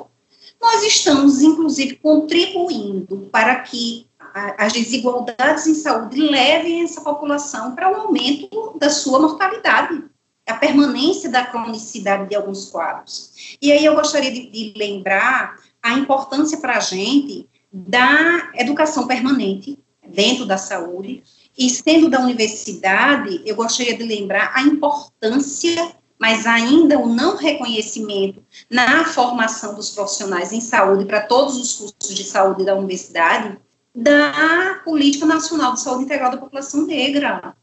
nós 0.61 0.83
estamos, 0.83 1.41
inclusive, 1.41 1.95
contribuindo 1.95 3.29
para 3.31 3.55
que 3.61 4.07
as 4.33 4.73
desigualdades 4.73 5.67
em 5.67 5.75
saúde 5.75 6.21
levem 6.21 6.83
essa 6.83 7.01
população 7.01 7.75
para 7.75 7.89
o 7.89 7.93
um 7.93 8.01
aumento 8.01 8.77
da 8.79 8.89
sua 8.89 9.19
mortalidade, 9.19 10.03
a 10.47 10.55
permanência 10.55 11.29
da 11.29 11.45
cronicidade 11.45 12.29
de 12.29 12.35
alguns 12.35 12.69
quadros. 12.69 13.57
E 13.61 13.71
aí 13.71 13.85
eu 13.85 13.95
gostaria 13.95 14.31
de, 14.31 14.47
de 14.47 14.73
lembrar 14.77 15.57
a 15.81 15.93
importância 15.93 16.57
para 16.59 16.77
a 16.77 16.79
gente 16.79 17.47
da 17.71 18.51
educação 18.55 19.07
permanente 19.07 19.79
dentro 20.07 20.45
da 20.45 20.57
saúde, 20.57 21.23
e 21.57 21.69
sendo 21.69 22.09
da 22.09 22.19
universidade, 22.19 23.41
eu 23.45 23.55
gostaria 23.55 23.95
de 23.95 24.03
lembrar 24.03 24.51
a 24.55 24.61
importância, 24.61 25.95
mas 26.19 26.45
ainda 26.45 26.99
o 26.99 27.07
não 27.07 27.35
reconhecimento 27.35 28.43
na 28.69 29.05
formação 29.05 29.75
dos 29.75 29.89
profissionais 29.91 30.51
em 30.51 30.61
saúde 30.61 31.05
para 31.05 31.21
todos 31.21 31.57
os 31.57 31.73
cursos 31.73 32.15
de 32.15 32.23
saúde 32.23 32.65
da 32.65 32.75
universidade, 32.75 33.57
da 33.93 34.81
Política 34.85 35.25
Nacional 35.25 35.73
de 35.73 35.81
Saúde 35.81 36.05
Integral 36.05 36.31
da 36.31 36.37
População 36.37 36.85
Negra. 36.85 37.55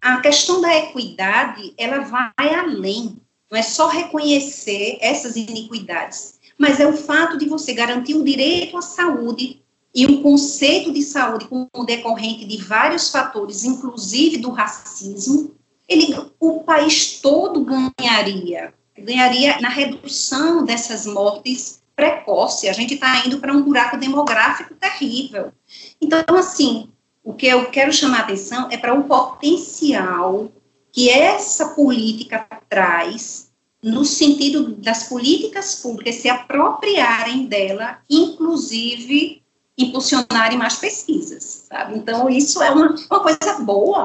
A 0.00 0.20
questão 0.20 0.60
da 0.60 0.76
equidade, 0.76 1.72
ela 1.78 2.00
vai 2.00 2.54
além, 2.54 3.16
não 3.50 3.58
é 3.58 3.62
só 3.62 3.88
reconhecer 3.88 4.98
essas 5.00 5.36
iniquidades, 5.36 6.38
mas 6.58 6.80
é 6.80 6.86
o 6.86 6.96
fato 6.96 7.38
de 7.38 7.48
você 7.48 7.72
garantir 7.72 8.14
o 8.14 8.24
direito 8.24 8.76
à 8.76 8.82
saúde 8.82 9.62
e 9.94 10.06
o 10.06 10.22
conceito 10.22 10.92
de 10.92 11.02
saúde 11.02 11.46
como 11.46 11.68
decorrente 11.86 12.44
de 12.44 12.56
vários 12.56 13.10
fatores, 13.10 13.64
inclusive 13.64 14.38
do 14.38 14.50
racismo, 14.50 15.54
ele, 15.88 16.14
o 16.40 16.60
país 16.60 17.20
todo 17.20 17.64
ganharia, 17.64 18.72
ganharia 18.96 19.60
na 19.60 19.68
redução 19.68 20.64
dessas 20.64 21.04
mortes 21.04 21.81
precoces. 21.94 22.68
A 22.68 22.72
gente 22.72 22.94
está 22.94 23.26
indo 23.26 23.38
para 23.38 23.52
um 23.52 23.62
buraco 23.62 23.96
demográfico 23.96 24.74
terrível. 24.74 25.52
Então, 26.00 26.22
assim, 26.36 26.88
o 27.22 27.32
que 27.32 27.46
eu 27.46 27.66
quero 27.66 27.92
chamar 27.92 28.18
a 28.18 28.22
atenção 28.22 28.68
é 28.70 28.76
para 28.76 28.94
o 28.94 29.04
potencial 29.04 30.50
que 30.92 31.08
essa 31.08 31.70
política 31.70 32.46
traz 32.68 33.50
no 33.82 34.04
sentido 34.04 34.76
das 34.76 35.04
políticas 35.04 35.76
públicas 35.76 36.16
se 36.16 36.28
apropriarem 36.28 37.46
dela, 37.46 37.98
inclusive 38.08 39.42
impulsionarem 39.76 40.58
mais 40.58 40.76
pesquisas, 40.76 41.66
sabe? 41.68 41.96
Então, 41.96 42.28
isso 42.28 42.62
é 42.62 42.70
uma, 42.70 42.94
uma 43.10 43.20
coisa 43.20 43.58
boa. 43.60 44.04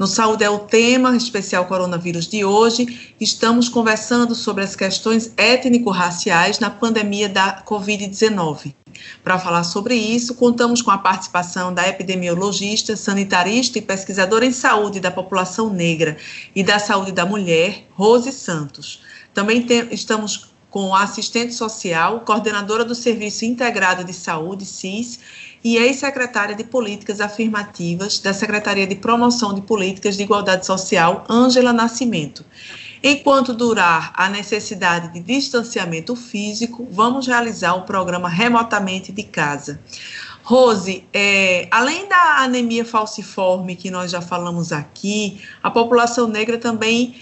No 0.00 0.06
Saúde 0.06 0.42
é 0.42 0.48
o 0.48 0.60
tema 0.60 1.14
especial 1.14 1.66
coronavírus 1.66 2.26
de 2.26 2.42
hoje. 2.42 3.14
Estamos 3.20 3.68
conversando 3.68 4.34
sobre 4.34 4.64
as 4.64 4.74
questões 4.74 5.34
étnico-raciais 5.36 6.58
na 6.58 6.70
pandemia 6.70 7.28
da 7.28 7.62
Covid-19. 7.62 8.74
Para 9.22 9.38
falar 9.38 9.62
sobre 9.62 9.94
isso, 9.94 10.36
contamos 10.36 10.80
com 10.80 10.90
a 10.90 10.96
participação 10.96 11.74
da 11.74 11.86
epidemiologista, 11.86 12.96
sanitarista 12.96 13.76
e 13.76 13.82
pesquisadora 13.82 14.46
em 14.46 14.52
saúde 14.52 15.00
da 15.00 15.10
população 15.10 15.68
negra 15.68 16.16
e 16.56 16.62
da 16.62 16.78
saúde 16.78 17.12
da 17.12 17.26
mulher, 17.26 17.86
Rose 17.92 18.32
Santos. 18.32 19.02
Também 19.34 19.66
estamos 19.90 20.50
com 20.70 20.94
a 20.94 21.02
assistente 21.02 21.52
social, 21.52 22.20
coordenadora 22.20 22.84
do 22.84 22.94
Serviço 22.94 23.44
Integrado 23.44 24.04
de 24.04 24.14
Saúde, 24.14 24.64
SIS, 24.64 25.18
e 25.62 25.76
ex-secretária 25.76 26.54
de 26.54 26.64
Políticas 26.64 27.20
Afirmativas 27.20 28.18
da 28.18 28.32
Secretaria 28.32 28.86
de 28.86 28.94
Promoção 28.94 29.54
de 29.54 29.60
Políticas 29.60 30.16
de 30.16 30.22
Igualdade 30.22 30.64
Social, 30.64 31.24
Ângela 31.28 31.72
Nascimento. 31.72 32.44
Enquanto 33.02 33.54
durar 33.54 34.12
a 34.14 34.28
necessidade 34.28 35.12
de 35.12 35.20
distanciamento 35.20 36.14
físico, 36.14 36.86
vamos 36.90 37.26
realizar 37.26 37.74
o 37.74 37.82
programa 37.82 38.28
remotamente 38.28 39.10
de 39.10 39.22
casa. 39.22 39.80
Rose, 40.42 41.04
é, 41.12 41.68
além 41.70 42.08
da 42.08 42.38
anemia 42.38 42.84
falciforme 42.84 43.76
que 43.76 43.90
nós 43.90 44.10
já 44.10 44.20
falamos 44.20 44.72
aqui, 44.72 45.40
a 45.62 45.70
população 45.70 46.26
negra 46.26 46.58
também 46.58 47.14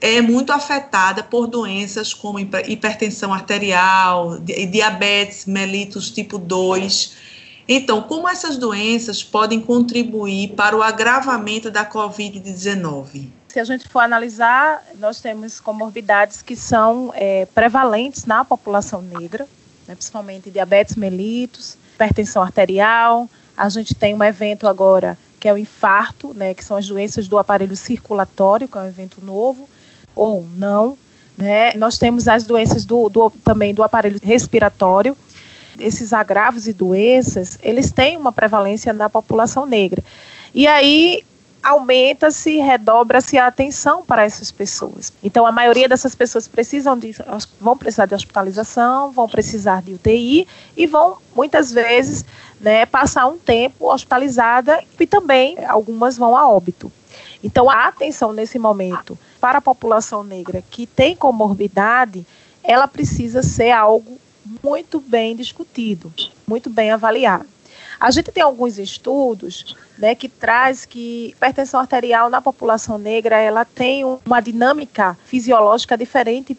é 0.00 0.20
muito 0.20 0.52
afetada 0.52 1.22
por 1.22 1.46
doenças 1.46 2.12
como 2.12 2.38
hipertensão 2.38 3.32
arterial, 3.32 4.38
diabetes 4.40 5.46
mellitus 5.46 6.10
tipo 6.10 6.36
2. 6.36 7.33
Então, 7.68 8.02
como 8.02 8.28
essas 8.28 8.56
doenças 8.56 9.22
podem 9.22 9.60
contribuir 9.60 10.50
para 10.50 10.76
o 10.76 10.82
agravamento 10.82 11.70
da 11.70 11.88
Covid-19? 11.88 13.28
Se 13.48 13.60
a 13.60 13.64
gente 13.64 13.88
for 13.88 14.00
analisar, 14.00 14.82
nós 14.98 15.20
temos 15.20 15.60
comorbidades 15.60 16.42
que 16.42 16.56
são 16.56 17.12
é, 17.14 17.46
prevalentes 17.46 18.26
na 18.26 18.44
população 18.44 19.00
negra, 19.00 19.46
né, 19.86 19.94
principalmente 19.94 20.50
diabetes 20.50 20.96
mellitus, 20.96 21.78
hipertensão 21.94 22.42
arterial. 22.42 23.30
A 23.56 23.68
gente 23.68 23.94
tem 23.94 24.12
um 24.14 24.22
evento 24.22 24.66
agora 24.66 25.16
que 25.38 25.48
é 25.48 25.52
o 25.52 25.58
infarto, 25.58 26.32
né, 26.34 26.54
que 26.54 26.64
são 26.64 26.76
as 26.76 26.88
doenças 26.88 27.28
do 27.28 27.38
aparelho 27.38 27.76
circulatório, 27.76 28.66
que 28.66 28.78
é 28.78 28.80
um 28.80 28.86
evento 28.86 29.22
novo, 29.22 29.68
ou 30.16 30.46
não. 30.56 30.96
Né? 31.36 31.74
Nós 31.74 31.98
temos 31.98 32.26
as 32.28 32.44
doenças 32.44 32.84
do, 32.84 33.08
do, 33.08 33.30
também 33.44 33.74
do 33.74 33.82
aparelho 33.82 34.18
respiratório. 34.22 35.16
Esses 35.78 36.12
agravos 36.12 36.66
e 36.66 36.72
doenças, 36.72 37.58
eles 37.62 37.90
têm 37.90 38.16
uma 38.16 38.32
prevalência 38.32 38.92
na 38.92 39.08
população 39.08 39.66
negra. 39.66 40.02
E 40.54 40.66
aí, 40.66 41.24
aumenta-se, 41.64 42.58
redobra-se 42.58 43.38
a 43.38 43.46
atenção 43.46 44.04
para 44.04 44.24
essas 44.24 44.52
pessoas. 44.52 45.12
Então, 45.22 45.46
a 45.46 45.52
maioria 45.52 45.88
dessas 45.88 46.14
pessoas 46.14 46.46
precisam 46.46 46.96
de, 46.96 47.16
vão 47.58 47.76
precisar 47.76 48.04
de 48.04 48.14
hospitalização, 48.14 49.10
vão 49.10 49.26
precisar 49.26 49.80
de 49.80 49.94
UTI 49.94 50.46
e 50.76 50.86
vão, 50.86 51.16
muitas 51.34 51.72
vezes, 51.72 52.24
né, 52.60 52.84
passar 52.84 53.26
um 53.26 53.38
tempo 53.38 53.90
hospitalizada 53.90 54.82
e 55.00 55.06
também 55.06 55.56
algumas 55.66 56.18
vão 56.18 56.36
a 56.36 56.46
óbito. 56.46 56.92
Então, 57.42 57.70
a 57.70 57.88
atenção 57.88 58.32
nesse 58.32 58.58
momento 58.58 59.18
para 59.40 59.58
a 59.58 59.62
população 59.62 60.22
negra 60.22 60.62
que 60.70 60.86
tem 60.86 61.16
comorbidade, 61.16 62.26
ela 62.62 62.86
precisa 62.86 63.42
ser 63.42 63.70
algo 63.70 64.18
muito 64.62 65.00
bem 65.00 65.34
discutido, 65.34 66.12
muito 66.46 66.68
bem 66.68 66.90
avaliado. 66.90 67.46
A 67.98 68.10
gente 68.10 68.30
tem 68.30 68.42
alguns 68.42 68.78
estudos 68.78 69.76
né, 69.96 70.14
que 70.14 70.28
traz 70.28 70.84
que 70.84 71.28
hipertensão 71.28 71.80
arterial 71.80 72.28
na 72.28 72.42
população 72.42 72.98
negra 72.98 73.38
ela 73.38 73.64
tem 73.64 74.04
uma 74.04 74.40
dinâmica 74.40 75.16
fisiológica 75.24 75.96
diferente 75.96 76.56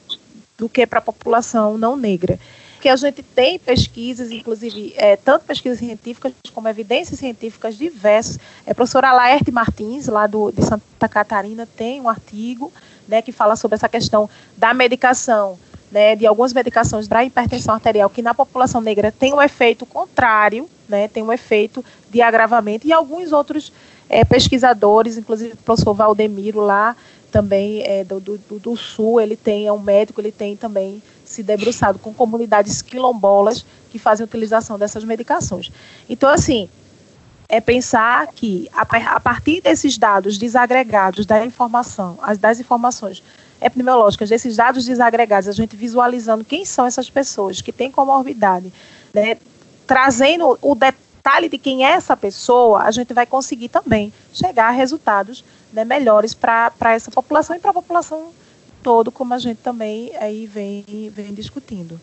do 0.58 0.70
que 0.70 0.88
para 0.88 1.00
a 1.00 1.02
população 1.02 1.78
não 1.78 1.96
negra. 1.96 2.40
Porque 2.74 2.90
a 2.90 2.96
gente 2.96 3.24
tem 3.24 3.58
pesquisas, 3.58 4.32
inclusive, 4.32 4.94
é, 4.96 5.16
tanto 5.16 5.46
pesquisas 5.46 5.80
científicas 5.80 6.34
como 6.54 6.68
evidências 6.68 7.20
científicas 7.20 7.76
diversas. 7.78 8.38
É, 8.66 8.72
a 8.72 8.76
professora 8.76 9.12
Laerte 9.12 9.52
Martins, 9.52 10.08
lá 10.08 10.28
do, 10.28 10.52
de 10.52 10.64
Santa 10.64 11.10
Catarina, 11.10 11.66
tem 11.66 12.00
um 12.00 12.08
artigo 12.08 12.72
né, 13.08 13.22
que 13.22 13.32
fala 13.32 13.56
sobre 13.56 13.76
essa 13.76 13.90
questão 13.90 14.30
da 14.56 14.74
medicação 14.74 15.58
né, 15.92 16.16
de 16.16 16.26
algumas 16.26 16.54
medicações 16.54 17.08
para 17.08 17.24
hipertensão 17.24 17.74
arterial 17.74 18.10
que 18.10 18.22
na 18.22 18.34
população 18.34 18.82
negra 18.82 19.12
tem 19.12 19.34
um 19.34 19.42
efeito 19.42 19.86
contrário, 19.86 20.70
né, 20.88 21.08
tem 21.08 21.24
um 21.24 21.32
efeito 21.32 21.84
de 22.10 22.22
agravamento, 22.22 22.88
e 22.88 22.94
alguns 22.94 23.32
outros 23.32 23.72
é, 24.10 24.24
pesquisadores, 24.24 25.18
inclusive 25.18 25.54
o 25.54 25.58
professor 25.58 25.94
Valdemiro 25.94 26.60
lá, 26.62 26.96
também 27.32 27.84
é, 27.84 28.04
do, 28.04 28.20
do, 28.20 28.38
do, 28.38 28.78
Sul, 28.78 29.20
ele 29.20 29.36
tem, 29.36 29.68
é 29.68 29.74
um 29.74 29.80
médico, 29.80 30.22
ele 30.22 30.32
tem 30.32 30.56
também 30.56 31.04
se 31.26 31.44
debruçado 31.44 32.00
com 32.00 32.14
comunidades 32.14 32.82
quilombolas 32.82 33.66
que 33.90 34.00
fazem 34.00 34.24
utilização 34.24 34.80
dessas 34.80 35.04
medicações. 35.04 35.70
Então, 36.08 36.30
assim, 36.30 36.70
é 37.50 37.60
pensar 37.60 38.28
que 38.28 38.70
a, 38.74 38.84
a 39.16 39.20
partir 39.20 39.60
desses 39.60 39.98
dados 39.98 40.38
desagregados 40.38 41.26
da 41.26 41.46
informação, 41.46 42.18
as 42.22 42.38
das 42.38 42.60
informações 42.60 43.22
epidemiológicas, 43.62 44.30
desses 44.30 44.56
dados 44.56 44.86
desagregados, 44.86 45.48
a 45.48 45.52
gente 45.52 45.76
visualizando 45.76 46.44
quem 46.44 46.66
são 46.66 46.86
essas 46.86 47.10
pessoas 47.10 47.62
que 47.62 47.72
têm 47.72 47.92
comorbidade, 47.92 48.72
né, 49.14 49.38
trazendo 49.88 50.58
o 50.62 50.76
detalhe 50.76 51.50
de 51.50 51.58
quem 51.58 51.86
é 51.86 51.92
essa 51.92 52.16
pessoa, 52.16 52.84
a 52.84 52.92
gente 52.92 53.14
vai 53.14 53.26
conseguir 53.26 53.70
também 53.70 54.14
chegar 54.34 54.68
a 54.68 54.72
resultados 54.72 55.44
né, 55.72 55.84
melhores 55.86 56.34
para 56.34 56.72
essa 56.94 57.12
população 57.12 57.56
e 57.56 57.60
para 57.60 57.72
a 57.72 57.74
população 57.74 58.32
todo, 58.84 59.12
como 59.12 59.34
a 59.34 59.40
gente 59.40 59.58
também 59.58 60.16
aí 60.18 60.46
vem, 60.46 60.86
vem 61.12 61.34
discutindo. 61.34 62.00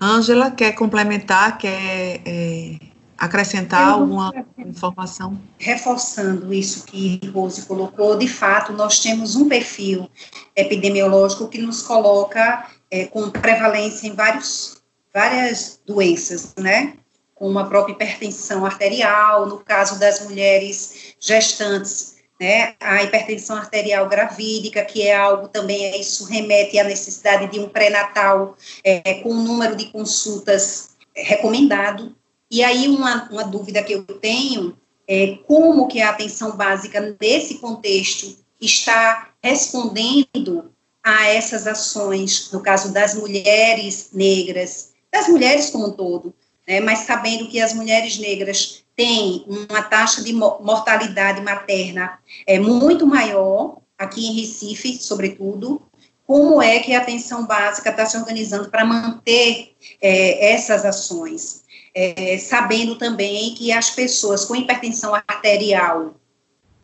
Ângela, 0.00 0.50
quer 0.50 0.72
complementar, 0.72 1.58
quer 1.58 2.20
é, 2.24 2.76
acrescentar 3.16 3.88
alguma 3.88 4.32
informação? 4.58 5.40
Reforçando 5.58 6.52
isso 6.52 6.84
que 6.84 7.20
Rose 7.32 7.62
colocou, 7.62 8.16
de 8.16 8.28
fato, 8.28 8.72
nós 8.72 9.00
temos 9.00 9.36
um 9.36 9.48
perfil 9.48 10.10
epidemiológico 10.54 11.48
que 11.48 11.58
nos 11.58 11.82
coloca 11.82 12.68
é, 12.90 13.06
com 13.06 13.30
prevalência 13.30 14.06
em 14.06 14.14
vários, 14.14 14.82
várias 15.12 15.80
doenças, 15.86 16.54
né? 16.58 16.94
Como 17.34 17.58
a 17.58 17.64
própria 17.64 17.92
hipertensão 17.92 18.64
arterial, 18.64 19.46
no 19.46 19.58
caso 19.58 19.98
das 19.98 20.24
mulheres 20.24 21.14
gestantes, 21.20 22.16
né? 22.40 22.74
A 22.80 23.02
hipertensão 23.02 23.56
arterial 23.56 24.08
gravídica, 24.08 24.84
que 24.84 25.02
é 25.02 25.16
algo 25.16 25.48
também, 25.48 25.98
isso 26.00 26.24
remete 26.24 26.78
à 26.78 26.84
necessidade 26.84 27.50
de 27.50 27.58
um 27.58 27.68
pré-natal 27.68 28.56
é, 28.84 29.14
com 29.14 29.30
um 29.30 29.42
número 29.42 29.74
de 29.74 29.86
consultas 29.86 30.96
recomendado, 31.14 32.14
e 32.50 32.62
aí, 32.62 32.88
uma, 32.88 33.28
uma 33.30 33.44
dúvida 33.44 33.82
que 33.82 33.92
eu 33.92 34.04
tenho 34.04 34.76
é 35.08 35.38
como 35.46 35.88
que 35.88 36.00
a 36.00 36.10
atenção 36.10 36.56
básica, 36.56 37.16
nesse 37.20 37.58
contexto, 37.58 38.36
está 38.60 39.30
respondendo 39.42 40.72
a 41.02 41.26
essas 41.26 41.66
ações, 41.66 42.50
no 42.52 42.60
caso 42.60 42.92
das 42.92 43.14
mulheres 43.14 44.10
negras, 44.12 44.92
das 45.12 45.28
mulheres 45.28 45.70
como 45.70 45.88
um 45.88 45.92
todo, 45.92 46.34
né, 46.66 46.80
mas 46.80 47.00
sabendo 47.00 47.48
que 47.48 47.60
as 47.60 47.72
mulheres 47.72 48.18
negras 48.18 48.84
têm 48.96 49.44
uma 49.46 49.82
taxa 49.82 50.22
de 50.22 50.32
mortalidade 50.32 51.40
materna 51.42 52.18
é, 52.46 52.58
muito 52.58 53.06
maior, 53.06 53.78
aqui 53.96 54.26
em 54.26 54.40
Recife, 54.40 54.96
sobretudo, 54.96 55.80
como 56.26 56.60
é 56.60 56.80
que 56.80 56.92
a 56.92 56.98
atenção 56.98 57.46
básica 57.46 57.90
está 57.90 58.04
se 58.04 58.16
organizando 58.16 58.68
para 58.68 58.84
manter 58.84 59.76
é, 60.02 60.52
essas 60.52 60.84
ações? 60.84 61.62
É, 61.96 62.36
sabendo 62.36 62.96
também 62.96 63.54
que 63.54 63.72
as 63.72 63.88
pessoas 63.88 64.44
com 64.44 64.54
hipertensão 64.54 65.14
arterial 65.14 66.14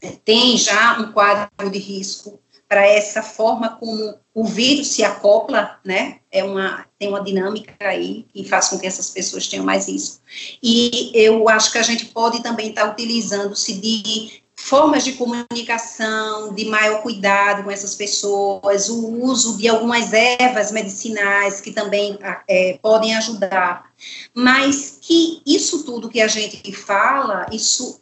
é, 0.01 0.13
têm 0.25 0.57
já 0.57 0.99
um 0.99 1.13
quadro 1.13 1.71
de 1.71 1.79
risco 1.79 2.41
para 2.67 2.87
essa 2.87 3.23
forma 3.23 3.77
como 3.77 4.15
o 4.33 4.47
vírus 4.47 4.89
se 4.89 5.05
acopla, 5.05 5.79
né? 5.85 6.21
É 6.31 6.43
uma 6.43 6.87
tem 6.99 7.11
uma 7.11 7.23
dinâmica 7.23 7.75
aí 7.81 8.25
que 8.33 8.49
faz 8.49 8.69
com 8.69 8.79
que 8.79 8.87
essas 8.87 9.11
pessoas 9.11 9.47
tenham 9.47 9.67
mais 9.67 9.87
risco. 9.87 10.23
E 10.63 11.13
eu 11.15 11.47
acho 11.51 11.71
que 11.71 11.77
a 11.77 11.83
gente 11.83 12.07
pode 12.07 12.43
também 12.43 12.71
estar 12.71 12.87
tá 12.87 12.91
utilizando-se 12.91 13.75
de 13.75 14.42
formas 14.63 15.03
de 15.03 15.15
comunicação, 15.15 16.55
de 16.55 16.67
maior 16.67 17.03
cuidado 17.03 17.65
com 17.65 17.71
essas 17.71 17.97
pessoas, 17.97 18.89
o 18.89 19.25
uso 19.25 19.59
de 19.59 19.67
algumas 19.67 20.13
ervas 20.13 20.71
medicinais 20.71 21.61
que 21.61 21.73
também 21.73 22.17
é, 22.49 22.79
podem 22.81 23.13
ajudar, 23.17 23.91
mas 24.33 24.99
que 25.01 25.43
isso 25.45 25.85
tudo 25.85 26.09
que 26.09 26.21
a 26.21 26.29
gente 26.29 26.73
fala, 26.73 27.47
isso 27.51 28.01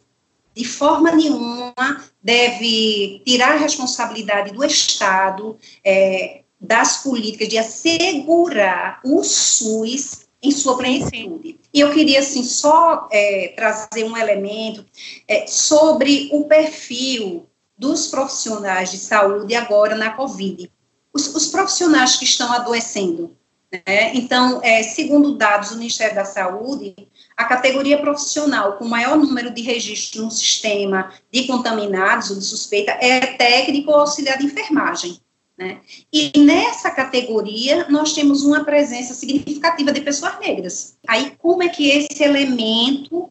de 0.55 0.63
forma 0.63 1.11
nenhuma 1.11 1.73
deve 2.21 3.23
tirar 3.25 3.53
a 3.53 3.57
responsabilidade 3.57 4.53
do 4.53 4.63
Estado, 4.63 5.57
é, 5.83 6.41
das 6.59 6.97
políticas 6.97 7.49
de 7.49 7.57
assegurar 7.57 8.99
o 9.03 9.23
SUS 9.23 10.27
em 10.43 10.51
sua 10.51 10.77
plenitude. 10.77 11.59
E 11.73 11.79
eu 11.79 11.91
queria, 11.91 12.19
assim, 12.19 12.43
só 12.43 13.07
é, 13.11 13.53
trazer 13.55 14.03
um 14.03 14.17
elemento 14.17 14.85
é, 15.27 15.47
sobre 15.47 16.29
o 16.31 16.45
perfil 16.45 17.47
dos 17.77 18.07
profissionais 18.07 18.91
de 18.91 18.97
saúde 18.97 19.55
agora 19.55 19.95
na 19.95 20.11
Covid. 20.11 20.71
Os, 21.13 21.33
os 21.33 21.47
profissionais 21.47 22.17
que 22.17 22.25
estão 22.25 22.51
adoecendo. 22.51 23.35
Né? 23.71 24.13
Então, 24.13 24.59
é, 24.61 24.83
segundo 24.83 25.37
dados 25.37 25.69
do 25.69 25.77
Ministério 25.77 26.13
da 26.13 26.25
Saúde, 26.25 26.93
a 27.37 27.45
categoria 27.45 28.01
profissional 28.01 28.73
com 28.73 28.85
maior 28.85 29.17
número 29.17 29.49
de 29.49 29.61
registros 29.61 30.21
no 30.21 30.29
sistema 30.29 31.13
de 31.31 31.47
contaminados 31.47 32.29
ou 32.29 32.37
de 32.37 32.43
suspeita 32.43 32.91
é 32.91 33.19
técnico 33.37 33.91
ou 33.91 34.01
auxiliar 34.01 34.37
de 34.37 34.45
enfermagem. 34.45 35.19
Né? 35.61 35.77
E 36.11 36.31
nessa 36.39 36.89
categoria, 36.89 37.85
nós 37.87 38.13
temos 38.13 38.43
uma 38.43 38.65
presença 38.65 39.13
significativa 39.13 39.91
de 39.91 40.01
pessoas 40.01 40.39
negras. 40.39 40.95
Aí, 41.07 41.33
como 41.37 41.61
é 41.61 41.69
que 41.69 41.87
esse 41.87 42.23
elemento 42.23 43.29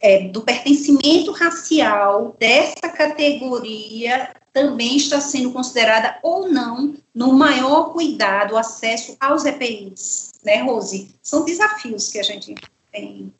é, 0.00 0.28
do 0.28 0.40
pertencimento 0.40 1.32
racial 1.32 2.34
dessa 2.38 2.88
categoria 2.88 4.30
também 4.54 4.96
está 4.96 5.20
sendo 5.20 5.52
considerada 5.52 6.18
ou 6.22 6.48
não 6.48 6.94
no 7.14 7.34
maior 7.34 7.92
cuidado, 7.92 8.56
acesso 8.56 9.14
aos 9.20 9.44
EPIs, 9.44 10.32
né, 10.42 10.62
Rose? 10.62 11.10
São 11.22 11.44
desafios 11.44 12.08
que 12.08 12.18
a 12.18 12.22
gente 12.22 12.54
tem. 12.90 13.30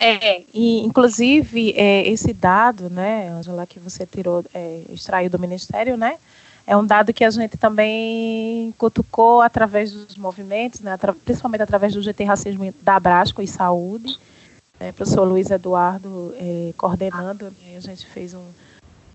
É, 0.00 0.42
e 0.52 0.80
inclusive 0.80 1.72
é, 1.76 2.08
esse 2.08 2.32
dado, 2.32 2.90
né, 2.90 3.28
Angela, 3.28 3.64
que 3.64 3.78
você 3.78 4.04
tirou, 4.04 4.44
é, 4.52 4.82
extraiu 4.88 5.30
do 5.30 5.38
Ministério, 5.38 5.96
né, 5.96 6.18
é 6.66 6.76
um 6.76 6.84
dado 6.84 7.12
que 7.12 7.24
a 7.24 7.30
gente 7.30 7.56
também 7.56 8.72
cutucou 8.78 9.40
através 9.40 9.92
dos 9.92 10.16
movimentos, 10.16 10.80
né, 10.80 10.96
principalmente 11.24 11.62
através 11.62 11.94
do 11.94 12.02
GT 12.02 12.24
Racismo 12.24 12.72
da 12.82 12.96
Abrasco 12.96 13.42
e 13.42 13.48
Saúde, 13.48 14.18
né, 14.78 14.92
professor 14.92 15.24
Luiz 15.24 15.50
Eduardo 15.50 16.34
é, 16.38 16.72
coordenando, 16.76 17.46
né, 17.62 17.76
a 17.76 17.80
gente 17.80 18.06
fez 18.06 18.34
um 18.34 18.44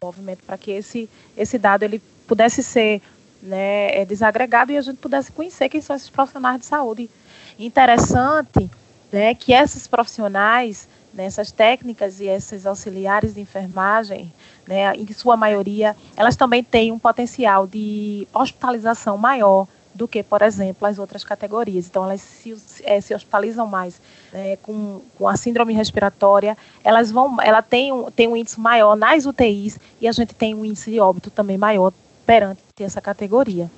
movimento 0.04 0.44
para 0.46 0.58
que 0.58 0.72
esse, 0.72 1.10
esse 1.36 1.58
dado 1.58 1.84
ele 1.84 2.02
pudesse 2.28 2.62
ser 2.62 3.02
né, 3.42 4.02
é, 4.02 4.06
desagregado 4.06 4.72
e 4.72 4.78
a 4.78 4.82
gente 4.82 4.98
pudesse 4.98 5.32
conhecer 5.32 5.70
quem 5.70 5.82
são 5.82 5.96
esses 5.96 6.10
profissionais 6.10 6.60
de 6.60 6.66
saúde. 6.66 7.10
Interessante 7.58 8.70
né, 9.12 9.34
que 9.34 9.54
esses 9.54 9.88
profissionais, 9.88 10.88
né, 11.16 11.26
essas 11.26 11.52
técnicas 11.52 12.20
e 12.20 12.26
esses 12.26 12.66
auxiliares 12.66 13.34
de 13.34 13.42
enfermagem, 13.42 14.32
né, 14.68 14.94
em 14.96 15.12
sua 15.14 15.38
maioria, 15.38 15.96
elas 16.16 16.36
também 16.36 16.64
têm 16.64 16.92
um 16.92 17.00
potencial 17.00 17.66
de 17.66 18.28
hospitalização 18.34 19.18
maior 19.18 19.66
do 19.94 20.10
que, 20.10 20.22
por 20.22 20.42
exemplo, 20.42 20.86
as 20.86 21.00
outras 21.00 21.24
categorias. 21.24 21.88
Então, 21.88 22.04
elas 22.04 22.20
se, 22.20 22.54
é, 22.84 23.00
se 23.00 23.16
hospitalizam 23.16 23.66
mais 23.66 24.02
né, 24.34 24.58
com, 24.58 25.02
com 25.18 25.26
a 25.26 25.38
síndrome 25.38 25.74
respiratória, 25.74 26.58
elas 26.84 27.10
vão, 27.10 27.42
ela 27.42 27.62
tem 27.62 27.94
um, 27.94 28.12
tem 28.12 28.28
um 28.28 28.36
índice 28.36 28.60
maior 28.60 28.98
nas 28.98 29.26
UTIs 29.26 29.80
e 30.02 30.08
a 30.08 30.12
gente 30.12 30.36
tem 30.36 30.54
um 30.54 30.66
índice 30.66 30.92
de 30.92 31.00
óbito 31.00 31.32
também 31.32 31.58
maior 31.58 31.94
perante 32.26 32.60
essa 32.78 33.00
categoria. 33.00 33.72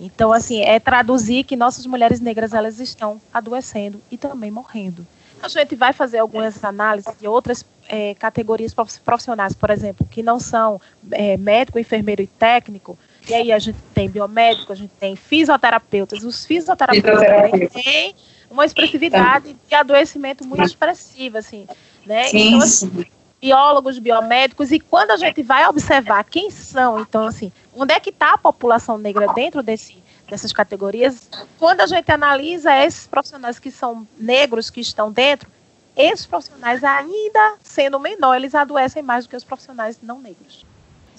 Então, 0.00 0.32
assim, 0.32 0.62
é 0.62 0.80
traduzir 0.80 1.44
que 1.44 1.54
nossas 1.54 1.84
mulheres 1.84 2.20
negras 2.20 2.54
elas 2.54 2.80
estão 2.80 3.20
adoecendo 3.30 4.00
e 4.10 4.16
também 4.16 4.50
morrendo. 4.50 5.06
A 5.42 5.48
gente 5.48 5.74
vai 5.74 5.92
fazer 5.92 6.18
algumas 6.18 6.62
análises 6.62 7.16
de 7.18 7.26
outras 7.26 7.64
é, 7.88 8.14
categorias 8.14 8.74
profissionais, 9.04 9.54
por 9.54 9.70
exemplo, 9.70 10.06
que 10.10 10.22
não 10.22 10.38
são 10.38 10.80
é, 11.10 11.36
médico, 11.36 11.78
enfermeiro 11.78 12.22
e 12.22 12.26
técnico. 12.26 12.98
E 13.28 13.34
aí 13.34 13.52
a 13.52 13.58
gente 13.58 13.78
tem 13.94 14.08
biomédico, 14.08 14.72
a 14.72 14.76
gente 14.76 14.92
tem 14.98 15.16
fisioterapeutas. 15.16 16.24
Os 16.24 16.44
fisioterapeutas 16.44 17.20
também 17.20 17.68
têm 17.68 18.14
uma 18.50 18.64
expressividade 18.64 19.56
de 19.68 19.74
adoecimento 19.74 20.44
muito 20.44 20.64
expressiva, 20.64 21.38
assim, 21.38 21.66
né? 22.04 22.24
Sim, 22.24 22.48
então, 22.48 22.58
assim, 22.62 23.06
biólogos, 23.40 23.98
biomédicos, 23.98 24.70
e 24.70 24.80
quando 24.80 25.12
a 25.12 25.16
gente 25.16 25.42
vai 25.42 25.66
observar 25.66 26.24
quem 26.24 26.50
são, 26.50 27.00
então, 27.00 27.26
assim, 27.26 27.52
onde 27.74 27.94
é 27.94 28.00
que 28.00 28.10
está 28.10 28.34
a 28.34 28.38
população 28.38 28.98
negra 28.98 29.32
dentro 29.32 29.62
desse, 29.62 29.96
dessas 30.30 30.52
categorias, 30.52 31.28
quando 31.58 31.80
a 31.80 31.86
gente 31.86 32.10
analisa 32.10 32.74
esses 32.76 33.06
profissionais 33.06 33.58
que 33.58 33.70
são 33.70 34.06
negros 34.16 34.70
que 34.70 34.80
estão 34.80 35.10
dentro, 35.12 35.50
esses 35.96 36.24
profissionais 36.24 36.82
ainda 36.84 37.56
sendo 37.62 37.98
menor, 37.98 38.36
eles 38.36 38.54
adoecem 38.54 39.02
mais 39.02 39.26
do 39.26 39.30
que 39.30 39.36
os 39.36 39.44
profissionais 39.44 39.98
não 40.00 40.20
negros. 40.20 40.64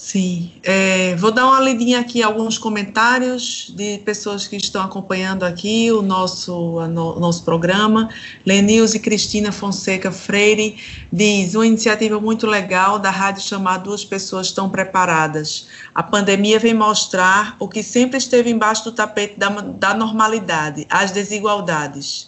Sim, 0.03 0.51
é, 0.63 1.15
vou 1.15 1.29
dar 1.31 1.45
uma 1.45 1.59
lidinha 1.59 1.99
aqui 1.99 2.23
alguns 2.23 2.57
comentários 2.57 3.71
de 3.75 3.99
pessoas 3.99 4.47
que 4.47 4.55
estão 4.55 4.81
acompanhando 4.81 5.43
aqui 5.43 5.91
o 5.91 6.01
nosso, 6.01 6.81
no, 6.87 7.19
nosso 7.19 7.43
programa. 7.45 8.09
Lenils 8.43 8.95
e 8.95 8.99
Cristina 8.99 9.51
Fonseca 9.51 10.11
Freire 10.11 10.75
diz, 11.13 11.53
uma 11.53 11.67
iniciativa 11.67 12.19
muito 12.19 12.47
legal 12.47 12.97
da 12.97 13.11
rádio 13.11 13.43
chamada 13.43 13.83
Duas 13.83 14.03
Pessoas 14.03 14.47
Estão 14.47 14.67
Preparadas. 14.71 15.67
A 15.93 16.01
pandemia 16.01 16.57
vem 16.57 16.73
mostrar 16.73 17.55
o 17.59 17.67
que 17.67 17.83
sempre 17.83 18.17
esteve 18.17 18.49
embaixo 18.49 18.85
do 18.85 18.91
tapete 18.93 19.37
da, 19.37 19.49
da 19.49 19.93
normalidade, 19.93 20.87
as 20.89 21.11
desigualdades. 21.11 22.27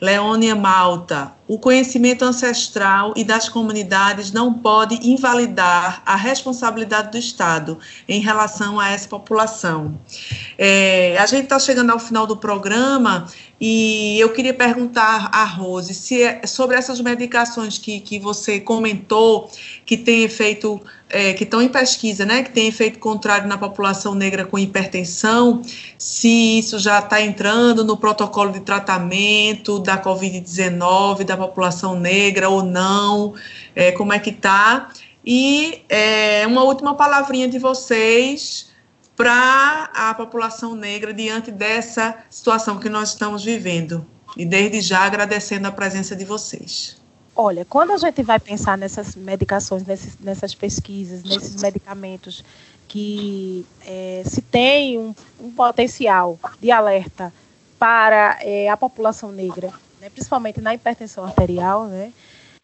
Leônia 0.00 0.54
Malta, 0.54 1.32
o 1.48 1.58
conhecimento 1.58 2.24
ancestral 2.26 3.14
e 3.16 3.24
das 3.24 3.48
comunidades 3.48 4.30
não 4.30 4.52
pode 4.52 4.94
invalidar 5.02 6.02
a 6.04 6.14
responsabilidade 6.14 7.10
do 7.10 7.18
Estado 7.18 7.78
em 8.06 8.20
relação 8.20 8.78
a 8.78 8.90
essa 8.90 9.08
população. 9.08 9.98
É, 10.58 11.16
a 11.18 11.24
gente 11.24 11.44
está 11.44 11.58
chegando 11.58 11.90
ao 11.90 11.98
final 11.98 12.26
do 12.26 12.36
programa 12.36 13.26
e 13.60 14.20
eu 14.20 14.32
queria 14.32 14.54
perguntar 14.54 15.30
a 15.32 15.44
Rose 15.44 15.92
se 15.92 16.22
é 16.22 16.46
sobre 16.46 16.76
essas 16.76 17.00
medicações 17.00 17.76
que, 17.76 17.98
que 17.98 18.18
você 18.18 18.60
comentou 18.60 19.50
que 19.84 19.96
tem 19.96 20.22
efeito, 20.22 20.80
é, 21.08 21.32
que 21.32 21.42
estão 21.42 21.60
em 21.60 21.68
pesquisa, 21.68 22.24
né, 22.24 22.42
que 22.42 22.52
tem 22.52 22.68
efeito 22.68 22.98
contrário 22.98 23.48
na 23.48 23.58
população 23.58 24.14
negra 24.14 24.44
com 24.44 24.58
hipertensão, 24.58 25.62
se 25.96 26.58
isso 26.58 26.78
já 26.78 27.00
está 27.00 27.20
entrando 27.20 27.82
no 27.82 27.96
protocolo 27.96 28.52
de 28.52 28.60
tratamento 28.60 29.78
da 29.80 30.00
Covid-19, 30.00 31.24
da 31.24 31.36
população 31.38 31.98
negra 31.98 32.48
ou 32.48 32.62
não, 32.62 33.34
é, 33.74 33.92
como 33.92 34.12
é 34.12 34.18
que 34.18 34.30
está. 34.30 34.90
E 35.24 35.82
é, 35.88 36.46
uma 36.46 36.62
última 36.64 36.94
palavrinha 36.94 37.48
de 37.48 37.58
vocês 37.58 38.70
para 39.16 39.90
a 39.94 40.14
população 40.14 40.74
negra 40.74 41.12
diante 41.12 41.50
dessa 41.50 42.16
situação 42.30 42.78
que 42.78 42.88
nós 42.88 43.10
estamos 43.10 43.44
vivendo. 43.44 44.06
E 44.36 44.44
desde 44.44 44.80
já 44.80 45.00
agradecendo 45.00 45.66
a 45.66 45.72
presença 45.72 46.14
de 46.14 46.24
vocês. 46.24 46.98
Olha, 47.34 47.64
quando 47.64 47.92
a 47.92 47.96
gente 47.96 48.22
vai 48.22 48.38
pensar 48.38 48.76
nessas 48.76 49.14
medicações, 49.14 49.84
nesses, 49.84 50.18
nessas 50.18 50.54
pesquisas, 50.54 51.22
nesses 51.22 51.60
medicamentos 51.60 52.44
que 52.88 53.64
é, 53.86 54.22
se 54.24 54.40
tem 54.40 54.98
um, 54.98 55.14
um, 55.40 55.50
potencial 55.50 56.38
de 56.60 56.70
alerta 56.70 57.32
para 57.78 58.38
é, 58.40 58.68
a 58.68 58.76
população 58.76 59.30
negra, 59.30 59.72
né, 60.00 60.10
principalmente 60.10 60.60
na 60.60 60.74
hipertensão 60.74 61.24
arterial, 61.24 61.86
né, 61.86 62.12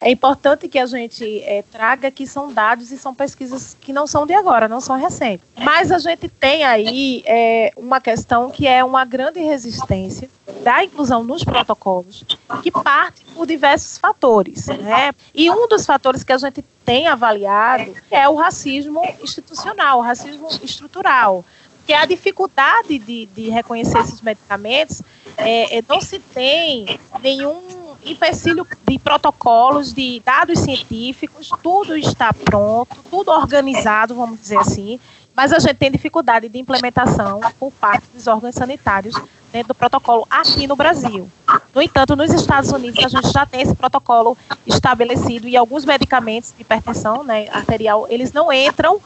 é 0.05 0.11
importante 0.11 0.68
que 0.68 0.78
a 0.78 0.85
gente 0.85 1.41
é, 1.45 1.62
traga 1.62 2.11
que 2.11 2.26
são 2.26 2.53
dados 2.53 2.93
e 2.93 2.99
são 2.99 3.14
pesquisas 3.14 3.74
que 3.80 3.91
não 3.91 4.07
são 4.07 4.26
de 4.26 4.35
agora, 4.35 4.68
não 4.68 4.80
são 4.80 4.97
recentes. 4.97 5.47
Mas 5.57 5.91
a 5.91 5.99
gente 5.99 6.28
tem 6.28 6.62
aí 6.62 7.22
é, 7.24 7.72
uma 7.74 8.01
questão 8.03 8.51
que 8.51 8.66
é 8.66 8.85
uma 8.85 9.05
grande 9.07 9.41
resistência 9.41 10.28
da 10.62 10.85
inclusão 10.85 11.22
nos 11.24 11.43
protocolos, 11.43 12.22
que 12.62 12.70
parte 12.70 13.24
por 13.35 13.47
diversos 13.47 13.97
fatores. 13.97 14.66
Né? 14.66 15.12
E 15.35 15.51
um 15.51 15.66
dos 15.68 15.87
fatores 15.87 16.22
que 16.22 16.32
a 16.35 16.39
gente 16.39 16.62
tem 16.85 17.09
avaliado 17.09 17.95
é 18.11 18.28
o 18.28 18.35
racismo 18.35 19.01
institucional, 19.22 20.01
o 20.01 20.03
racismo 20.03 20.49
estrutural 20.62 21.45
que 21.87 21.93
é 21.93 21.99
a 21.99 22.07
dificuldade 22.07 22.99
de, 22.99 23.26
de 23.26 23.51
reconhecer 23.51 23.99
esses 23.99 24.20
medicamentos, 24.20 25.03
é, 25.37 25.78
é, 25.78 25.85
não 25.89 26.01
se 26.01 26.18
tem 26.18 26.99
nenhum 27.22 27.61
empecilho 28.05 28.66
de 28.87 28.99
protocolos, 28.99 29.93
de 29.93 30.20
dados 30.24 30.59
científicos, 30.61 31.51
tudo 31.62 31.97
está 31.97 32.32
pronto, 32.32 32.97
tudo 33.11 33.30
organizado, 33.30 34.14
vamos 34.14 34.41
dizer 34.41 34.59
assim, 34.59 35.01
mas 35.35 35.53
a 35.53 35.59
gente 35.59 35.74
tem 35.74 35.91
dificuldade 35.91 36.49
de 36.49 36.59
implementação 36.59 37.41
por 37.59 37.72
parte 37.72 38.07
dos 38.14 38.26
órgãos 38.26 38.55
sanitários 38.55 39.14
dentro 39.51 39.68
do 39.68 39.74
protocolo 39.74 40.26
aqui 40.30 40.66
no 40.66 40.76
Brasil. 40.76 41.28
No 41.74 41.82
entanto, 41.82 42.14
nos 42.14 42.32
Estados 42.32 42.70
Unidos 42.70 43.05
a 43.05 43.09
gente 43.09 43.32
já 43.32 43.45
tem 43.47 43.62
esse 43.62 43.74
protocolo 43.74 44.37
estabelecido 44.66 45.49
e 45.49 45.57
alguns 45.57 45.85
medicamentos 45.85 46.53
de 46.55 46.62
hipertensão 46.62 47.24
né, 47.24 47.49
arterial, 47.49 48.07
eles 48.11 48.32
não 48.32 48.53
entram 48.53 49.01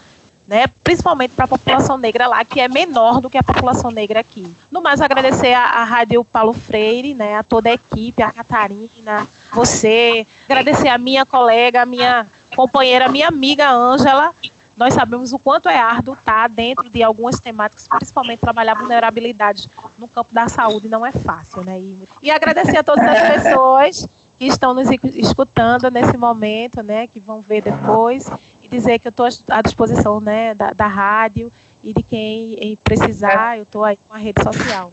né, 0.49 0.66
principalmente 0.82 1.32
para 1.32 1.44
a 1.44 1.49
população 1.49 1.99
negra 1.99 2.26
lá, 2.26 2.42
que 2.42 2.59
é 2.59 2.68
menor 2.68 3.20
do 3.20 3.28
que 3.28 3.36
a 3.36 3.42
população 3.42 3.90
negra 3.90 4.20
aqui. 4.20 4.51
No 4.70 4.80
mais, 4.80 5.03
agradecer 5.03 5.53
a, 5.53 5.62
a 5.62 5.84
Rádio 5.84 6.24
Paulo 6.24 6.55
Freire, 6.55 7.12
né, 7.12 7.36
a 7.36 7.42
toda 7.42 7.68
a 7.68 7.74
equipe, 7.74 8.22
a 8.22 8.32
Catarina, 8.32 9.28
você, 9.53 10.26
agradecer 10.49 10.88
a 10.88 10.96
minha 10.96 11.26
colega, 11.26 11.82
a 11.82 11.86
minha 11.86 12.26
companheira, 12.57 13.11
minha 13.11 13.28
amiga 13.28 13.70
Ângela, 13.70 14.34
nós 14.74 14.94
sabemos 14.94 15.34
o 15.34 15.38
quanto 15.38 15.68
é 15.68 15.76
árduo 15.76 16.14
estar 16.14 16.42
tá 16.42 16.49
dentro 16.49 16.88
de 16.88 17.03
algumas 17.03 17.38
temáticas, 17.38 17.86
principalmente 17.86 18.38
trabalhar 18.38 18.74
vulnerabilidades 18.74 19.68
no 19.99 20.09
campo 20.09 20.32
da 20.32 20.49
saúde, 20.49 20.88
não 20.88 21.05
é 21.05 21.11
fácil, 21.12 21.62
né? 21.64 21.78
E, 21.78 21.99
e 22.22 22.30
agradecer 22.30 22.78
a 22.78 22.84
todas 22.84 23.05
as 23.05 23.42
pessoas 23.42 24.09
que 24.38 24.46
estão 24.46 24.72
nos 24.72 24.88
escutando 25.16 25.90
nesse 25.90 26.16
momento, 26.16 26.80
né? 26.80 27.09
Que 27.09 27.18
vão 27.18 27.40
ver 27.40 27.61
depois 27.61 28.30
e 28.70 28.76
dizer 28.76 28.98
que 28.98 29.08
eu 29.08 29.10
estou 29.10 29.26
à 29.48 29.62
disposição, 29.62 30.20
né? 30.20 30.54
Da, 30.54 30.72
da 30.72 30.86
rádio 30.86 31.50
e 31.82 31.92
de 31.92 32.02
quem 32.02 32.78
precisar, 32.84 33.56
eu 33.56 33.62
estou 33.62 33.84
aí 33.84 33.98
com 34.06 34.14
a 34.14 34.18
rede 34.18 34.42
social. 34.42 34.92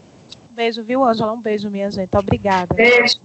Um 0.51 0.55
beijo, 0.55 0.83
viu, 0.83 1.03
Ângela? 1.03 1.33
Um 1.33 1.41
beijo, 1.41 1.69
minha 1.69 1.91
gente. 1.91 2.15
Obrigada. 2.15 2.73
Beijo. 2.73 3.19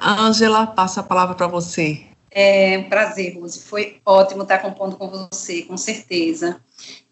Ângela, 0.00 0.66
passa 0.66 1.00
a 1.00 1.04
palavra 1.04 1.34
para 1.34 1.46
você. 1.46 2.06
É 2.30 2.78
um 2.78 2.88
prazer, 2.88 3.38
Rose. 3.38 3.60
Foi 3.60 3.98
ótimo 4.04 4.42
estar 4.42 4.58
compondo 4.58 4.96
com 4.96 5.08
você, 5.08 5.62
com 5.62 5.76
certeza. 5.76 6.56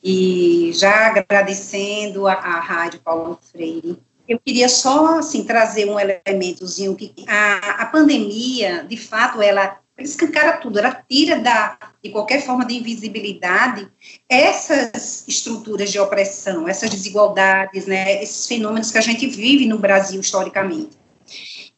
E 0.02 0.72
já 0.74 1.08
agradecendo 1.08 2.26
a, 2.26 2.32
a 2.32 2.60
Rádio 2.60 3.00
Paulo 3.00 3.38
Freire. 3.40 3.98
Eu 4.28 4.40
queria 4.44 4.68
só, 4.68 5.18
assim, 5.18 5.44
trazer 5.44 5.88
um 5.88 5.98
elementozinho 5.98 6.96
que 6.96 7.12
a, 7.28 7.82
a 7.82 7.86
pandemia, 7.86 8.84
de 8.84 8.96
fato, 8.96 9.42
ela 9.42 9.78
escancara 9.98 10.58
tudo, 10.58 10.78
ela 10.78 11.04
tira 11.08 11.38
da, 11.38 11.78
de 12.02 12.10
qualquer 12.10 12.44
forma 12.44 12.64
de 12.64 12.76
invisibilidade 12.76 13.88
essas 14.28 15.24
estruturas 15.28 15.90
de 15.90 15.98
opressão, 15.98 16.66
essas 16.66 16.90
desigualdades, 16.90 17.86
né, 17.86 18.22
esses 18.22 18.46
fenômenos 18.46 18.90
que 18.90 18.98
a 18.98 19.02
gente 19.02 19.26
vive 19.26 19.66
no 19.66 19.78
Brasil 19.78 20.20
historicamente 20.20 21.02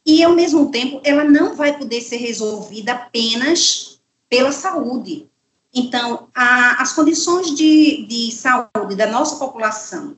e, 0.07 0.23
ao 0.23 0.35
mesmo 0.35 0.71
tempo, 0.71 1.01
ela 1.03 1.25
não 1.25 1.57
vai 1.57 1.77
poder 1.77 2.01
ser 2.01 2.19
resolvida 2.19 2.93
apenas 2.93 4.01
pela 4.29 4.53
saúde. 4.53 5.27
Então, 5.73 6.29
a, 6.35 6.83
as 6.83 6.93
condições 6.93 7.55
de, 7.55 8.07
de, 8.07 8.31
saúde 8.31 8.95
da 8.95 9.07
nossa 9.07 9.37
população 9.37 10.17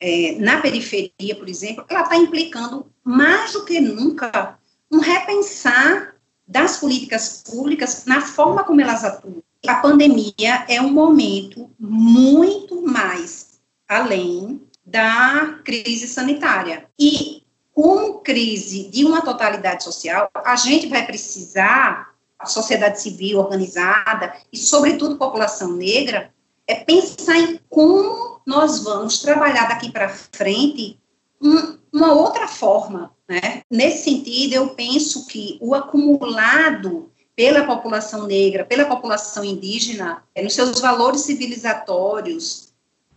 é, 0.00 0.36
na 0.38 0.60
periferia, 0.60 1.36
por 1.36 1.48
exemplo, 1.48 1.84
ela 1.88 2.02
está 2.02 2.16
implicando 2.16 2.86
mais 3.04 3.52
do 3.52 3.64
que 3.64 3.80
nunca 3.80 4.58
um 4.90 4.98
repensar 4.98 6.14
das 6.48 6.78
políticas 6.78 7.42
públicas 7.46 8.04
na 8.06 8.22
forma 8.22 8.64
como 8.64 8.80
elas 8.80 9.04
atuam. 9.04 9.42
A 9.66 9.74
pandemia 9.76 10.64
é 10.66 10.80
um 10.80 10.90
momento 10.90 11.70
muito 11.78 12.80
mais 12.82 13.60
além 13.86 14.62
da 14.84 15.58
crise 15.64 16.08
sanitária. 16.08 16.88
E 16.98 17.42
com 17.72 18.14
crise 18.14 18.88
de 18.88 19.04
uma 19.04 19.20
totalidade 19.20 19.84
social, 19.84 20.30
a 20.34 20.56
gente 20.56 20.88
vai 20.88 21.04
precisar, 21.06 22.14
a 22.38 22.46
sociedade 22.46 23.00
civil 23.00 23.38
organizada 23.38 24.34
e, 24.52 24.56
sobretudo, 24.56 25.16
população 25.16 25.72
negra, 25.72 26.32
é 26.66 26.74
pensar 26.74 27.38
em 27.38 27.60
como 27.68 28.40
nós 28.46 28.82
vamos 28.82 29.20
trabalhar 29.20 29.68
daqui 29.68 29.90
para 29.90 30.08
frente 30.08 30.98
um, 31.40 31.77
uma 31.92 32.12
outra 32.12 32.46
forma. 32.48 33.12
Né? 33.28 33.62
Nesse 33.70 34.04
sentido, 34.04 34.54
eu 34.54 34.68
penso 34.70 35.26
que 35.26 35.58
o 35.60 35.74
acumulado 35.74 37.10
pela 37.36 37.64
população 37.64 38.26
negra, 38.26 38.64
pela 38.64 38.84
população 38.84 39.44
indígena, 39.44 40.24
é, 40.34 40.42
nos 40.42 40.54
seus 40.54 40.80
valores 40.80 41.20
civilizatórios, 41.22 42.68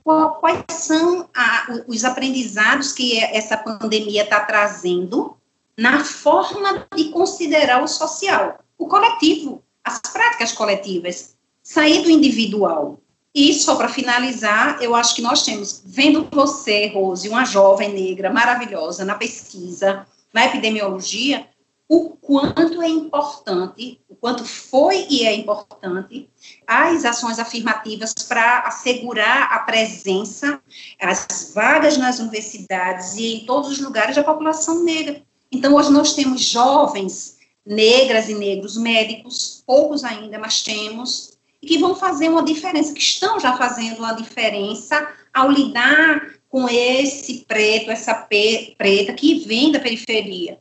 quais 0.03 0.63
são 0.69 1.27
a, 1.35 1.83
os 1.87 2.03
aprendizados 2.03 2.91
que 2.91 3.19
essa 3.19 3.57
pandemia 3.57 4.23
está 4.23 4.39
trazendo 4.41 5.37
na 5.77 6.03
forma 6.03 6.87
de 6.95 7.05
considerar 7.05 7.83
o 7.83 7.87
social, 7.87 8.59
o 8.77 8.87
coletivo, 8.87 9.63
as 9.83 9.99
práticas 9.99 10.51
coletivas, 10.51 11.35
sair 11.63 12.03
do 12.03 12.09
individual. 12.09 12.99
E 13.33 13.53
só 13.53 13.75
para 13.75 13.87
finalizar, 13.87 14.81
eu 14.81 14.93
acho 14.93 15.15
que 15.15 15.21
nós 15.21 15.43
temos, 15.43 15.81
vendo 15.85 16.27
você, 16.31 16.87
Rose, 16.87 17.29
uma 17.29 17.45
jovem 17.45 17.93
negra 17.93 18.29
maravilhosa 18.29 19.05
na 19.05 19.15
pesquisa, 19.15 20.05
na 20.33 20.45
epidemiologia, 20.45 21.47
o 21.87 22.11
quanto 22.11 22.81
é 22.81 22.87
importante, 22.87 23.99
o 24.07 24.15
quanto 24.15 24.45
foi 24.45 25.05
e 25.09 25.25
é 25.25 25.35
importante 25.35 26.29
as 26.65 27.03
ações 27.03 27.37
afirmativas 27.37 28.13
para 28.27 28.59
assegurar 28.59 29.51
a 29.51 29.59
presença, 29.59 30.61
as 31.01 31.51
vagas 31.53 31.97
nas 31.97 32.19
universidades 32.19 33.15
e 33.15 33.35
em 33.35 33.45
todos 33.45 33.71
os 33.71 33.79
lugares 33.79 34.15
da 34.15 34.23
população 34.23 34.83
negra. 34.83 35.21
Então, 35.51 35.75
hoje 35.75 35.91
nós 35.91 36.13
temos 36.13 36.41
jovens 36.41 37.35
negras 37.65 38.29
e 38.29 38.35
negros 38.35 38.77
médicos, 38.77 39.61
poucos 39.67 40.05
ainda, 40.05 40.39
mas 40.39 40.63
temos, 40.63 41.30
que 41.61 41.77
vão 41.77 41.95
fazer 41.95 42.29
uma 42.29 42.43
diferença, 42.43 42.93
que 42.93 43.01
estão 43.01 43.39
já 43.39 43.55
fazendo 43.55 43.99
uma 43.99 44.13
diferença 44.13 45.07
ao 45.33 45.49
lidar 45.49 46.33
com 46.49 46.67
esse 46.67 47.45
preto, 47.47 47.91
essa 47.91 48.13
preta 48.13 49.13
que 49.13 49.45
vem 49.45 49.71
da 49.71 49.79
periferia 49.79 50.57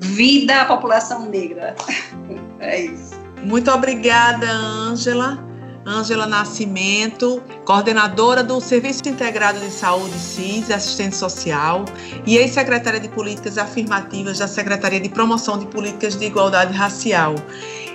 vida 0.00 0.62
à 0.62 0.64
população 0.64 1.26
negra. 1.26 1.76
É 2.62 2.78
isso. 2.78 3.18
Muito 3.42 3.70
obrigada, 3.70 4.46
Ângela. 4.46 5.42
Ângela 5.86 6.26
Nascimento, 6.26 7.42
coordenadora 7.64 8.44
do 8.44 8.60
Serviço 8.60 9.08
Integrado 9.08 9.58
de 9.60 9.70
Saúde 9.70 10.14
CIS, 10.18 10.70
assistente 10.70 11.16
social, 11.16 11.86
e 12.26 12.36
ex-secretária 12.36 13.00
de 13.00 13.08
Políticas 13.08 13.56
Afirmativas 13.56 14.38
da 14.38 14.46
Secretaria 14.46 15.00
de 15.00 15.08
Promoção 15.08 15.58
de 15.58 15.64
Políticas 15.64 16.16
de 16.16 16.26
Igualdade 16.26 16.74
Racial. 16.74 17.34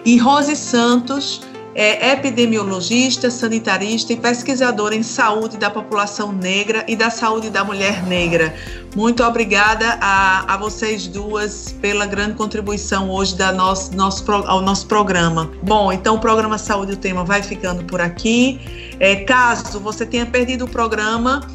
E 0.04 0.18
Rose 0.18 0.56
Santos, 0.56 1.42
é 1.76 2.14
epidemiologista, 2.14 3.30
sanitarista 3.30 4.14
e 4.14 4.16
pesquisadora 4.16 4.96
em 4.96 5.04
saúde 5.04 5.58
da 5.58 5.70
população 5.70 6.32
negra 6.32 6.86
e 6.88 6.96
da 6.96 7.10
saúde 7.10 7.50
da 7.50 7.66
mulher 7.66 8.02
negra. 8.08 8.56
Muito 8.96 9.22
obrigada 9.22 9.98
a, 10.00 10.54
a 10.54 10.58
vocês 10.58 11.06
duas 11.06 11.76
pela 11.82 12.06
grande 12.06 12.36
contribuição 12.36 13.10
hoje 13.10 13.36
da 13.36 13.52
nosso, 13.52 13.94
nosso, 13.94 14.24
ao 14.32 14.62
nosso 14.62 14.88
programa. 14.88 15.52
Bom, 15.62 15.92
então 15.92 16.16
o 16.16 16.20
programa 16.20 16.58
Saúde 16.58 16.94
o 16.94 16.98
Tema 16.98 17.26
vai 17.26 17.44
ficando 17.44 17.84
por 17.84 18.00
aqui. 18.00 18.62
É, 18.98 19.18
caso 19.18 19.78
você 19.82 20.06
tenha 20.06 20.26
perdido 20.26 20.64
o 20.64 20.70
programa, 20.70 21.46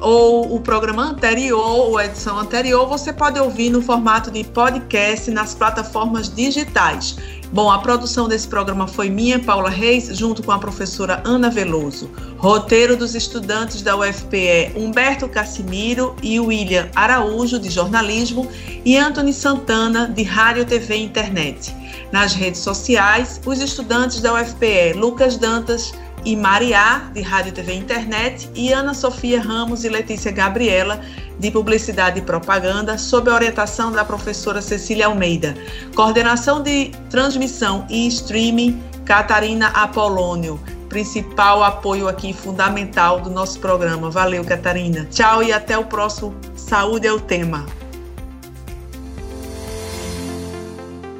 ou 0.00 0.54
o 0.54 0.60
programa 0.60 1.02
anterior 1.02 1.58
ou 1.60 1.98
a 1.98 2.04
edição 2.04 2.38
anterior, 2.38 2.86
você 2.86 3.12
pode 3.12 3.38
ouvir 3.38 3.70
no 3.70 3.82
formato 3.82 4.30
de 4.30 4.44
podcast 4.44 5.30
nas 5.30 5.54
plataformas 5.54 6.28
digitais. 6.28 7.16
Bom, 7.52 7.70
a 7.70 7.78
produção 7.78 8.28
desse 8.28 8.48
programa 8.48 8.88
foi 8.88 9.08
minha, 9.08 9.38
Paula 9.38 9.70
Reis, 9.70 10.08
junto 10.16 10.42
com 10.42 10.50
a 10.50 10.58
professora 10.58 11.22
Ana 11.24 11.48
Veloso. 11.48 12.10
Roteiro 12.36 12.96
dos 12.96 13.14
estudantes 13.14 13.82
da 13.82 13.96
UFPE 13.96 14.72
Humberto 14.74 15.28
Cassimiro 15.28 16.16
e 16.22 16.40
William 16.40 16.88
Araújo, 16.94 17.58
de 17.58 17.70
jornalismo, 17.70 18.48
e 18.84 18.96
Anthony 18.96 19.32
Santana, 19.32 20.08
de 20.08 20.22
rádio, 20.24 20.64
TV 20.64 20.96
e 20.96 21.04
internet. 21.04 21.74
Nas 22.10 22.34
redes 22.34 22.60
sociais, 22.60 23.40
os 23.46 23.60
estudantes 23.60 24.20
da 24.20 24.34
UFPE 24.34 24.94
Lucas 24.96 25.36
Dantas, 25.36 25.92
e 26.26 26.34
Mariá, 26.34 27.08
de 27.14 27.22
Rádio 27.22 27.52
TV 27.52 27.74
e 27.74 27.76
Internet, 27.76 28.50
e 28.52 28.72
Ana 28.72 28.92
Sofia 28.92 29.40
Ramos 29.40 29.84
e 29.84 29.88
Letícia 29.88 30.32
Gabriela, 30.32 31.00
de 31.38 31.52
Publicidade 31.52 32.18
e 32.18 32.22
Propaganda, 32.22 32.98
sob 32.98 33.30
a 33.30 33.34
orientação 33.34 33.92
da 33.92 34.04
professora 34.04 34.60
Cecília 34.60 35.06
Almeida. 35.06 35.56
Coordenação 35.94 36.60
de 36.60 36.90
transmissão 37.08 37.86
e 37.88 38.08
streaming, 38.08 38.82
Catarina 39.04 39.68
Apolônio. 39.68 40.60
Principal 40.88 41.62
apoio 41.62 42.08
aqui 42.08 42.32
fundamental 42.32 43.20
do 43.20 43.30
nosso 43.30 43.60
programa. 43.60 44.10
Valeu, 44.10 44.44
Catarina. 44.44 45.06
Tchau 45.08 45.44
e 45.44 45.52
até 45.52 45.78
o 45.78 45.84
próximo 45.84 46.34
Saúde 46.56 47.06
é 47.06 47.12
o 47.12 47.20
Tema. 47.20 47.64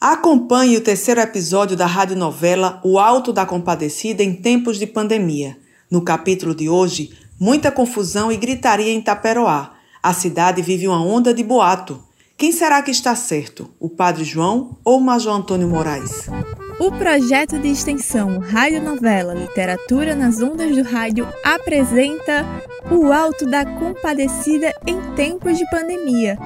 Acompanhe 0.00 0.76
o 0.76 0.80
terceiro 0.80 1.20
episódio 1.20 1.76
da 1.76 1.84
radionovela 1.84 2.80
O 2.84 3.00
Alto 3.00 3.32
da 3.32 3.44
Compadecida 3.44 4.22
em 4.22 4.32
Tempos 4.32 4.78
de 4.78 4.86
Pandemia. 4.86 5.56
No 5.90 6.02
capítulo 6.02 6.54
de 6.54 6.68
hoje, 6.68 7.10
muita 7.38 7.72
confusão 7.72 8.30
e 8.30 8.36
gritaria 8.36 8.92
em 8.92 9.00
Taperoá. 9.00 9.72
A 10.00 10.12
cidade 10.12 10.62
vive 10.62 10.86
uma 10.86 11.04
onda 11.04 11.34
de 11.34 11.42
boato. 11.42 12.00
Quem 12.36 12.52
será 12.52 12.80
que 12.80 12.92
está 12.92 13.16
certo? 13.16 13.68
O 13.80 13.88
Padre 13.88 14.22
João 14.22 14.78
ou 14.84 14.98
o 14.98 15.00
Major 15.00 15.34
Antônio 15.34 15.66
Moraes? 15.66 16.30
O 16.78 16.92
projeto 16.92 17.58
de 17.58 17.66
extensão 17.66 18.38
Rádio 18.38 18.80
Novela 18.80 19.34
Literatura 19.34 20.14
nas 20.14 20.40
Ondas 20.40 20.76
do 20.76 20.84
Rádio 20.84 21.26
apresenta 21.42 22.46
O 22.88 23.12
Alto 23.12 23.44
da 23.44 23.66
Compadecida 23.66 24.72
em 24.86 25.00
Tempos 25.16 25.58
de 25.58 25.68
Pandemia. 25.68 26.38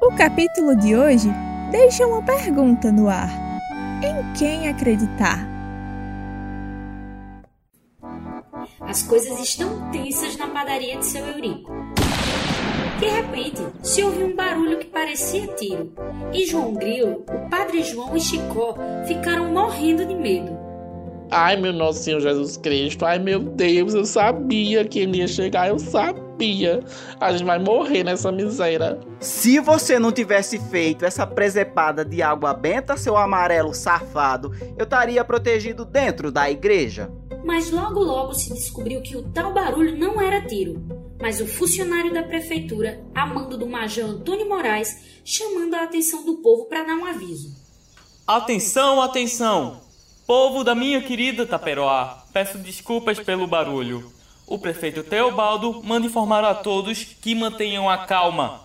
O 0.00 0.14
capítulo 0.14 0.76
de 0.76 0.94
hoje 0.94 1.28
deixa 1.72 2.06
uma 2.06 2.22
pergunta 2.22 2.92
no 2.92 3.08
ar: 3.08 3.30
em 4.04 4.34
quem 4.34 4.68
acreditar? 4.68 5.48
As 8.80 9.02
coisas 9.02 9.40
estão 9.40 9.90
tensas 9.90 10.36
na 10.36 10.48
padaria 10.48 10.98
de 10.98 11.06
seu 11.06 11.26
Eurico. 11.26 11.72
De 13.00 13.08
repente, 13.08 13.60
se 13.82 14.02
ouviu 14.04 14.26
um 14.26 14.36
barulho 14.36 14.78
que 14.78 14.86
parecia 14.86 15.46
tiro, 15.54 15.92
e 16.32 16.46
João 16.46 16.74
Grilo, 16.74 17.24
o 17.26 17.48
Padre 17.48 17.82
João 17.82 18.14
e 18.16 18.20
Chicó 18.20 18.76
ficaram 19.08 19.50
morrendo 19.50 20.04
de 20.04 20.14
medo. 20.14 20.61
Ai, 21.34 21.56
meu 21.56 21.72
nosso 21.72 22.02
Senhor 22.02 22.20
Jesus 22.20 22.58
Cristo, 22.58 23.06
ai 23.06 23.18
meu 23.18 23.38
Deus, 23.38 23.94
eu 23.94 24.04
sabia 24.04 24.84
que 24.84 24.98
ele 24.98 25.16
ia 25.16 25.26
chegar, 25.26 25.66
eu 25.66 25.78
sabia. 25.78 26.80
A 27.18 27.32
gente 27.32 27.46
vai 27.46 27.58
morrer 27.58 28.04
nessa 28.04 28.30
miséria. 28.30 29.00
Se 29.18 29.58
você 29.58 29.98
não 29.98 30.12
tivesse 30.12 30.58
feito 30.58 31.06
essa 31.06 31.26
presepada 31.26 32.04
de 32.04 32.20
água 32.20 32.52
benta, 32.52 32.98
seu 32.98 33.16
amarelo 33.16 33.72
safado, 33.72 34.52
eu 34.76 34.84
estaria 34.84 35.24
protegido 35.24 35.86
dentro 35.86 36.30
da 36.30 36.50
igreja. 36.50 37.10
Mas 37.42 37.70
logo 37.70 38.00
logo 38.00 38.34
se 38.34 38.52
descobriu 38.52 39.00
que 39.00 39.16
o 39.16 39.22
tal 39.22 39.54
barulho 39.54 39.96
não 39.96 40.20
era 40.20 40.46
tiro, 40.46 40.84
mas 41.18 41.40
o 41.40 41.46
funcionário 41.46 42.12
da 42.12 42.22
prefeitura, 42.22 43.02
a 43.14 43.24
mando 43.24 43.56
do 43.56 43.66
Major 43.66 44.04
Antônio 44.04 44.46
Moraes, 44.46 45.22
chamando 45.24 45.72
a 45.76 45.84
atenção 45.84 46.26
do 46.26 46.42
povo 46.42 46.66
para 46.66 46.84
dar 46.84 46.94
um 46.94 47.06
aviso. 47.06 47.56
Atenção, 48.26 49.00
atenção! 49.00 49.91
Povo 50.26 50.62
da 50.62 50.72
minha 50.72 51.02
querida 51.02 51.44
Taperoá, 51.44 52.22
peço 52.32 52.56
desculpas 52.56 53.18
pelo 53.18 53.44
barulho. 53.44 54.12
O 54.46 54.56
prefeito 54.56 55.02
Teobaldo 55.02 55.82
manda 55.82 56.06
informar 56.06 56.44
a 56.44 56.54
todos 56.54 57.02
que 57.02 57.34
mantenham 57.34 57.90
a 57.90 58.06
calma. 58.06 58.60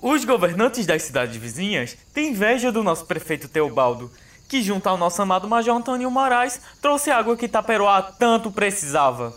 Os 0.00 0.24
governantes 0.24 0.86
das 0.86 1.02
cidades 1.02 1.36
vizinhas 1.36 1.94
têm 2.14 2.30
inveja 2.30 2.72
do 2.72 2.82
nosso 2.82 3.04
prefeito 3.04 3.48
Teobaldo, 3.48 4.10
que 4.48 4.62
junto 4.62 4.88
ao 4.88 4.96
nosso 4.96 5.20
amado 5.20 5.46
Major 5.46 5.76
Antônio 5.76 6.10
Moraes 6.10 6.58
trouxe 6.80 7.10
água 7.10 7.36
que 7.36 7.48
Taperoá 7.48 8.00
tanto 8.00 8.50
precisava. 8.50 9.34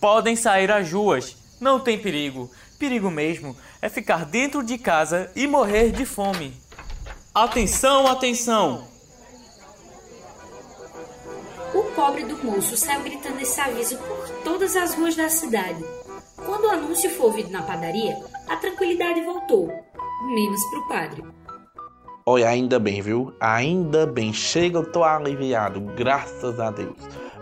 Podem 0.00 0.34
sair 0.34 0.72
às 0.72 0.90
ruas, 0.90 1.36
não 1.60 1.78
tem 1.78 2.00
perigo. 2.00 2.50
Perigo 2.80 3.10
mesmo 3.12 3.56
é 3.80 3.88
ficar 3.88 4.24
dentro 4.24 4.64
de 4.64 4.76
casa 4.76 5.30
e 5.36 5.46
morrer 5.46 5.92
de 5.92 6.04
fome. 6.04 6.52
Atenção, 7.32 8.08
atenção! 8.08 8.89
O 11.72 11.82
pobre 11.94 12.24
do 12.24 12.42
moço 12.44 12.76
saiu 12.76 13.02
gritando 13.02 13.40
esse 13.40 13.60
aviso 13.60 13.96
por 13.98 14.28
todas 14.42 14.74
as 14.76 14.94
ruas 14.94 15.14
da 15.14 15.28
cidade. 15.28 15.84
Quando 16.44 16.64
o 16.64 16.70
anúncio 16.70 17.08
foi 17.10 17.26
ouvido 17.26 17.50
na 17.50 17.62
padaria, 17.62 18.16
a 18.48 18.56
tranquilidade 18.56 19.20
voltou, 19.22 19.68
menos 20.26 20.60
pro 20.70 20.88
padre. 20.88 21.24
Olha, 22.26 22.48
ainda 22.48 22.78
bem, 22.78 23.00
viu? 23.00 23.32
Ainda 23.40 24.06
bem. 24.06 24.32
Chega, 24.32 24.78
eu 24.78 24.92
tô 24.92 25.04
aliviado, 25.04 25.80
graças 25.80 26.58
a 26.58 26.70
Deus. 26.70 26.96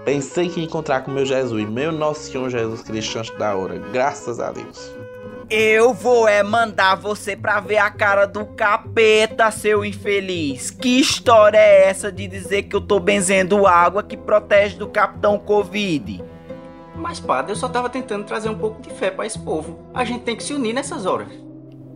Pensei 0.05 0.49
que 0.49 0.61
ia 0.61 0.67
encontrar 0.67 1.03
com 1.03 1.11
meu 1.11 1.27
Jesus, 1.27 1.69
meu 1.69 1.93
Nosso 1.93 2.31
Senhor 2.31 2.49
Jesus 2.49 2.83
Cristo 2.83 3.19
antes 3.19 3.37
da 3.39 3.55
hora, 3.57 3.79
graças 3.93 4.41
a 4.41 4.53
Deus. 4.53 4.91
Eu 5.51 5.95
vou 5.95 6.29
é 6.29 6.43
mandar 6.43 6.95
você 6.95 7.35
pra 7.35 7.59
ver 7.59 7.79
a 7.79 7.91
cara 7.91 8.27
do 8.27 8.45
capeta, 8.45 9.51
seu 9.51 9.83
infeliz. 9.83 10.71
Que 10.71 11.01
história 11.01 11.57
é 11.57 11.89
essa 11.89 12.13
de 12.13 12.29
dizer 12.29 12.65
que 12.65 12.77
eu 12.77 12.83
tô 12.83 13.01
benzendo 13.01 13.67
água 13.67 14.03
que 14.03 14.15
protege 14.15 14.77
do 14.77 14.87
Capitão 14.89 15.39
Covid? 15.39 16.23
Mas, 16.95 17.19
padre, 17.19 17.53
eu 17.53 17.57
só 17.57 17.67
tava 17.67 17.89
tentando 17.89 18.25
trazer 18.25 18.51
um 18.51 18.59
pouco 18.59 18.83
de 18.83 18.91
fé 18.91 19.11
para 19.11 19.25
esse 19.25 19.39
povo. 19.39 19.79
A 19.95 20.05
gente 20.05 20.21
tem 20.25 20.37
que 20.37 20.43
se 20.43 20.53
unir 20.53 20.75
nessas 20.75 21.07
horas. 21.07 21.29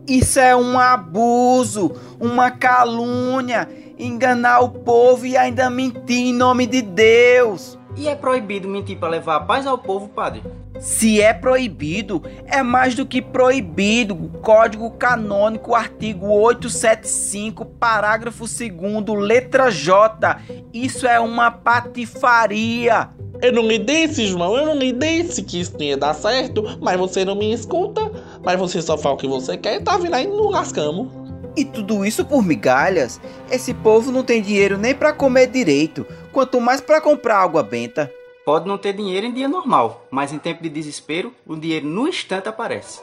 Isso 0.07 0.39
é 0.39 0.55
um 0.55 0.79
abuso, 0.79 1.91
uma 2.19 2.49
calúnia, 2.49 3.69
enganar 3.99 4.61
o 4.61 4.69
povo 4.69 5.27
e 5.27 5.37
ainda 5.37 5.69
mentir 5.69 6.25
em 6.25 6.33
nome 6.33 6.65
de 6.65 6.81
Deus. 6.81 7.77
E 7.95 8.07
é 8.07 8.15
proibido 8.15 8.67
mentir 8.67 8.97
para 8.97 9.09
levar 9.09 9.35
a 9.35 9.39
paz 9.39 9.67
ao 9.67 9.77
povo, 9.77 10.07
padre? 10.07 10.41
Se 10.79 11.21
é 11.21 11.31
proibido, 11.31 12.23
é 12.47 12.63
mais 12.63 12.95
do 12.95 13.05
que 13.05 13.21
proibido. 13.21 14.15
Código 14.41 14.89
Canônico, 14.91 15.75
artigo 15.75 16.27
875, 16.27 17.65
parágrafo 17.65 18.45
2, 18.45 18.71
letra 19.19 19.69
J. 19.69 20.41
Isso 20.73 21.07
é 21.07 21.19
uma 21.19 21.51
patifaria. 21.51 23.09
Eu 23.41 23.53
não 23.53 23.67
lhe 23.67 23.77
disse, 23.77 24.25
João, 24.25 24.57
eu 24.57 24.65
não 24.65 24.75
lhe 24.75 24.91
disse 24.91 25.43
que 25.43 25.59
isso 25.59 25.75
ia 25.79 25.97
dar 25.97 26.15
certo, 26.15 26.63
mas 26.81 26.97
você 26.97 27.23
não 27.23 27.35
me 27.35 27.53
escuta, 27.53 28.11
mas 28.43 28.59
você 28.59 28.81
só 28.81 28.97
fala 28.97 29.15
o 29.15 29.17
que 29.17 29.27
você 29.27 29.55
quer 29.55 29.75
e 29.75 29.83
tá 29.83 29.97
vindo 29.97 30.15
aí 30.15 30.25
no 30.25 30.49
lascamos. 30.49 31.09
E 31.55 31.63
tudo 31.63 32.03
isso 32.03 32.25
por 32.25 32.43
migalhas? 32.43 33.21
Esse 33.51 33.73
povo 33.75 34.11
não 34.11 34.23
tem 34.23 34.41
dinheiro 34.41 34.77
nem 34.77 34.95
para 34.95 35.13
comer 35.13 35.47
direito, 35.47 36.05
quanto 36.33 36.59
mais 36.59 36.81
para 36.81 36.99
comprar 36.99 37.37
água 37.37 37.63
benta. 37.63 38.11
Pode 38.43 38.67
não 38.67 38.77
ter 38.77 38.91
dinheiro 38.91 39.25
em 39.25 39.31
dia 39.31 39.47
normal, 39.47 40.05
mas 40.11 40.33
em 40.33 40.39
tempo 40.39 40.61
de 40.61 40.67
desespero, 40.67 41.33
o 41.47 41.55
dinheiro 41.55 41.87
no 41.87 42.07
instante 42.09 42.49
aparece. 42.49 43.01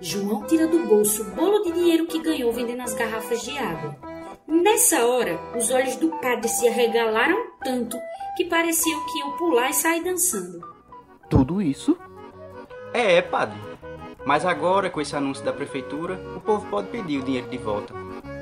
João 0.00 0.42
tira 0.44 0.66
do 0.66 0.80
bolso 0.80 1.22
o 1.22 1.26
bolo 1.26 1.62
de 1.62 1.70
dinheiro 1.70 2.06
que 2.06 2.18
ganhou 2.18 2.52
vendendo 2.52 2.80
as 2.80 2.94
garrafas 2.94 3.42
de 3.42 3.56
água. 3.56 3.96
Nessa 4.48 5.06
hora, 5.06 5.38
os 5.56 5.70
olhos 5.70 5.94
do 5.96 6.08
padre 6.20 6.48
se 6.48 6.66
arregalaram 6.66 7.38
tanto 7.62 7.96
que 8.36 8.44
pareciam 8.46 9.06
que 9.06 9.18
iam 9.20 9.36
pular 9.36 9.70
e 9.70 9.74
sair 9.74 10.02
dançando. 10.02 10.60
Tudo 11.30 11.62
isso? 11.62 11.96
É, 12.92 13.18
é, 13.18 13.22
padre. 13.22 13.58
Mas 14.24 14.44
agora, 14.44 14.90
com 14.90 15.00
esse 15.00 15.14
anúncio 15.14 15.44
da 15.44 15.52
prefeitura, 15.52 16.20
o 16.36 16.40
povo 16.40 16.66
pode 16.68 16.88
pedir 16.88 17.18
o 17.18 17.22
dinheiro 17.22 17.48
de 17.48 17.58
volta. 17.58 17.94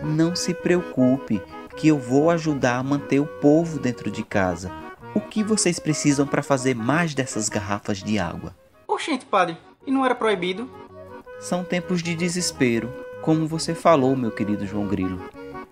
Não 0.02 0.34
se 0.34 0.54
preocupe, 0.54 1.42
que 1.80 1.88
eu 1.88 1.98
vou 1.98 2.28
ajudar 2.28 2.76
a 2.76 2.82
manter 2.82 3.20
o 3.20 3.26
povo 3.26 3.78
dentro 3.78 4.10
de 4.10 4.22
casa. 4.22 4.70
O 5.14 5.20
que 5.20 5.42
vocês 5.42 5.78
precisam 5.78 6.26
para 6.26 6.42
fazer 6.42 6.74
mais 6.74 7.14
dessas 7.14 7.48
garrafas 7.48 8.02
de 8.02 8.18
água? 8.18 8.54
Oxente, 8.86 9.24
padre, 9.24 9.56
e 9.86 9.90
não 9.90 10.04
era 10.04 10.14
proibido? 10.14 10.68
São 11.40 11.64
tempos 11.64 12.02
de 12.02 12.14
desespero, 12.14 12.92
como 13.22 13.46
você 13.46 13.74
falou, 13.74 14.14
meu 14.14 14.30
querido 14.30 14.66
João 14.66 14.86
Grilo. 14.86 15.24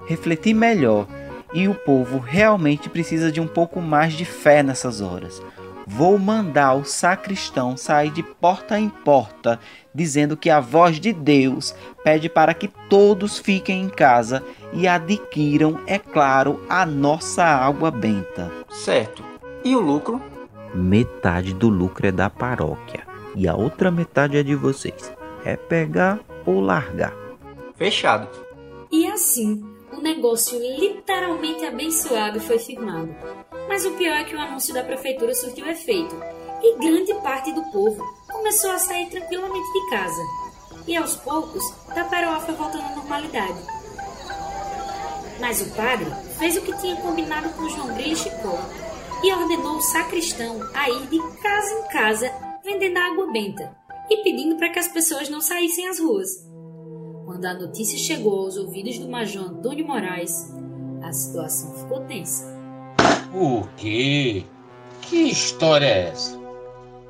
Refleti 0.07 0.55
melhor 0.55 1.07
e 1.53 1.69
o 1.69 1.75
povo 1.75 2.17
realmente 2.17 2.89
precisa 2.89 3.31
de 3.31 3.39
um 3.39 3.47
pouco 3.47 3.83
mais 3.83 4.15
de 4.15 4.25
fé 4.25 4.63
nessas 4.63 5.03
horas. 5.03 5.43
Vou 5.91 6.19
mandar 6.19 6.75
o 6.75 6.85
sacristão 6.85 7.75
sair 7.75 8.11
de 8.11 8.23
porta 8.23 8.79
em 8.79 8.91
porta, 8.91 9.59
dizendo 9.95 10.37
que 10.37 10.51
a 10.51 10.61
voz 10.61 11.01
de 11.01 11.15
Deus 11.15 11.75
pede 12.05 12.29
para 12.29 12.53
que 12.53 12.69
todos 12.91 13.39
fiquem 13.39 13.85
em 13.85 13.89
casa 13.89 14.45
e 14.75 14.87
adquiram, 14.87 15.81
é 15.87 15.99
claro, 15.99 16.63
a 16.69 16.85
nossa 16.85 17.43
água 17.43 17.91
benta. 17.91 18.53
Certo. 18.69 19.25
E 19.65 19.75
o 19.75 19.81
lucro? 19.81 20.21
Metade 20.75 21.55
do 21.55 21.71
lucro 21.71 22.07
é 22.07 22.13
da 22.13 22.29
paróquia 22.29 23.03
e 23.35 23.49
a 23.49 23.57
outra 23.57 23.91
metade 23.91 24.37
é 24.37 24.43
de 24.43 24.55
vocês. 24.55 25.11
É 25.43 25.57
pegar 25.57 26.21
ou 26.45 26.61
largar. 26.61 27.15
Fechado. 27.77 28.29
E 28.93 29.07
assim, 29.07 29.65
o 29.91 30.03
negócio 30.03 30.59
literalmente 30.59 31.65
abençoado 31.65 32.41
foi 32.41 32.59
firmado. 32.59 33.09
Mas 33.69 33.85
o 33.85 33.93
pior 33.93 34.17
é 34.17 34.25
que 34.25 34.35
o 34.35 34.41
anúncio 34.41 34.73
da 34.75 34.83
prefeitura 34.83 35.35
surtiu 35.35 35.69
efeito 35.69 36.17
e 36.63 36.79
grande 36.79 37.15
parte 37.23 37.53
do 37.53 37.63
povo 37.71 38.03
começou 38.27 38.71
a 38.71 38.79
sair 38.79 39.09
tranquilamente 39.11 39.73
de 39.73 39.91
casa. 39.91 40.23
E 40.87 40.97
aos 40.97 41.17
poucos, 41.17 41.63
Taperoá 41.95 42.41
foi 42.41 42.55
voltando 42.55 42.85
à 42.85 42.97
normalidade. 42.97 43.61
Mas 45.39 45.61
o 45.61 45.71
padre 45.75 46.07
fez 46.39 46.57
o 46.57 46.63
que 46.63 46.77
tinha 46.79 46.97
combinado 46.97 47.51
com 47.51 47.69
João 47.69 47.95
Grilo 47.95 48.13
e 48.13 48.17
Chicó 48.17 48.59
e 49.23 49.33
ordenou 49.33 49.77
o 49.77 49.83
sacristão 49.83 50.61
a 50.75 50.89
ir 50.89 51.07
de 51.07 51.19
casa 51.41 51.75
em 51.75 51.89
casa 51.89 52.33
vendendo 52.65 52.97
água 52.99 53.31
benta 53.31 53.77
e 54.11 54.23
pedindo 54.23 54.57
para 54.57 54.71
que 54.71 54.79
as 54.79 54.89
pessoas 54.89 55.29
não 55.29 55.41
saíssem 55.41 55.89
às 55.89 56.01
ruas. 56.01 56.29
Quando 57.25 57.45
a 57.45 57.55
notícia 57.55 57.99
chegou 57.99 58.41
aos 58.41 58.57
ouvidos 58.57 58.99
do 58.99 59.09
Major 59.09 59.45
Antônio 59.45 59.87
Moraes, 59.87 60.51
a 61.03 61.13
situação 61.13 61.75
ficou 61.75 62.01
tensa. 62.07 62.58
Por 63.33 63.69
quê? 63.77 64.45
Que 65.03 65.31
história 65.31 65.87
é 65.87 66.09
essa? 66.09 66.39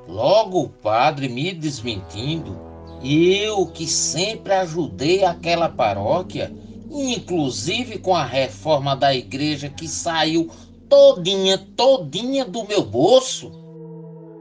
Logo 0.06 0.62
o 0.62 0.68
padre 0.68 1.28
me 1.28 1.52
desmentindo, 1.52 2.56
eu 3.02 3.66
que 3.66 3.86
sempre 3.86 4.52
ajudei 4.54 5.24
aquela 5.24 5.68
paróquia, 5.68 6.52
inclusive 6.90 7.98
com 7.98 8.16
a 8.16 8.24
reforma 8.24 8.96
da 8.96 9.14
igreja 9.14 9.68
que 9.68 9.86
saiu 9.86 10.50
todinha, 10.88 11.58
todinha 11.76 12.44
do 12.44 12.66
meu 12.66 12.82
bolso. 12.82 13.52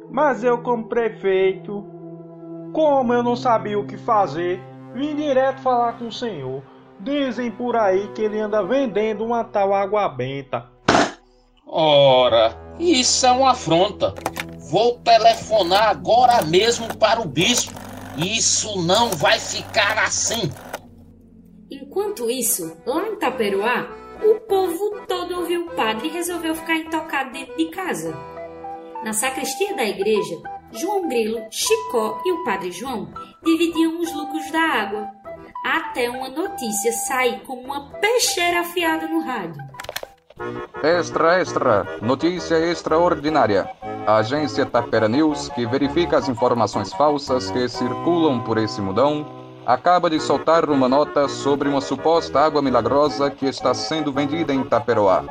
Mas 0.09 0.43
eu 0.43 0.59
como 0.59 0.87
prefeito, 0.87 1.85
como 2.73 3.13
eu 3.13 3.21
não 3.21 3.35
sabia 3.35 3.77
o 3.77 3.85
que 3.85 3.97
fazer, 3.97 4.59
vim 4.93 5.15
direto 5.15 5.61
falar 5.61 5.99
com 5.99 6.07
o 6.07 6.11
senhor. 6.11 6.63
Dizem 6.99 7.51
por 7.51 7.75
aí 7.75 8.07
que 8.15 8.21
ele 8.21 8.39
anda 8.39 8.63
vendendo 8.63 9.23
uma 9.23 9.43
tal 9.43 9.73
água 9.73 10.07
benta. 10.09 10.76
Ora, 11.69 12.57
isso 12.79 13.25
é 13.25 13.31
uma 13.31 13.51
afronta. 13.51 14.15
Vou 14.57 14.99
telefonar 14.99 15.89
agora 15.89 16.41
mesmo 16.41 16.95
para 16.95 17.21
o 17.21 17.27
bispo. 17.27 17.73
Isso 18.17 18.81
não 18.81 19.09
vai 19.11 19.37
ficar 19.39 19.97
assim. 19.99 20.49
Enquanto 21.69 22.29
isso, 22.29 22.77
lá 22.85 23.07
em 23.07 23.17
Taperoá, 23.17 23.85
o 24.23 24.39
povo 24.47 25.01
todo 25.07 25.39
ouviu 25.39 25.65
o 25.65 25.75
padre 25.75 26.07
e 26.07 26.11
resolveu 26.11 26.55
ficar 26.55 26.75
intocado 26.75 27.31
dentro 27.31 27.55
de 27.57 27.65
casa. 27.65 28.15
Na 29.03 29.11
sacristia 29.13 29.75
da 29.75 29.83
igreja, 29.83 30.41
João 30.71 31.07
Grilo, 31.07 31.45
Chicó 31.51 32.21
e 32.25 32.31
o 32.31 32.43
padre 32.43 32.71
João 32.71 33.09
dividiam 33.43 33.99
os 33.99 34.11
lucros 34.13 34.49
da 34.51 34.61
água, 34.61 35.11
até 35.65 36.09
uma 36.09 36.29
notícia 36.29 36.91
sair 36.91 37.41
como 37.41 37.61
uma 37.61 37.91
peixeira 37.99 38.61
afiada 38.61 39.07
no 39.07 39.19
rádio. 39.19 39.76
Extra, 40.83 41.39
extra, 41.39 41.85
notícia 42.01 42.55
extraordinária. 42.55 43.67
A 44.05 44.17
agência 44.17 44.65
Tapera 44.65 45.07
News, 45.07 45.49
que 45.49 45.65
verifica 45.65 46.17
as 46.17 46.29
informações 46.29 46.93
falsas 46.93 47.49
que 47.51 47.67
circulam 47.67 48.39
por 48.39 48.57
esse 48.57 48.79
mudão, 48.79 49.25
acaba 49.65 50.09
de 50.09 50.19
soltar 50.19 50.69
uma 50.69 50.87
nota 50.87 51.27
sobre 51.27 51.67
uma 51.67 51.81
suposta 51.81 52.39
água 52.39 52.61
milagrosa 52.61 53.29
que 53.29 53.47
está 53.47 53.73
sendo 53.73 54.13
vendida 54.13 54.53
em 54.53 54.63
Taperoá. 54.63 55.23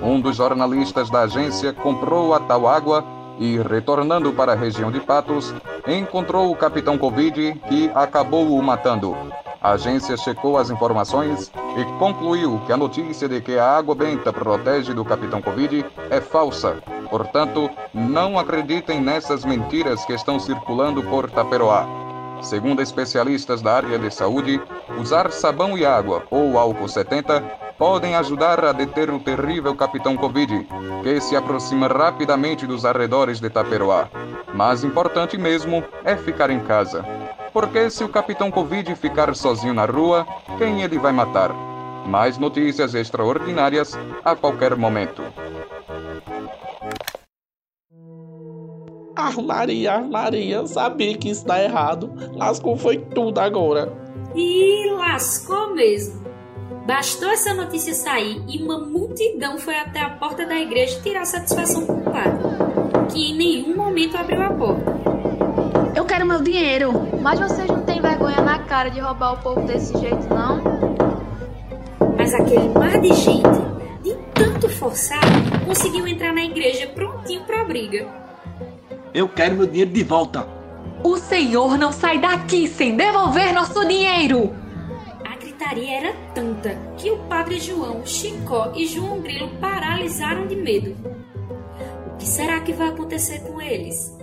Um 0.00 0.20
dos 0.20 0.36
jornalistas 0.36 1.10
da 1.10 1.22
agência 1.22 1.72
comprou 1.72 2.32
a 2.32 2.40
tal 2.40 2.66
água 2.66 3.04
e, 3.38 3.58
retornando 3.58 4.32
para 4.32 4.52
a 4.52 4.56
região 4.56 4.90
de 4.90 5.00
Patos, 5.00 5.52
encontrou 5.86 6.50
o 6.50 6.56
capitão 6.56 6.96
Covid 6.96 7.60
que 7.68 7.90
acabou 7.94 8.56
o 8.56 8.62
matando. 8.62 9.14
A 9.62 9.72
agência 9.72 10.16
checou 10.16 10.58
as 10.58 10.70
informações 10.70 11.52
e 11.76 11.84
concluiu 11.98 12.60
que 12.66 12.72
a 12.72 12.76
notícia 12.76 13.28
de 13.28 13.40
que 13.40 13.56
a 13.56 13.76
água 13.76 13.94
benta 13.94 14.32
protege 14.32 14.92
do 14.92 15.04
capitão 15.04 15.40
Covid 15.40 15.86
é 16.10 16.20
falsa. 16.20 16.82
Portanto, 17.08 17.70
não 17.94 18.38
acreditem 18.38 19.00
nessas 19.00 19.44
mentiras 19.44 20.04
que 20.04 20.14
estão 20.14 20.40
circulando 20.40 21.00
por 21.04 21.30
Taperoá. 21.30 22.11
Segundo 22.42 22.82
especialistas 22.82 23.62
da 23.62 23.76
área 23.76 23.98
de 23.98 24.10
saúde, 24.10 24.60
usar 24.98 25.30
sabão 25.30 25.78
e 25.78 25.86
água 25.86 26.24
ou 26.30 26.58
álcool 26.58 26.88
70 26.88 27.40
podem 27.78 28.14
ajudar 28.16 28.64
a 28.64 28.72
deter 28.72 29.10
o 29.10 29.18
terrível 29.18 29.74
capitão 29.74 30.16
Covid, 30.16 30.66
que 31.02 31.20
se 31.20 31.36
aproxima 31.36 31.86
rapidamente 31.86 32.66
dos 32.66 32.84
arredores 32.84 33.40
de 33.40 33.48
Taperoá. 33.48 34.08
Mas 34.52 34.84
importante 34.84 35.38
mesmo 35.38 35.82
é 36.04 36.16
ficar 36.16 36.50
em 36.50 36.60
casa. 36.60 37.04
Porque 37.52 37.88
se 37.90 38.02
o 38.02 38.08
capitão 38.08 38.50
Covid 38.50 38.94
ficar 38.96 39.34
sozinho 39.34 39.74
na 39.74 39.84
rua, 39.84 40.26
quem 40.58 40.82
ele 40.82 40.98
vai 40.98 41.12
matar? 41.12 41.52
Mais 42.06 42.38
notícias 42.38 42.94
extraordinárias 42.94 43.96
a 44.24 44.34
qualquer 44.34 44.76
momento. 44.76 45.22
Ah, 49.14 49.30
Maria, 49.42 50.00
Maria, 50.00 50.66
sabia 50.66 51.16
que 51.16 51.28
isso 51.30 51.46
dá 51.46 51.62
errado. 51.62 52.10
Lascou 52.34 52.76
foi 52.76 52.96
tudo 52.96 53.38
agora. 53.38 53.92
E 54.34 54.90
lascou 54.96 55.74
mesmo. 55.74 56.22
Bastou 56.86 57.28
essa 57.28 57.52
notícia 57.54 57.94
sair 57.94 58.42
e 58.48 58.62
uma 58.62 58.78
multidão 58.78 59.58
foi 59.58 59.76
até 59.76 60.00
a 60.00 60.10
porta 60.10 60.46
da 60.46 60.58
igreja 60.58 61.00
tirar 61.00 61.24
satisfação 61.24 61.86
com 61.86 61.92
o 61.92 62.02
padre, 62.02 62.38
que 63.12 63.30
em 63.30 63.36
nenhum 63.36 63.76
momento 63.76 64.16
abriu 64.16 64.42
a 64.42 64.50
porta. 64.50 64.92
Eu 65.94 66.04
quero 66.06 66.26
meu 66.26 66.42
dinheiro, 66.42 66.92
mas 67.20 67.38
vocês 67.38 67.68
não 67.68 67.82
têm 67.82 68.00
vergonha 68.00 68.40
na 68.40 68.58
cara 68.60 68.88
de 68.88 68.98
roubar 68.98 69.34
o 69.34 69.42
povo 69.42 69.60
desse 69.66 69.96
jeito, 69.98 70.26
não? 70.28 70.60
Mas 72.16 72.34
aquele 72.34 72.68
mar 72.70 72.98
de 73.00 73.12
gente, 73.12 73.42
de 74.02 74.14
tanto 74.34 74.68
forçar, 74.70 75.20
conseguiu 75.66 76.08
entrar 76.08 76.32
na 76.32 76.44
igreja 76.44 76.86
prontinho 76.88 77.44
pra 77.44 77.62
briga. 77.64 78.21
Eu 79.14 79.28
quero 79.28 79.56
meu 79.56 79.66
dinheiro 79.66 79.90
de 79.90 80.02
volta. 80.02 80.48
O 81.04 81.18
senhor 81.18 81.76
não 81.76 81.92
sai 81.92 82.18
daqui 82.18 82.66
sem 82.66 82.96
devolver 82.96 83.52
nosso 83.52 83.86
dinheiro! 83.86 84.54
A 85.24 85.36
gritaria 85.36 85.98
era 85.98 86.12
tanta 86.34 86.78
que 86.96 87.10
o 87.10 87.18
padre 87.24 87.60
João, 87.60 88.06
Chicó 88.06 88.72
e 88.74 88.86
João 88.86 89.20
Grilo 89.20 89.50
paralisaram 89.60 90.46
de 90.46 90.56
medo. 90.56 90.96
O 92.06 92.16
que 92.16 92.26
será 92.26 92.60
que 92.60 92.72
vai 92.72 92.88
acontecer 92.88 93.40
com 93.40 93.60
eles? 93.60 94.16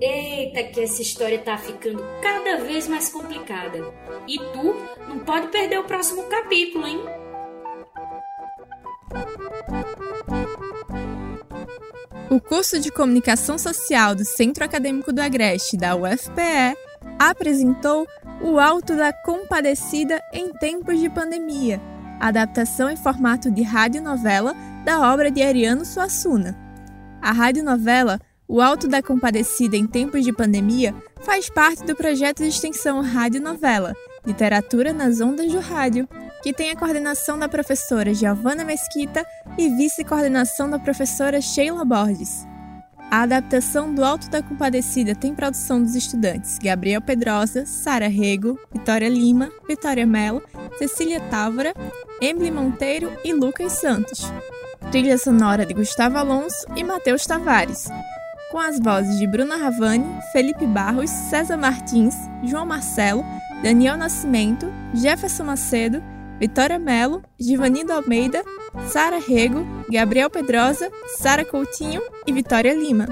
Eita, 0.00 0.62
que 0.64 0.80
essa 0.80 1.00
história 1.00 1.38
tá 1.38 1.56
ficando 1.56 2.04
cada 2.22 2.58
vez 2.58 2.86
mais 2.86 3.08
complicada. 3.08 3.78
E 4.26 4.38
tu 4.38 4.76
não 5.08 5.20
pode 5.20 5.48
perder 5.48 5.78
o 5.78 5.84
próximo 5.84 6.24
capítulo, 6.24 6.86
hein? 6.86 7.00
O 12.30 12.38
curso 12.38 12.78
de 12.78 12.92
Comunicação 12.92 13.56
Social 13.56 14.14
do 14.14 14.22
Centro 14.22 14.62
Acadêmico 14.62 15.10
do 15.10 15.18
Agreste, 15.18 15.78
da 15.78 15.96
UFPE, 15.96 16.76
apresentou 17.18 18.06
O 18.42 18.60
Alto 18.60 18.94
da 18.94 19.14
Compadecida 19.14 20.20
em 20.30 20.52
Tempos 20.52 21.00
de 21.00 21.08
Pandemia, 21.08 21.80
adaptação 22.20 22.90
em 22.90 22.96
formato 22.96 23.50
de 23.50 23.62
radionovela 23.62 24.54
da 24.84 25.10
obra 25.10 25.30
de 25.30 25.42
Ariano 25.42 25.86
Suassuna. 25.86 26.54
A 27.22 27.32
radionovela 27.32 28.20
O 28.46 28.60
Alto 28.60 28.88
da 28.88 29.02
Compadecida 29.02 29.78
em 29.78 29.86
Tempos 29.86 30.22
de 30.22 30.32
Pandemia 30.32 30.94
faz 31.22 31.48
parte 31.48 31.82
do 31.84 31.96
projeto 31.96 32.42
de 32.42 32.50
extensão 32.50 33.00
Radionovela, 33.00 33.94
Literatura 34.26 34.92
nas 34.92 35.22
Ondas 35.22 35.50
do 35.50 35.60
Rádio, 35.60 36.06
que 36.42 36.52
tem 36.52 36.70
a 36.70 36.76
coordenação 36.76 37.38
da 37.38 37.48
professora 37.48 38.14
Giovana 38.14 38.64
Mesquita 38.64 39.26
e 39.56 39.68
vice-coordenação 39.68 40.70
da 40.70 40.78
professora 40.78 41.40
Sheila 41.40 41.84
Borges. 41.84 42.46
A 43.10 43.22
adaptação 43.22 43.94
do 43.94 44.04
Alto 44.04 44.28
da 44.28 44.42
Compadecida 44.42 45.14
tem 45.14 45.34
produção 45.34 45.82
dos 45.82 45.94
estudantes 45.94 46.58
Gabriel 46.58 47.00
Pedrosa, 47.00 47.64
Sara 47.64 48.06
Rego, 48.06 48.58
Vitória 48.70 49.08
Lima, 49.08 49.50
Vitória 49.66 50.06
Mello, 50.06 50.42
Cecília 50.78 51.18
Távora, 51.30 51.72
Emily 52.20 52.50
Monteiro 52.50 53.10
e 53.24 53.32
Lucas 53.32 53.72
Santos. 53.72 54.30
Trilha 54.90 55.16
sonora 55.16 55.64
de 55.64 55.72
Gustavo 55.72 56.18
Alonso 56.18 56.66
e 56.76 56.84
Matheus 56.84 57.26
Tavares, 57.26 57.88
com 58.50 58.58
as 58.58 58.78
vozes 58.78 59.18
de 59.18 59.26
Bruna 59.26 59.56
Ravani, 59.56 60.06
Felipe 60.32 60.66
Barros, 60.66 61.10
César 61.10 61.56
Martins, 61.56 62.14
João 62.44 62.66
Marcelo, 62.66 63.24
Daniel 63.62 63.96
Nascimento, 63.96 64.72
Jefferson 64.94 65.44
Macedo, 65.44 66.02
Vitória 66.38 66.78
Melo, 66.78 67.22
Givanildo 67.38 67.92
Almeida, 67.92 68.42
Sara 68.86 69.18
Rego, 69.18 69.66
Gabriel 69.90 70.30
Pedrosa, 70.30 70.90
Sara 71.16 71.44
Coutinho 71.44 72.02
e 72.26 72.32
Vitória 72.32 72.72
Lima. 72.72 73.08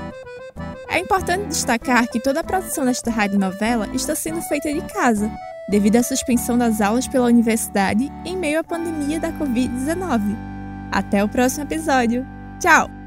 É 0.89 0.99
importante 0.99 1.49
destacar 1.49 2.09
que 2.09 2.21
toda 2.21 2.41
a 2.41 2.45
produção 2.45 2.85
desta 2.85 3.11
radionovela 3.11 3.89
está 3.95 4.15
sendo 4.15 4.41
feita 4.43 4.73
de 4.73 4.81
casa, 4.93 5.31
devido 5.69 5.97
à 5.97 6.03
suspensão 6.03 6.57
das 6.57 6.81
aulas 6.81 7.09
pela 7.09 7.27
universidade 7.27 8.11
em 8.25 8.37
meio 8.37 8.61
à 8.61 8.65
pandemia 8.65 9.19
da 9.19 9.33
Covid-19. 9.33 10.21
Até 10.93 11.23
o 11.23 11.29
próximo 11.29 11.65
episódio. 11.65 12.27
Tchau! 12.61 13.06